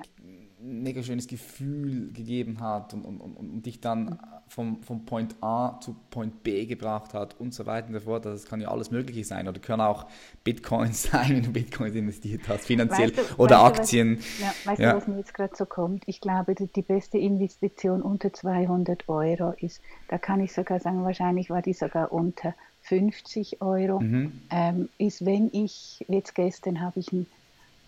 mega 0.65 1.03
schönes 1.03 1.27
Gefühl 1.27 2.11
gegeben 2.11 2.59
hat 2.59 2.93
und, 2.93 3.05
und, 3.05 3.21
und, 3.21 3.37
und 3.37 3.65
dich 3.65 3.79
dann 3.79 4.19
vom, 4.47 4.81
vom 4.83 5.05
Point 5.05 5.35
A 5.41 5.79
zu 5.79 5.95
Point 6.09 6.43
B 6.43 6.65
gebracht 6.65 7.13
hat 7.13 7.39
und 7.39 7.53
so 7.53 7.65
weiter 7.65 7.87
und 7.87 7.93
so 7.93 7.99
fort. 8.01 8.25
Das 8.25 8.45
kann 8.45 8.61
ja 8.61 8.69
alles 8.69 8.91
Mögliche 8.91 9.23
sein 9.23 9.47
oder 9.47 9.59
können 9.59 9.81
auch 9.81 10.05
Bitcoins 10.43 11.03
sein, 11.11 11.29
wenn 11.29 11.43
du 11.43 11.51
Bitcoins 11.51 11.95
investiert 11.95 12.41
hast, 12.47 12.65
finanziell 12.65 13.15
weißt 13.15 13.31
du, 13.31 13.41
oder 13.41 13.61
weißt 13.61 13.79
Aktien. 13.79 14.15
Du, 14.15 14.19
was, 14.19 14.39
ja, 14.39 14.53
weißt 14.65 14.81
ja. 14.81 14.91
du, 14.91 14.97
was 14.97 15.07
mir 15.07 15.17
jetzt 15.17 15.33
gerade 15.33 15.55
so 15.55 15.65
kommt? 15.65 16.03
Ich 16.07 16.21
glaube, 16.21 16.55
die 16.55 16.81
beste 16.81 17.17
Investition 17.17 18.01
unter 18.01 18.33
200 18.33 19.07
Euro 19.07 19.53
ist, 19.59 19.81
da 20.07 20.17
kann 20.17 20.39
ich 20.39 20.53
sogar 20.53 20.79
sagen, 20.79 21.03
wahrscheinlich 21.03 21.49
war 21.49 21.61
die 21.61 21.73
sogar 21.73 22.11
unter 22.11 22.53
50 22.81 23.61
Euro, 23.61 23.99
mhm. 23.99 24.41
ähm, 24.51 24.89
ist, 24.97 25.25
wenn 25.25 25.49
ich, 25.53 26.05
jetzt 26.07 26.35
gestern 26.35 26.81
habe 26.81 26.99
ich, 26.99 27.11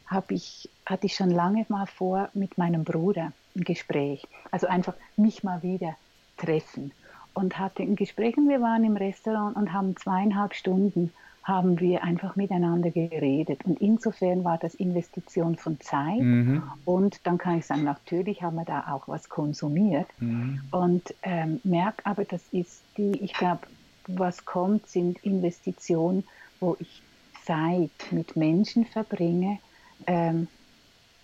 hab 0.08 0.32
ich, 0.32 0.70
hatte 0.86 1.05
ich 1.05 1.16
schon 1.16 1.30
lange 1.32 1.66
mal 1.70 1.86
vor 1.86 2.30
mit 2.34 2.58
meinem 2.58 2.84
Bruder 2.84 3.32
ein 3.55 3.64
Gespräch. 3.64 4.28
Also 4.51 4.68
einfach 4.68 4.93
mich 5.16 5.43
mal 5.43 5.62
wieder 5.64 5.95
treffen. 6.38 6.91
Und 7.34 7.60
hatte 7.60 7.84
ein 7.84 7.95
Gespräch 7.95 8.36
und 8.36 8.49
wir 8.49 8.62
waren 8.62 8.84
im 8.84 8.97
Restaurant 8.97 9.55
und 9.55 9.72
haben 9.72 9.95
zweieinhalb 9.95 10.55
Stunden 10.55 11.14
haben 11.47 11.80
wir 11.80 12.03
einfach 12.03 12.36
miteinander 12.36 12.91
geredet. 12.91 13.64
Und 13.64 13.80
insofern 13.80 14.43
war 14.43 14.58
das 14.58 14.76
Investition 14.76 15.55
von 15.55 15.80
Zeit. 15.80 16.20
Mhm. 16.20 16.62
Und 16.84 17.26
dann 17.26 17.38
kann 17.38 17.60
ich 17.60 17.66
sagen, 17.66 17.86
natürlich 17.86 18.43
haben 18.43 18.58
wir 18.58 18.66
da 18.66 18.91
auch 18.91 19.08
was 19.08 19.30
konsumiert. 19.30 20.08
Mhm. 20.20 20.60
Und 20.72 21.14
ähm, 21.24 21.62
merke 21.64 22.05
aber, 22.05 22.26
das 22.26 22.41
ist 22.51 22.82
die, 22.97 23.12
ich 23.24 23.34
glaube, 23.34 23.62
was 24.08 24.43
kommt, 24.43 24.88
sind 24.88 25.24
Investitionen, 25.24 26.26
wo 26.60 26.76
ich 26.82 27.01
Zeit 27.45 27.91
mit 28.12 28.36
Menschen 28.36 28.86
verbringe, 28.86 29.60
ähm, 30.06 30.48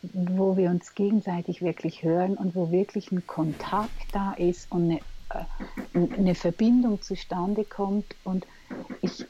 wo 0.02 0.58
wir 0.58 0.70
uns 0.70 0.96
gegenseitig 0.96 1.62
wirklich 1.62 2.04
hören 2.04 2.36
und 2.36 2.56
wo 2.56 2.72
wirklich 2.72 3.12
ein 3.12 3.26
Kontakt 3.26 4.08
da 4.12 4.34
ist 4.34 4.70
und 4.72 4.92
eine, 4.92 5.00
äh, 5.30 6.18
eine 6.18 6.36
Verbindung 6.36 7.02
zustande 7.02 7.64
kommt. 7.64 8.16
Und 8.24 8.46
ich 9.02 9.26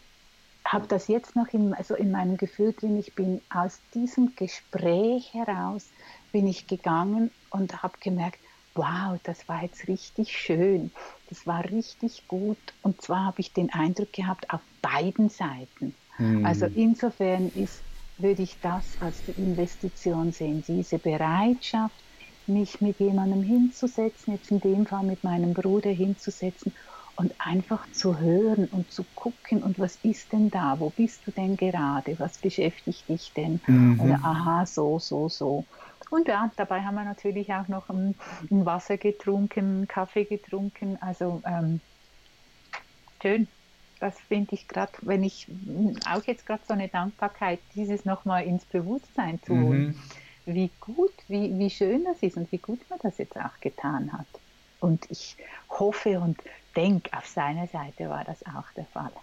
habe 0.66 0.88
das 0.88 1.08
jetzt 1.08 1.36
noch 1.36 1.48
in, 1.50 1.74
also 1.74 1.96
in 1.96 2.12
meinem 2.12 2.38
Gefühl 2.38 2.74
drin. 2.74 2.98
Ich 2.98 3.14
bin 3.14 3.42
aus 3.50 3.82
diesem 3.94 4.36
Gespräch 4.36 5.34
heraus, 5.34 5.92
bin 6.32 6.48
ich 6.48 6.66
gegangen 6.68 7.30
und 7.52 7.84
habe 7.84 7.98
gemerkt, 8.00 8.40
wow, 8.76 9.20
das 9.24 9.48
war 9.48 9.62
jetzt 9.62 9.88
richtig 9.88 10.36
schön, 10.36 10.92
das 11.28 11.46
war 11.46 11.64
richtig 11.66 12.28
gut. 12.28 12.58
Und 12.82 13.02
zwar 13.02 13.26
habe 13.26 13.42
ich 13.42 13.54
den 13.54 13.72
Eindruck 13.72 14.12
gehabt, 14.14 14.52
auf 14.52 14.62
beiden 14.82 15.30
Seiten. 15.30 15.94
Mhm. 16.18 16.46
Also 16.46 16.66
insofern 16.66 17.50
ist, 17.50 17.84
würde 18.24 18.44
ich 18.44 18.60
das 18.62 18.98
als 19.00 19.24
die 19.24 19.32
Investition 19.34 20.32
sehen, 20.32 20.62
diese 20.62 21.00
Bereitschaft, 21.00 22.04
mich 22.46 22.82
mit 22.82 23.00
jemandem 23.00 23.44
hinzusetzen, 23.44 24.34
jetzt 24.34 24.52
in 24.52 24.60
dem 24.60 24.86
Fall 24.86 25.04
mit 25.04 25.24
meinem 25.24 25.54
Bruder 25.54 25.92
hinzusetzen 25.92 26.74
und 27.16 27.34
einfach 27.40 27.90
zu 27.92 28.18
hören 28.20 28.66
und 28.68 28.92
zu 28.92 29.06
gucken 29.14 29.64
und 29.64 29.80
was 29.80 29.98
ist 29.98 30.34
denn 30.34 30.50
da, 30.50 30.80
wo 30.80 30.90
bist 30.90 31.28
du 31.28 31.32
denn 31.32 31.56
gerade, 31.58 32.18
was 32.20 32.40
beschäftigt 32.40 33.08
dich 33.08 33.34
denn 33.34 33.62
mhm. 33.68 34.00
oder 34.00 34.20
aha, 34.24 34.66
so, 34.66 35.00
so, 35.00 35.30
so. 35.30 35.68
Und 36.10 36.28
ja, 36.28 36.52
dabei 36.58 36.82
haben 36.82 36.96
wir 36.96 37.06
natürlich 37.06 37.54
auch 37.54 37.68
noch 37.68 37.90
ein, 37.90 38.16
ein 38.52 38.66
Wasser 38.66 38.98
getrunken, 38.98 39.88
Kaffee 39.88 40.26
getrunken, 40.26 40.98
also 41.02 41.42
ähm, 41.46 41.82
schön. 43.22 43.48
Das 44.04 44.20
finde 44.28 44.54
ich 44.54 44.68
gerade, 44.68 44.92
wenn 45.04 45.24
ich 45.24 45.48
auch 46.12 46.26
jetzt 46.26 46.46
gerade 46.46 46.62
so 46.68 46.74
eine 46.74 46.90
Dankbarkeit, 46.90 47.60
dieses 47.74 48.04
nochmal 48.04 48.44
ins 48.44 48.66
Bewusstsein 48.66 49.40
zu 49.42 49.54
holen, 49.54 49.98
mhm. 50.46 50.54
wie 50.54 50.70
gut, 50.82 51.14
wie, 51.30 51.58
wie 51.58 51.70
schön 51.70 52.04
das 52.04 52.18
ist 52.20 52.36
und 52.36 52.52
wie 52.52 52.58
gut 52.58 52.82
man 52.90 53.00
das 53.02 53.18
jetzt 53.18 53.38
auch 53.38 53.58
getan 53.62 54.12
hat. 54.12 54.26
Und 54.82 55.10
ich 55.10 55.38
hoffe 55.70 56.20
und 56.20 56.38
denke, 56.76 57.18
auf 57.18 57.26
seiner 57.28 57.66
Seite 57.68 58.10
war 58.10 58.26
das 58.26 58.46
auch 58.46 58.70
der 58.76 58.84
Fall. 58.88 59.14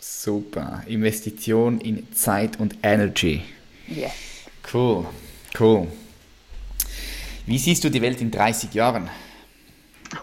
Super. 0.00 0.82
Investition 0.88 1.80
in 1.80 2.12
Zeit 2.12 2.58
und 2.58 2.76
Energy. 2.82 3.40
Yes. 3.86 4.14
Cool, 4.72 5.06
cool. 5.60 5.86
Wie 7.46 7.58
siehst 7.58 7.84
du 7.84 7.88
die 7.88 8.02
Welt 8.02 8.20
in 8.20 8.32
30 8.32 8.74
Jahren? 8.74 9.08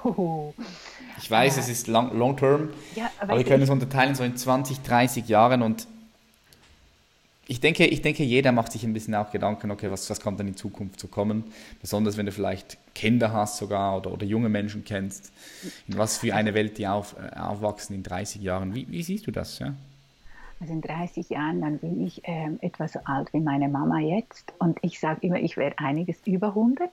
Oh. 0.04 0.54
Ich 1.22 1.30
weiß, 1.30 1.58
es 1.58 1.70
ist 1.70 1.88
long, 1.88 2.18
long 2.18 2.36
term, 2.36 2.70
ja, 2.96 3.10
aber, 3.20 3.34
aber 3.34 3.40
wir 3.40 3.46
können 3.46 3.64
es 3.64 3.70
unterteilen 3.70 4.16
so 4.16 4.24
in 4.24 4.36
20, 4.36 4.82
30 4.82 5.28
Jahren 5.28 5.62
und 5.62 5.88
ich 7.48 7.60
denke, 7.60 7.86
ich 7.86 8.02
denke, 8.02 8.24
jeder 8.24 8.54
macht 8.54 8.72
sich 8.72 8.86
ein 8.86 8.94
bisschen 8.94 9.14
auch 9.14 9.30
Gedanken, 9.30 9.72
okay, 9.72 9.92
was, 9.92 10.10
was 10.10 10.22
kommt 10.22 10.40
dann 10.40 10.48
in 10.48 10.56
Zukunft 10.56 11.00
zu 11.00 11.10
kommen? 11.10 11.44
Besonders 11.82 12.16
wenn 12.16 12.26
du 12.26 12.32
vielleicht 12.32 12.78
Kinder 12.96 13.34
hast 13.34 13.58
sogar 13.58 13.98
oder, 13.98 14.14
oder 14.14 14.26
junge 14.26 14.48
Menschen 14.48 14.86
kennst. 14.86 15.34
In 15.88 15.98
was 15.98 16.20
für 16.20 16.34
eine 16.34 16.54
Welt 16.54 16.78
die 16.78 16.88
auf, 16.88 17.16
äh, 17.20 17.38
aufwachsen 17.38 17.96
in 17.96 18.04
30 18.04 18.42
Jahren. 18.42 18.74
Wie, 18.74 18.88
wie 18.90 19.04
siehst 19.04 19.28
du 19.28 19.32
das? 19.32 19.60
Ja? 19.60 19.74
Also 20.62 20.74
in 20.74 20.82
30 20.82 21.30
Jahren, 21.30 21.60
dann 21.60 21.80
bin 21.80 22.06
ich 22.06 22.22
ähm, 22.24 22.60
etwa 22.62 22.88
so 22.88 23.00
alt 23.04 23.34
wie 23.34 23.42
meine 23.42 23.68
Mama 23.68 24.00
jetzt. 24.00 24.54
Und 24.60 24.78
ich 24.82 25.00
sage 25.00 25.20
immer, 25.28 25.40
ich 25.40 25.58
werde 25.58 25.78
einiges 25.80 26.22
über 26.26 26.50
100. 26.50 26.90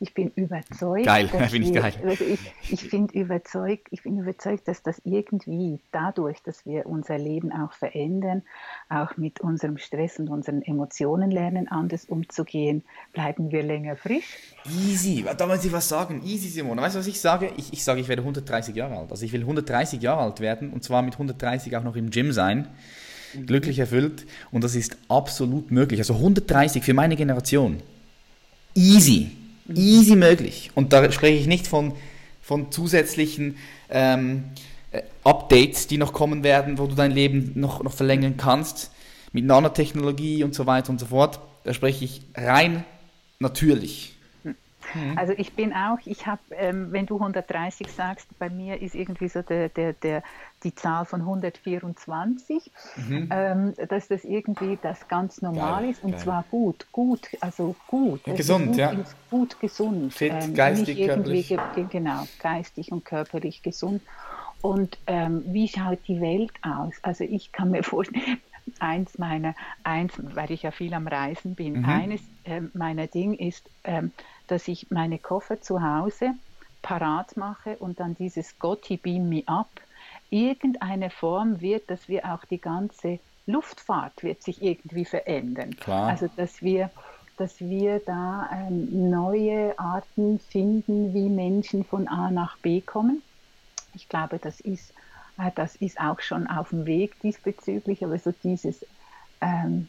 Ich 0.00 0.14
bin 0.14 0.30
überzeugt. 0.34 1.04
Geil, 1.04 1.28
finde 1.48 1.68
ich 1.68 1.74
geil. 1.74 1.92
Also 2.04 2.24
ich, 2.24 2.38
ich 2.70 2.90
bin 2.90 3.08
überzeugt, 3.08 3.88
ich 3.90 4.02
bin 4.02 4.18
überzeugt, 4.18 4.68
dass 4.68 4.82
das 4.82 5.00
irgendwie 5.04 5.80
dadurch, 5.92 6.42
dass 6.42 6.64
wir 6.66 6.86
unser 6.86 7.18
Leben 7.18 7.52
auch 7.52 7.72
verändern, 7.72 8.42
auch 8.88 9.16
mit 9.16 9.40
unserem 9.40 9.78
Stress 9.78 10.18
und 10.18 10.28
unseren 10.28 10.62
Emotionen 10.62 11.30
lernen, 11.30 11.68
anders 11.68 12.04
umzugehen, 12.04 12.84
bleiben 13.12 13.50
wir 13.50 13.62
länger 13.62 13.96
frisch. 13.96 14.38
Easy, 14.66 15.24
da 15.36 15.46
muss 15.46 15.64
ich 15.64 15.72
was 15.72 15.88
sagen. 15.88 16.22
Easy, 16.24 16.48
Simone. 16.48 16.80
Weißt 16.80 16.94
du, 16.94 17.00
was 17.00 17.06
ich 17.06 17.20
sage? 17.20 17.50
Ich, 17.56 17.72
ich 17.72 17.84
sage, 17.84 18.00
ich 18.00 18.08
werde 18.08 18.22
130 18.22 18.74
Jahre 18.74 18.96
alt. 18.96 19.10
Also 19.10 19.24
ich 19.24 19.32
will 19.32 19.40
130 19.40 20.00
Jahre 20.00 20.22
alt 20.22 20.40
werden 20.40 20.70
und 20.70 20.84
zwar 20.84 21.02
mit 21.02 21.14
130 21.14 21.76
auch 21.76 21.84
noch 21.84 21.96
im 21.96 22.10
Gym 22.10 22.32
sein 22.32 22.68
glücklich 23.46 23.78
erfüllt 23.78 24.26
und 24.50 24.64
das 24.64 24.74
ist 24.74 24.96
absolut 25.08 25.70
möglich. 25.70 26.00
Also 26.00 26.14
130 26.14 26.82
für 26.82 26.94
meine 26.94 27.16
Generation. 27.16 27.82
Easy. 28.74 29.30
Easy 29.74 30.16
möglich. 30.16 30.70
Und 30.74 30.92
da 30.92 31.10
spreche 31.12 31.38
ich 31.38 31.46
nicht 31.46 31.66
von, 31.66 31.92
von 32.42 32.72
zusätzlichen 32.72 33.56
ähm, 33.90 34.44
äh, 34.90 35.02
Updates, 35.24 35.86
die 35.86 35.98
noch 35.98 36.12
kommen 36.12 36.42
werden, 36.42 36.78
wo 36.78 36.86
du 36.86 36.94
dein 36.94 37.10
Leben 37.10 37.52
noch, 37.54 37.82
noch 37.82 37.92
verlängern 37.92 38.36
kannst, 38.36 38.90
mit 39.32 39.44
Nanotechnologie 39.44 40.44
und 40.44 40.54
so 40.54 40.66
weiter 40.66 40.90
und 40.90 41.00
so 41.00 41.06
fort. 41.06 41.40
Da 41.64 41.74
spreche 41.74 42.04
ich 42.04 42.22
rein 42.34 42.84
natürlich. 43.38 44.17
Mhm. 44.94 45.18
Also 45.18 45.34
ich 45.36 45.52
bin 45.54 45.72
auch, 45.72 45.98
ich 46.04 46.26
habe, 46.26 46.40
ähm, 46.52 46.92
wenn 46.92 47.06
du 47.06 47.16
130 47.16 47.90
sagst, 47.90 48.26
bei 48.38 48.50
mir 48.50 48.80
ist 48.80 48.94
irgendwie 48.94 49.28
so 49.28 49.42
der, 49.42 49.68
der, 49.68 49.92
der, 49.92 50.22
die 50.62 50.74
Zahl 50.74 51.04
von 51.04 51.20
124, 51.20 52.70
mhm. 52.96 53.28
ähm, 53.30 53.74
dass 53.88 54.08
das 54.08 54.24
irgendwie 54.24 54.78
das 54.80 55.08
ganz 55.08 55.42
normal 55.42 55.82
geil, 55.82 55.90
ist 55.90 56.02
und 56.02 56.12
geil. 56.12 56.20
zwar 56.20 56.44
gut, 56.50 56.86
gut, 56.92 57.28
also 57.40 57.74
gut. 57.86 58.20
Also 58.24 58.36
gesund, 58.36 58.66
gut, 58.68 58.76
ja. 58.76 58.94
Gut 59.30 59.60
gesund. 59.60 60.12
Fit, 60.12 60.32
ähm, 60.32 60.54
geistig, 60.54 61.04
körperlich. 61.06 61.56
Genau, 61.90 62.26
geistig 62.40 62.92
und 62.92 63.04
körperlich 63.04 63.62
gesund. 63.62 64.02
Und 64.60 64.98
ähm, 65.06 65.44
wie 65.46 65.68
schaut 65.68 66.00
die 66.08 66.20
Welt 66.20 66.52
aus? 66.62 66.94
Also 67.02 67.24
ich 67.24 67.52
kann 67.52 67.70
mir 67.70 67.82
vorstellen, 67.84 68.40
eins 68.80 69.18
meiner, 69.18 69.54
eins, 69.84 70.12
weil 70.18 70.50
ich 70.50 70.62
ja 70.62 70.70
viel 70.70 70.94
am 70.94 71.06
Reisen 71.06 71.54
bin, 71.54 71.80
mhm. 71.80 71.84
eines 71.84 72.20
äh, 72.44 72.62
meiner 72.74 73.06
Dinge 73.06 73.36
ist, 73.36 73.68
ähm, 73.84 74.12
dass 74.50 74.68
ich 74.68 74.90
meine 74.90 75.18
Koffer 75.18 75.60
zu 75.60 75.82
Hause 75.82 76.32
parat 76.82 77.36
mache 77.36 77.76
und 77.76 78.00
dann 78.00 78.16
dieses 78.16 78.58
Gotti 78.58 78.96
Beam 78.96 79.28
Me 79.28 79.42
Up 79.46 79.68
irgendeine 80.30 81.10
Form 81.10 81.60
wird, 81.60 81.90
dass 81.90 82.08
wir 82.08 82.24
auch 82.32 82.44
die 82.44 82.60
ganze 82.60 83.18
Luftfahrt 83.46 84.22
wird 84.22 84.42
sich 84.42 84.62
irgendwie 84.62 85.04
verändern. 85.04 85.74
Klar. 85.76 86.08
Also 86.08 86.28
dass 86.36 86.62
wir, 86.62 86.90
dass 87.36 87.60
wir 87.60 88.00
da 88.00 88.48
ähm, 88.52 89.10
neue 89.10 89.78
Arten 89.78 90.38
finden, 90.38 91.14
wie 91.14 91.28
Menschen 91.28 91.84
von 91.84 92.08
A 92.08 92.30
nach 92.30 92.58
B 92.58 92.80
kommen. 92.80 93.22
Ich 93.94 94.08
glaube, 94.08 94.38
das 94.38 94.60
ist, 94.60 94.92
äh, 95.38 95.50
das 95.54 95.76
ist 95.76 95.98
auch 95.98 96.20
schon 96.20 96.46
auf 96.46 96.70
dem 96.70 96.84
Weg 96.84 97.18
diesbezüglich, 97.20 98.04
aber 98.04 98.18
so 98.18 98.32
dieses 98.44 98.84
ähm, 99.40 99.88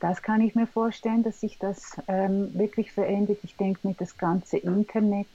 das 0.00 0.22
kann 0.22 0.40
ich 0.40 0.54
mir 0.54 0.66
vorstellen, 0.66 1.22
dass 1.22 1.40
sich 1.40 1.58
das 1.58 1.96
ähm, 2.06 2.54
wirklich 2.54 2.92
verändert. 2.92 3.38
Ich 3.42 3.56
denke, 3.56 3.86
mit 3.86 4.00
das 4.00 4.16
ganze 4.16 4.58
Internet, 4.58 5.26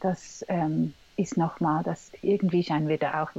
das 0.00 0.44
ähm, 0.48 0.94
ist 1.16 1.36
nochmal, 1.36 1.82
das 1.82 2.12
irgendwie 2.22 2.62
scheinen 2.62 2.88
wir 2.88 2.98
da 2.98 3.22
auch 3.22 3.30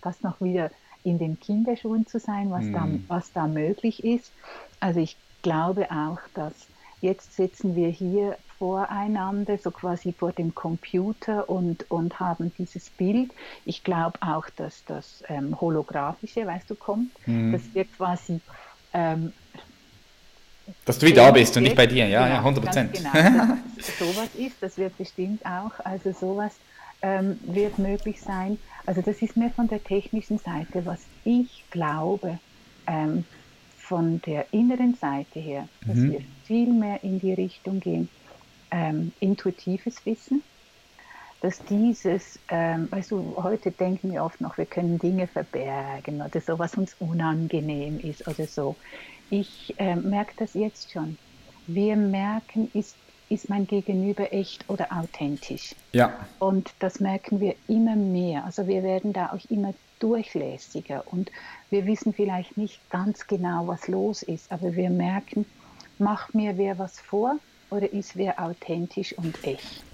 fast 0.00 0.22
noch 0.24 0.40
wieder 0.40 0.70
in 1.04 1.18
den 1.18 1.38
Kinderschuhen 1.38 2.06
zu 2.06 2.18
sein, 2.18 2.50
was, 2.50 2.64
mm. 2.64 2.72
da, 2.72 2.80
mhm. 2.80 3.04
was 3.08 3.32
da 3.32 3.46
möglich 3.46 4.04
ist. 4.04 4.32
Also 4.80 5.00
ich 5.00 5.16
glaube 5.42 5.90
auch, 5.90 6.18
dass 6.34 6.66
jetzt 7.00 7.36
sitzen 7.36 7.76
wir 7.76 7.88
hier 7.88 8.38
voreinander, 8.58 9.58
so 9.58 9.70
quasi 9.70 10.12
vor 10.12 10.32
dem 10.32 10.54
Computer 10.54 11.48
und, 11.50 11.90
und 11.90 12.18
haben 12.20 12.52
dieses 12.56 12.88
Bild. 12.88 13.30
Ich 13.66 13.84
glaube 13.84 14.18
auch, 14.22 14.48
dass 14.56 14.84
das 14.86 15.22
ähm, 15.28 15.60
Holographische, 15.60 16.46
weißt 16.46 16.70
du, 16.70 16.74
kommt, 16.74 17.10
mm. 17.26 17.52
dass 17.52 17.62
wir 17.74 17.84
quasi 17.84 18.40
ähm, 18.94 19.32
dass 20.84 20.98
du 20.98 21.06
wieder 21.06 21.26
da 21.26 21.30
bist 21.30 21.56
und 21.56 21.64
nicht 21.64 21.76
bei 21.76 21.86
dir, 21.86 22.06
ja, 22.06 22.24
genau, 22.24 22.34
ja 22.34 22.38
100 22.38 22.64
Prozent. 22.64 22.92
Genau, 22.94 23.10
dass 23.76 23.98
sowas 23.98 24.28
ist, 24.36 24.56
das 24.60 24.78
wird 24.78 24.96
bestimmt 24.98 25.44
auch, 25.44 25.72
also 25.84 26.12
sowas 26.12 26.52
ähm, 27.02 27.38
wird 27.42 27.78
möglich 27.78 28.20
sein. 28.20 28.58
Also 28.86 29.02
das 29.02 29.22
ist 29.22 29.36
mir 29.36 29.50
von 29.50 29.68
der 29.68 29.82
technischen 29.82 30.38
Seite, 30.38 30.84
was 30.86 31.00
ich 31.24 31.64
glaube, 31.70 32.38
ähm, 32.86 33.24
von 33.78 34.20
der 34.22 34.46
inneren 34.52 34.94
Seite 34.94 35.38
her, 35.38 35.68
dass 35.86 35.96
mhm. 35.96 36.12
wir 36.12 36.20
viel 36.44 36.72
mehr 36.72 37.02
in 37.04 37.20
die 37.20 37.34
Richtung 37.34 37.80
gehen, 37.80 38.08
ähm, 38.70 39.12
intuitives 39.20 40.04
Wissen, 40.06 40.42
dass 41.42 41.62
dieses, 41.64 42.38
ähm, 42.48 42.90
weißt 42.90 43.10
du, 43.10 43.34
heute 43.36 43.70
denken 43.70 44.10
wir 44.10 44.24
oft 44.24 44.40
noch, 44.40 44.56
wir 44.56 44.64
können 44.64 44.98
Dinge 44.98 45.26
verbergen 45.26 46.22
oder 46.22 46.40
so, 46.40 46.58
was 46.58 46.74
uns 46.74 46.96
unangenehm 46.98 48.00
ist 48.00 48.26
oder 48.26 48.46
so. 48.46 48.76
Ich 49.30 49.74
äh, 49.78 49.96
merke 49.96 50.34
das 50.36 50.54
jetzt 50.54 50.92
schon. 50.92 51.16
Wir 51.66 51.96
merken, 51.96 52.70
ist, 52.74 52.96
ist 53.28 53.48
mein 53.48 53.66
Gegenüber 53.66 54.32
echt 54.32 54.68
oder 54.68 54.88
authentisch. 54.92 55.74
Ja. 55.92 56.28
Und 56.38 56.74
das 56.78 57.00
merken 57.00 57.40
wir 57.40 57.54
immer 57.66 57.96
mehr. 57.96 58.44
Also 58.44 58.66
wir 58.66 58.82
werden 58.82 59.12
da 59.12 59.32
auch 59.32 59.50
immer 59.50 59.74
durchlässiger 59.98 61.04
und 61.10 61.30
wir 61.70 61.86
wissen 61.86 62.12
vielleicht 62.12 62.56
nicht 62.56 62.88
ganz 62.90 63.26
genau, 63.26 63.66
was 63.66 63.88
los 63.88 64.22
ist, 64.22 64.52
aber 64.52 64.74
wir 64.74 64.90
merken, 64.90 65.46
macht 65.98 66.34
mir 66.34 66.58
wer 66.58 66.78
was 66.78 67.00
vor 67.00 67.38
oder 67.70 67.90
ist 67.92 68.16
wer 68.16 68.42
authentisch 68.42 69.16
und 69.16 69.42
echt. 69.42 69.84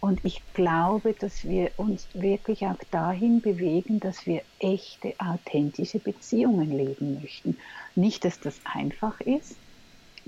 Und 0.00 0.24
ich 0.24 0.42
glaube, 0.52 1.14
dass 1.14 1.44
wir 1.44 1.72
uns 1.76 2.08
wirklich 2.14 2.66
auch 2.66 2.78
dahin 2.90 3.40
bewegen, 3.40 3.98
dass 4.00 4.26
wir 4.26 4.42
echte, 4.58 5.14
authentische 5.18 5.98
Beziehungen 5.98 6.70
leben 6.70 7.14
möchten. 7.14 7.58
Nicht, 7.94 8.24
dass 8.24 8.38
das 8.40 8.60
einfach 8.64 9.20
ist, 9.20 9.56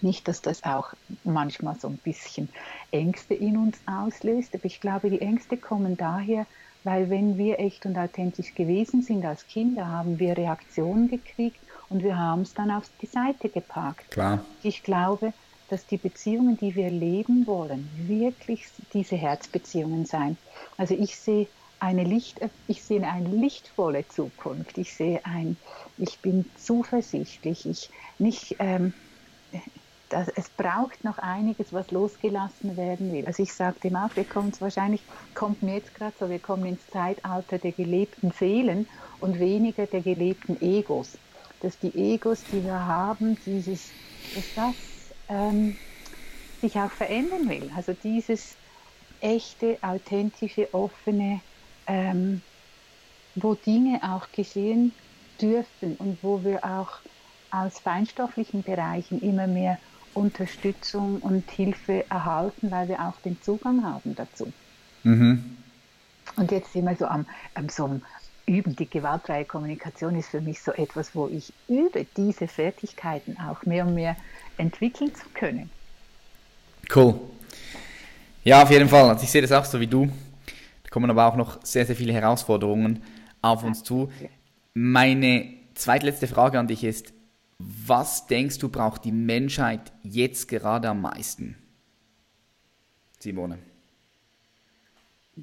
nicht, 0.00 0.28
dass 0.28 0.42
das 0.42 0.62
auch 0.62 0.94
manchmal 1.24 1.78
so 1.78 1.88
ein 1.88 1.98
bisschen 1.98 2.48
Ängste 2.90 3.34
in 3.34 3.56
uns 3.56 3.80
auslöst, 3.86 4.54
aber 4.54 4.64
ich 4.64 4.80
glaube, 4.80 5.10
die 5.10 5.20
Ängste 5.20 5.56
kommen 5.56 5.96
daher, 5.96 6.46
weil 6.84 7.10
wenn 7.10 7.36
wir 7.36 7.58
echt 7.58 7.84
und 7.86 7.98
authentisch 7.98 8.54
gewesen 8.54 9.02
sind 9.02 9.24
als 9.24 9.46
Kinder, 9.46 9.88
haben 9.88 10.18
wir 10.18 10.36
Reaktionen 10.36 11.08
gekriegt 11.08 11.60
und 11.88 12.02
wir 12.02 12.16
haben 12.16 12.42
es 12.42 12.54
dann 12.54 12.70
auf 12.70 12.84
die 13.00 13.06
Seite 13.06 13.48
geparkt. 13.48 14.10
Klar. 14.10 14.44
Ich 14.62 14.82
glaube, 14.82 15.32
dass 15.68 15.86
die 15.86 15.98
Beziehungen, 15.98 16.56
die 16.56 16.74
wir 16.74 16.90
leben 16.90 17.46
wollen, 17.46 17.88
wirklich 18.06 18.64
diese 18.92 19.16
Herzbeziehungen 19.16 20.06
sein. 20.06 20.36
Also 20.76 20.94
ich 20.94 21.16
sehe 21.16 21.46
eine 21.80 22.04
Licht, 22.04 22.40
ich 22.66 22.82
sehe 22.82 23.06
eine 23.06 23.28
lichtvolle 23.28 24.06
Zukunft. 24.08 24.78
Ich 24.78 24.94
sehe 24.94 25.24
ein, 25.24 25.56
ich 25.96 26.18
bin 26.20 26.44
zuversichtlich. 26.56 27.66
Ich 27.66 27.90
nicht, 28.18 28.56
ähm, 28.58 28.92
das, 30.08 30.28
es 30.28 30.48
braucht 30.48 31.04
noch 31.04 31.18
einiges, 31.18 31.72
was 31.72 31.90
losgelassen 31.90 32.76
werden 32.76 33.12
will. 33.12 33.26
Also 33.26 33.42
ich 33.42 33.52
sage 33.52 33.78
dem 33.80 33.96
auch, 33.96 34.14
wir 34.16 34.24
kommen 34.24 34.52
wahrscheinlich, 34.58 35.02
kommt 35.34 35.62
mir 35.62 35.76
jetzt 35.76 35.94
gerade 35.94 36.14
so, 36.18 36.28
wir 36.30 36.38
kommen 36.38 36.64
ins 36.64 36.86
Zeitalter 36.90 37.58
der 37.58 37.72
gelebten 37.72 38.32
Seelen 38.32 38.88
und 39.20 39.38
weniger 39.38 39.86
der 39.86 40.00
gelebten 40.00 40.60
Egos. 40.60 41.18
Dass 41.60 41.78
die 41.78 41.94
Egos, 41.94 42.42
die 42.52 42.64
wir 42.64 42.86
haben, 42.86 43.36
dieses, 43.44 43.90
dass 44.34 44.44
das 44.54 44.74
ähm, 45.28 45.76
sich 46.60 46.76
auch 46.76 46.90
verändern 46.90 47.48
will. 47.48 47.70
Also 47.76 47.94
dieses 48.02 48.56
echte, 49.20 49.78
authentische, 49.82 50.72
offene, 50.72 51.40
ähm, 51.86 52.40
wo 53.34 53.54
Dinge 53.54 54.00
auch 54.02 54.30
geschehen 54.32 54.92
dürfen 55.40 55.96
und 55.96 56.18
wo 56.22 56.42
wir 56.44 56.64
auch 56.64 56.98
aus 57.50 57.78
feinstofflichen 57.78 58.62
Bereichen 58.62 59.20
immer 59.20 59.46
mehr 59.46 59.78
Unterstützung 60.14 61.18
und 61.20 61.50
Hilfe 61.50 62.04
erhalten, 62.10 62.70
weil 62.70 62.88
wir 62.88 63.00
auch 63.00 63.20
den 63.22 63.40
Zugang 63.42 63.84
haben 63.84 64.14
dazu. 64.14 64.52
Mhm. 65.04 65.56
Und 66.36 66.50
jetzt 66.50 66.72
sind 66.72 66.84
wir 66.84 66.96
so 66.96 67.06
am, 67.06 67.26
am 67.54 67.68
so 67.68 67.84
am 67.84 68.02
Üben. 68.48 68.74
Die 68.74 68.88
gewaltfreie 68.88 69.44
Kommunikation 69.44 70.16
ist 70.16 70.28
für 70.28 70.40
mich 70.40 70.60
so 70.60 70.72
etwas, 70.72 71.14
wo 71.14 71.28
ich 71.28 71.52
übe, 71.68 72.06
diese 72.16 72.48
Fertigkeiten 72.48 73.36
auch 73.38 73.64
mehr 73.64 73.86
und 73.86 73.94
mehr 73.94 74.16
entwickeln 74.56 75.14
zu 75.14 75.26
können. 75.34 75.70
Cool. 76.94 77.20
Ja, 78.44 78.62
auf 78.62 78.70
jeden 78.70 78.88
Fall. 78.88 79.08
Also 79.10 79.24
ich 79.24 79.30
sehe 79.30 79.42
das 79.42 79.52
auch 79.52 79.64
so 79.64 79.78
wie 79.78 79.86
du. 79.86 80.06
Da 80.06 80.90
kommen 80.90 81.10
aber 81.10 81.26
auch 81.26 81.36
noch 81.36 81.64
sehr, 81.64 81.84
sehr 81.84 81.96
viele 81.96 82.12
Herausforderungen 82.12 83.02
auf 83.42 83.62
uns 83.62 83.84
zu. 83.84 84.10
Meine 84.74 85.52
zweitletzte 85.74 86.26
Frage 86.26 86.58
an 86.58 86.66
dich 86.66 86.82
ist, 86.82 87.12
was 87.58 88.26
denkst 88.26 88.58
du, 88.58 88.68
braucht 88.68 89.04
die 89.04 89.12
Menschheit 89.12 89.92
jetzt 90.02 90.48
gerade 90.48 90.88
am 90.88 91.02
meisten? 91.02 91.56
Simone. 93.18 93.58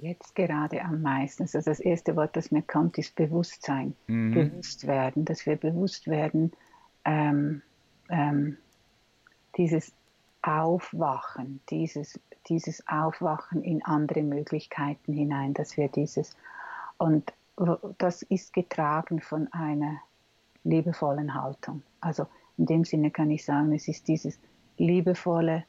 Jetzt 0.01 0.35
gerade 0.35 0.83
am 0.83 1.01
meisten. 1.01 1.43
Also 1.43 1.59
das 1.61 1.79
erste 1.79 2.15
Wort, 2.15 2.35
das 2.35 2.51
mir 2.51 2.61
kommt, 2.61 2.97
ist 2.97 3.15
Bewusstsein. 3.15 3.95
Mhm. 4.07 4.33
Bewusst 4.33 4.87
werden, 4.87 5.25
dass 5.25 5.45
wir 5.45 5.55
bewusst 5.55 6.07
werden, 6.07 6.51
ähm, 7.05 7.61
ähm, 8.09 8.57
dieses 9.57 9.93
Aufwachen, 10.41 11.61
dieses, 11.69 12.19
dieses 12.49 12.87
Aufwachen 12.87 13.63
in 13.63 13.83
andere 13.83 14.21
Möglichkeiten 14.21 15.13
hinein, 15.13 15.53
dass 15.53 15.77
wir 15.77 15.87
dieses, 15.87 16.35
und 16.97 17.33
das 17.97 18.21
ist 18.23 18.53
getragen 18.53 19.21
von 19.21 19.47
einer 19.53 20.01
liebevollen 20.63 21.33
Haltung. 21.33 21.83
Also 22.01 22.27
in 22.57 22.65
dem 22.65 22.83
Sinne 22.83 23.11
kann 23.11 23.31
ich 23.31 23.45
sagen, 23.45 23.73
es 23.73 23.87
ist 23.87 24.07
dieses 24.07 24.39
liebevolle, 24.77 25.63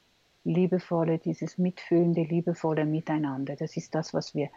liebevolle, 0.47 1.19
dieses 1.19 1.57
mitfühlende, 1.57 2.23
liebevolle 2.23 2.85
Miteinander. 2.85 3.55
Das 3.55 3.77
ist 3.77 3.93
das, 3.93 4.13
was 4.13 4.33
wir, 4.33 4.49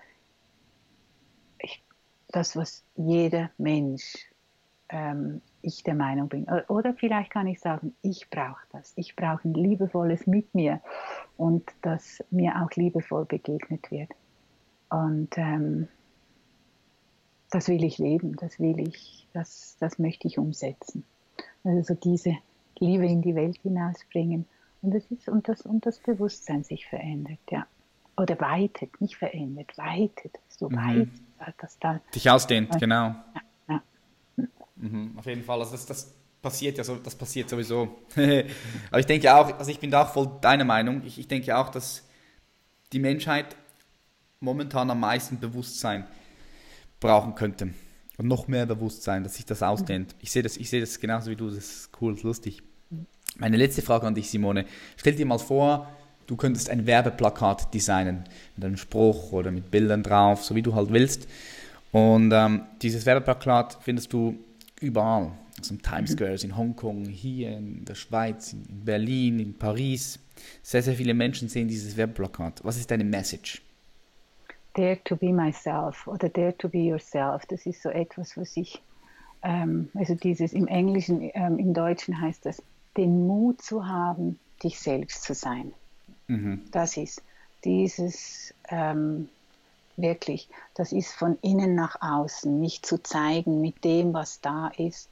ich, 1.59 1.83
das, 2.29 2.57
was 2.57 2.85
jeder 2.97 3.51
Mensch 3.59 4.31
ähm, 4.89 5.43
ich 5.63 5.83
der 5.83 5.95
Meinung 5.95 6.29
bin. 6.29 6.47
Oder 6.69 6.95
vielleicht 6.95 7.31
kann 7.31 7.47
ich 7.47 7.61
sagen, 7.61 7.95
ich 8.03 8.31
brauche 8.31 8.65
das. 8.73 8.93
Ich 8.97 9.17
brauche 9.17 9.49
ein 9.49 9.55
liebevolles 9.55 10.27
mit 10.27 10.55
mir 10.55 10.81
und 11.37 11.69
dass 11.83 12.25
mir 12.31 12.63
auch 12.63 12.71
liebevoll 12.77 13.25
begegnet 13.25 13.91
wird. 13.91 14.11
Und 14.89 15.37
ähm, 15.37 15.89
das 17.51 17.69
will 17.69 17.85
ich 17.85 17.99
leben, 17.99 18.37
das 18.37 18.59
will 18.59 18.81
ich, 18.81 19.27
das, 19.33 19.77
das 19.81 19.99
möchte 19.99 20.29
ich 20.29 20.39
umsetzen. 20.39 21.05
Also 21.65 21.95
so 21.95 22.01
diese 22.01 22.37
Liebe 22.79 23.07
in 23.07 23.23
die 23.23 23.35
Welt 23.35 23.59
hinausbringen. 23.63 24.47
Und 24.83 24.95
das 24.95 25.05
ist, 25.11 25.29
und 25.29 25.49
das, 25.49 25.63
und 25.63 25.85
das 25.85 25.99
Bewusstsein 25.99 26.65
sich 26.65 26.87
verändert, 26.87 27.39
ja. 27.51 27.67
Oder 28.17 28.39
weitet, 28.41 29.01
nicht 29.01 29.17
verändert, 29.17 29.77
weitet, 29.77 30.39
so 30.49 30.69
mhm. 30.69 30.77
weit, 31.39 31.55
dass 31.59 31.79
da. 31.79 32.01
Dich 32.15 32.29
ausdehnt, 32.29 32.79
genau. 32.79 33.15
Ja. 33.69 33.83
Mhm, 34.77 35.19
auf 35.19 35.27
jeden 35.27 35.43
Fall. 35.43 35.61
Also 35.61 35.73
das, 35.73 35.87
das 35.87 36.15
passiert 36.41 36.79
ja 36.79 36.85
so, 36.85 36.97
das 36.97 37.15
passiert 37.15 37.49
sowieso. 37.49 37.99
Aber 38.91 39.01
ich 39.01 39.07
denke 39.07 39.35
auch, 39.35 39.59
also 39.59 39.71
ich 39.71 39.79
bin 39.79 39.91
da 39.91 40.05
auch 40.05 40.13
voll 40.13 40.31
deiner 40.41 40.65
Meinung. 40.65 41.03
Ich, 41.05 41.19
ich 41.19 41.29
denke 41.29 41.57
auch, 41.57 41.69
dass 41.69 42.09
die 42.93 42.99
Menschheit 42.99 43.57
momentan 44.41 44.91
am 44.91 45.01
meisten 45.01 45.39
Bewusstsein 45.39 46.07
brauchen 46.99 47.35
könnte. 47.35 47.75
Und 48.17 48.27
noch 48.27 48.49
mehr 48.49 48.67
Bewusstsein, 48.67 49.25
dass 49.25 49.37
sich 49.37 49.47
das 49.47 49.63
ausdehnt. 49.63 50.15
Ich 50.21 50.31
sehe 50.31 50.43
das, 50.43 50.57
ich 50.57 50.69
sehe 50.69 50.81
das 50.81 51.01
genauso 51.01 51.31
wie 51.31 51.37
du, 51.37 51.47
das 51.47 51.57
ist 51.57 51.91
cool, 52.01 52.13
das 52.13 52.21
ist 52.21 52.25
lustig. 52.25 52.63
Meine 53.37 53.57
letzte 53.57 53.83
Frage 53.83 54.07
an 54.07 54.15
dich, 54.15 54.31
Simone. 54.31 54.67
Stell 54.97 55.15
dir 55.15 55.27
mal 55.27 55.39
vor, 55.39 55.89
du 56.27 56.37
könntest 56.37 56.71
ein 56.71 56.87
Werbeplakat 56.87 57.73
designen 57.73 58.25
mit 58.57 58.65
einem 58.65 58.77
Spruch 58.77 59.33
oder 59.33 59.51
mit 59.51 59.71
Bildern 59.71 60.03
drauf, 60.03 60.45
so 60.45 60.55
wie 60.55 60.63
du 60.63 60.75
halt 60.75 60.93
willst. 60.93 61.27
Und 61.93 62.33
ähm, 62.33 62.63
dieses 62.83 63.07
Werbeplakat 63.07 63.79
findest 63.83 64.13
du 64.13 64.37
überall. 64.81 65.33
Also 65.59 65.75
im 65.75 65.83
Times 65.83 66.13
Square, 66.13 66.37
in 66.43 66.57
Hongkong, 66.57 67.05
hier 67.07 67.57
in 67.57 67.85
der 67.85 67.95
Schweiz, 67.95 68.53
in 68.53 68.85
Berlin, 68.85 69.41
in 69.41 69.59
Paris. 69.59 70.19
Sehr, 70.63 70.83
sehr 70.83 70.95
viele 70.95 71.13
Menschen 71.13 71.49
sehen 71.49 71.69
dieses 71.69 71.97
Webplakat. 71.97 72.65
Was 72.65 72.79
ist 72.79 72.91
deine 72.91 73.05
Message? 73.05 73.61
Dare 74.75 74.99
to 75.05 75.17
be 75.17 75.33
myself 75.33 76.07
oder 76.07 76.29
dare 76.29 76.57
to 76.57 76.69
be 76.69 76.79
yourself. 76.79 77.45
Das 77.47 77.67
ist 77.67 77.83
so 77.83 77.91
etwas, 77.91 78.37
was 78.37 78.57
ich, 78.57 78.81
ähm, 79.43 79.91
also 79.95 80.15
dieses 80.15 80.53
im 80.53 80.67
Englischen, 80.69 81.31
ähm, 81.35 81.59
im 81.59 81.75
Deutschen 81.75 82.19
heißt 82.19 82.47
das, 82.47 82.63
den 82.97 83.27
Mut 83.27 83.63
zu 83.63 83.87
haben, 83.87 84.39
dich 84.63 84.79
selbst 84.79 85.23
zu 85.23 85.35
sein. 85.35 85.73
Mhm. 86.27 86.63
Das 86.71 86.97
ist 86.97 87.23
dieses, 87.65 88.55
ähm, 88.69 89.29
wirklich, 89.97 90.49
das 90.75 90.93
ist 90.93 91.13
von 91.13 91.39
innen 91.43 91.75
nach 91.75 91.97
außen, 92.01 92.61
nicht 92.61 92.87
zu 92.87 93.03
zeigen 93.03 93.61
mit 93.61 93.85
dem, 93.85 94.13
was 94.13 94.41
da 94.41 94.69
ist. 94.77 95.11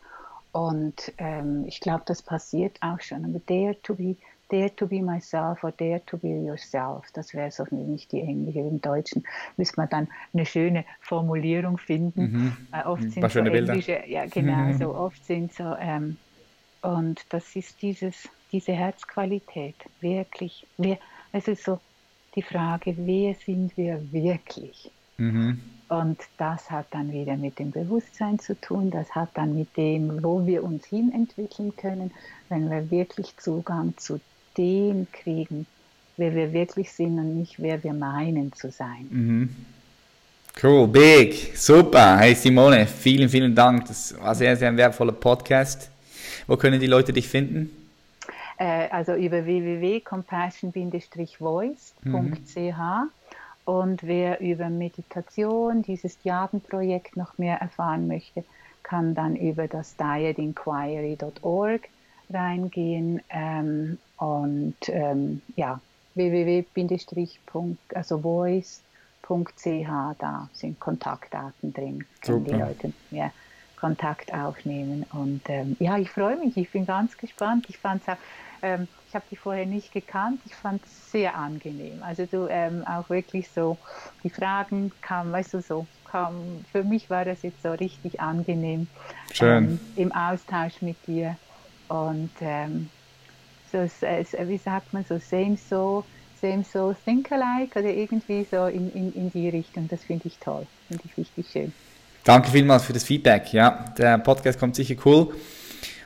Und 0.53 1.13
ähm, 1.19 1.65
ich 1.67 1.81
glaube, 1.81 2.03
das 2.07 2.23
passiert 2.23 2.79
auch 2.81 3.01
schon. 3.01 3.25
Aber 3.25 3.41
dare 3.47 3.77
to 3.83 3.95
be, 3.95 4.17
dare 4.49 4.75
to 4.75 4.87
be 4.87 5.03
myself 5.03 5.63
or 5.63 5.73
dare 5.73 6.01
to 6.07 6.17
be 6.17 6.29
yourself, 6.29 7.07
das 7.13 7.35
wäre 7.35 7.51
so 7.51 7.65
nicht 7.71 8.13
die 8.13 8.21
englische. 8.21 8.61
Im 8.61 8.81
Deutschen 8.81 9.25
müsste 9.57 9.79
man 9.79 9.89
dann 9.91 10.09
eine 10.33 10.47
schöne 10.47 10.85
Formulierung 11.01 11.77
finden. 11.77 12.23
Mhm. 12.23 12.57
Äh, 12.73 12.85
oft 12.87 13.03
mhm. 13.03 13.11
sind 13.11 13.31
so 13.31 13.41
englische, 13.41 14.03
ja 14.07 14.27
genau, 14.27 14.57
mhm. 14.57 14.79
so 14.79 14.95
oft 14.95 15.25
sind 15.25 15.53
so. 15.53 15.75
Ähm, 15.79 16.17
und 16.83 17.25
das 17.31 17.57
ist 17.57 17.81
dieses, 17.83 18.29
diese 18.53 18.73
Herzqualität, 18.73 19.77
wirklich. 20.01 20.67
Wir, 20.77 20.99
also 21.33 21.55
so 21.55 21.81
die 22.35 22.43
Frage, 22.43 22.95
wer 22.97 23.35
sind 23.35 23.77
wir 23.77 24.01
wirklich? 24.13 24.91
Mhm. 25.17 25.61
Und 25.89 26.19
das 26.37 26.71
hat 26.71 26.87
dann 26.91 27.11
wieder 27.13 27.37
mit 27.37 27.59
dem 27.59 27.71
Bewusstsein 27.71 28.39
zu 28.39 28.61
tun, 28.61 28.91
das 28.91 29.15
hat 29.15 29.31
dann 29.35 29.57
mit 29.57 29.77
dem, 29.77 30.23
wo 30.23 30.47
wir 30.47 30.63
uns 30.63 30.87
hin 30.87 31.13
entwickeln 31.13 31.75
können, 31.77 32.11
wenn 32.51 32.71
wir 32.71 32.91
wirklich 32.91 33.37
Zugang 33.39 33.95
zu 33.97 34.21
dem 34.57 35.07
kriegen, 35.13 35.67
wer 36.19 36.35
wir 36.35 36.53
wirklich 36.53 36.93
sind 36.93 37.19
und 37.19 37.39
nicht 37.39 37.55
wer 37.59 37.83
wir 37.83 37.95
meinen 37.95 38.53
zu 38.53 38.71
sein. 38.71 39.07
Mhm. 39.11 39.57
Cool, 40.63 40.89
big, 40.89 41.57
super. 41.57 42.19
Hey 42.19 42.35
Simone, 42.35 42.87
vielen, 42.87 43.29
vielen 43.29 43.55
Dank. 43.55 43.87
Das 43.87 44.15
war 44.21 44.35
sehr, 44.35 44.57
sehr 44.57 44.69
ein 44.69 44.77
wertvoller 44.77 45.13
Podcast. 45.13 45.89
Wo 46.49 46.57
können 46.57 46.81
die 46.81 46.89
Leute 46.89 47.13
dich 47.13 47.29
finden? 47.29 47.71
Äh, 48.57 48.89
also 48.89 49.15
über 49.15 49.45
www.compassion-voice.ch 49.45 52.05
mhm. 52.05 53.11
und 53.65 54.03
wer 54.03 54.41
über 54.41 54.69
Meditation, 54.71 55.83
dieses 55.83 56.19
Diadenprojekt 56.19 57.17
noch 57.17 57.39
mehr 57.39 57.59
erfahren 57.59 58.09
möchte, 58.09 58.43
kann 58.83 59.15
dann 59.15 59.37
über 59.37 59.69
das 59.69 59.95
dietinquiry.org 59.97 61.83
reingehen 62.31 63.21
ähm, 63.29 63.99
und 64.17 64.77
ähm, 64.89 65.43
ja, 65.55 65.81
www-voice.ch, 66.15 66.67
da 70.19 70.49
sind 70.53 70.81
Kontaktdaten 70.81 71.75
drin, 71.75 72.07
können 72.23 72.45
Super. 72.45 72.57
die 72.57 72.59
Leute 72.59 72.93
mir 73.11 73.31
Kontakt 73.79 74.33
aufnehmen. 74.35 75.05
Und 75.05 75.49
ähm, 75.49 75.77
ja, 75.79 75.99
ich 75.99 76.11
freue 76.11 76.37
mich, 76.37 76.57
ich 76.57 76.71
bin 76.73 76.85
ganz 76.85 77.17
gespannt. 77.17 77.67
Ich 77.69 77.79
fand 77.79 78.09
auch, 78.09 78.17
ähm, 78.63 78.89
ich 79.07 79.15
habe 79.15 79.27
die 79.31 79.37
vorher 79.37 79.67
nicht 79.67 79.93
gekannt, 79.93 80.43
ich 80.45 80.55
fand 80.55 80.85
es 80.85 81.11
sehr 81.11 81.37
angenehm. 81.37 82.03
Also 82.03 82.27
du 82.27 82.49
ähm, 82.49 82.85
auch 82.87 83.09
wirklich 83.09 83.53
so, 83.53 83.81
die 84.25 84.31
Fragen 84.31 84.91
kamen, 85.01 85.33
weißt 85.33 85.55
du, 85.55 85.61
so 85.61 85.89
kam, 86.05 86.65
für 86.73 86.83
mich 86.85 87.09
war 87.09 87.25
das 87.25 87.43
jetzt 87.43 87.63
so 87.63 87.71
richtig 87.71 88.21
angenehm 88.21 88.91
ähm, 89.39 89.81
im 89.95 90.13
Austausch 90.13 90.83
mit 90.83 91.07
dir. 91.07 91.39
Und 91.87 92.33
ähm, 92.41 92.91
so, 93.65 93.79
wie 93.79 94.59
sagt 94.59 94.93
man 94.93 95.05
so, 95.05 95.19
same 95.19 95.57
so, 95.57 96.07
same 96.35 96.65
so, 96.65 96.93
think 96.95 97.31
alike 97.33 97.79
oder 97.79 97.95
irgendwie 97.95 98.45
so 98.45 98.67
in, 98.67 98.91
in, 98.91 99.13
in 99.13 99.31
die 99.31 99.49
Richtung. 99.49 99.89
Das 99.89 100.05
finde 100.05 100.27
ich 100.29 100.39
toll, 100.41 100.69
finde 100.89 101.05
ich 101.07 101.17
richtig 101.17 101.51
schön. 101.51 101.75
Danke 102.25 102.51
vielmals 102.51 102.85
für 102.85 102.93
das 102.93 103.05
Feedback. 103.05 103.53
Ja, 103.53 103.85
der 103.97 104.19
Podcast 104.19 104.59
kommt 104.59 104.77
sicher 104.77 104.97
cool. 105.05 105.35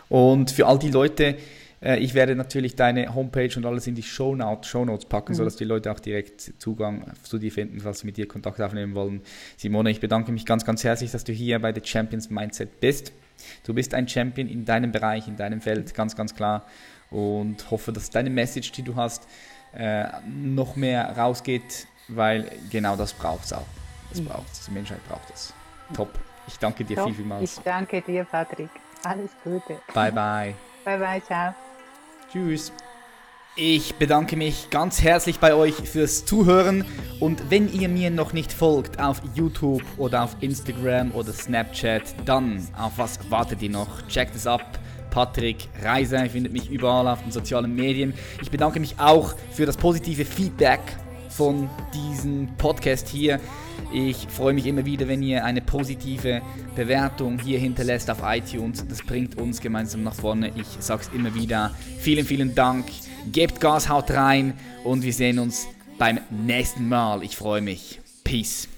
Und 0.09 0.51
für 0.51 0.67
all 0.67 0.79
die 0.79 0.91
Leute, 0.91 1.37
äh, 1.83 1.99
ich 1.99 2.15
werde 2.15 2.37
natürlich 2.37 2.77
deine 2.77 3.15
Homepage 3.15 3.51
und 3.57 3.67
alles 3.67 3.87
in 3.87 3.95
die 3.95 4.03
Show 4.03 4.35
Notes, 4.35 5.05
packen, 5.07 5.33
mhm. 5.33 5.37
sodass 5.37 5.57
die 5.57 5.65
Leute 5.65 5.91
auch 5.91 6.01
direkt 6.01 6.53
Zugang 6.59 7.05
zu 7.23 7.39
dir 7.39 7.51
finden, 7.51 7.81
falls 7.81 8.01
sie 8.01 8.07
mit 8.07 8.17
dir 8.17 8.29
Kontakt 8.29 8.61
aufnehmen 8.61 8.95
wollen. 8.95 9.23
Simone, 9.57 9.91
ich 9.91 10.01
bedanke 10.01 10.33
mich 10.33 10.47
ganz, 10.47 10.65
ganz 10.65 10.85
herzlich, 10.85 11.11
dass 11.11 11.25
du 11.25 11.33
hier 11.33 11.59
bei 11.59 11.73
The 11.75 11.81
Champions 11.83 12.31
Mindset 12.31 12.81
bist. 12.81 13.13
Du 13.65 13.75
bist 13.75 13.95
ein 13.95 14.07
Champion 14.07 14.49
in 14.49 14.65
deinem 14.65 14.93
Bereich, 14.93 15.27
in 15.27 15.37
deinem 15.37 15.61
Feld, 15.61 15.95
ganz, 15.95 16.15
ganz 16.15 16.35
klar. 16.35 16.67
Und 17.11 17.71
hoffe, 17.71 17.93
dass 17.93 18.11
deine 18.11 18.31
Message, 18.31 18.73
die 18.73 18.83
du 18.83 18.95
hast, 18.95 19.27
äh, 19.75 20.05
noch 20.27 20.77
mehr 20.77 21.17
rausgeht, 21.17 21.87
weil 22.09 22.51
genau 22.71 22.97
das 22.97 23.13
braucht 23.13 23.45
es 23.45 23.53
auch. 23.53 23.67
Das 24.11 24.21
mhm. 24.21 24.27
braucht 24.27 24.53
es. 24.53 24.67
Die 24.67 24.73
Menschheit 24.73 25.01
braucht 25.09 25.31
es. 25.35 25.53
Top. 25.93 26.11
Ich 26.47 26.59
danke 26.59 26.85
dir 26.85 26.97
Top. 26.97 27.07
viel, 27.07 27.15
vielmals. 27.15 27.59
Ich 27.59 27.63
danke 27.63 28.01
dir, 28.03 28.25
Patrick. 28.25 28.71
Alles 29.05 29.31
Gute. 29.43 29.81
Bye, 29.95 30.13
bye. 30.13 30.55
Bye, 30.85 30.99
bye, 30.99 31.23
ciao. 31.25 31.55
Tschüss. 32.31 32.73
Ich 33.55 33.97
bedanke 33.97 34.35
mich 34.35 34.71
ganz 34.71 35.03
herzlich 35.03 35.39
bei 35.39 35.53
euch 35.53 35.75
fürs 35.75 36.25
Zuhören 36.25 36.87
und 37.21 37.51
wenn 37.51 37.71
ihr 37.71 37.91
mir 37.91 38.11
noch 38.11 38.33
nicht 38.33 38.51
folgt 38.51 38.99
auf 38.99 39.21
YouTube 39.35 39.83
oder 39.99 40.25
auf 40.25 40.37
Instagram 40.41 41.13
oder 41.13 41.35
Snapchat, 41.35 42.15
dann 42.25 42.67
auf 42.79 42.93
was 42.97 43.31
wartet 43.31 43.61
ihr 43.61 43.69
noch? 43.69 44.09
Checkt 44.09 44.35
es 44.35 44.47
ab. 44.47 44.79
Patrick 45.11 45.69
Reiser, 45.83 46.25
findet 46.31 46.55
mich 46.55 46.71
überall 46.71 47.07
auf 47.07 47.23
den 47.23 47.31
sozialen 47.31 47.75
Medien. 47.75 48.15
Ich 48.41 48.51
bedanke 48.51 48.81
mich 48.81 48.99
auch 48.99 49.35
für 49.51 49.67
das 49.67 49.77
positive 49.77 50.25
Feedback 50.25 50.81
von 51.29 51.69
diesem 51.93 52.49
Podcast 52.57 53.09
hier. 53.09 53.39
Ich 53.93 54.27
freue 54.29 54.55
mich 54.55 54.67
immer 54.67 54.87
wieder, 54.87 55.07
wenn 55.07 55.23
ihr 55.23 55.45
eine 55.45 55.61
positive 55.61 56.41
Bewertung 56.75 57.39
hier 57.39 57.59
hinterlässt 57.59 58.11
auf 58.11 58.21
iTunes. 58.23 58.87
Das 58.89 59.03
bringt 59.03 59.37
uns 59.37 59.61
gemeinsam 59.61 60.03
nach 60.03 60.15
vorne. 60.15 60.51
Ich 60.57 60.67
sage 60.81 61.03
es 61.03 61.11
immer 61.15 61.35
wieder. 61.35 61.75
Vielen, 61.99 62.25
vielen 62.25 62.55
Dank. 62.55 62.87
Gebt 63.31 63.61
Gas, 63.61 63.89
haut 63.91 64.11
rein 64.11 64.55
und 64.85 65.03
wir 65.03 65.13
sehen 65.13 65.39
uns 65.39 65.67
beim 65.99 66.21
nächsten 66.31 66.89
Mal. 66.89 67.23
Ich 67.23 67.37
freue 67.37 67.61
mich. 67.61 68.01
Peace. 68.25 68.72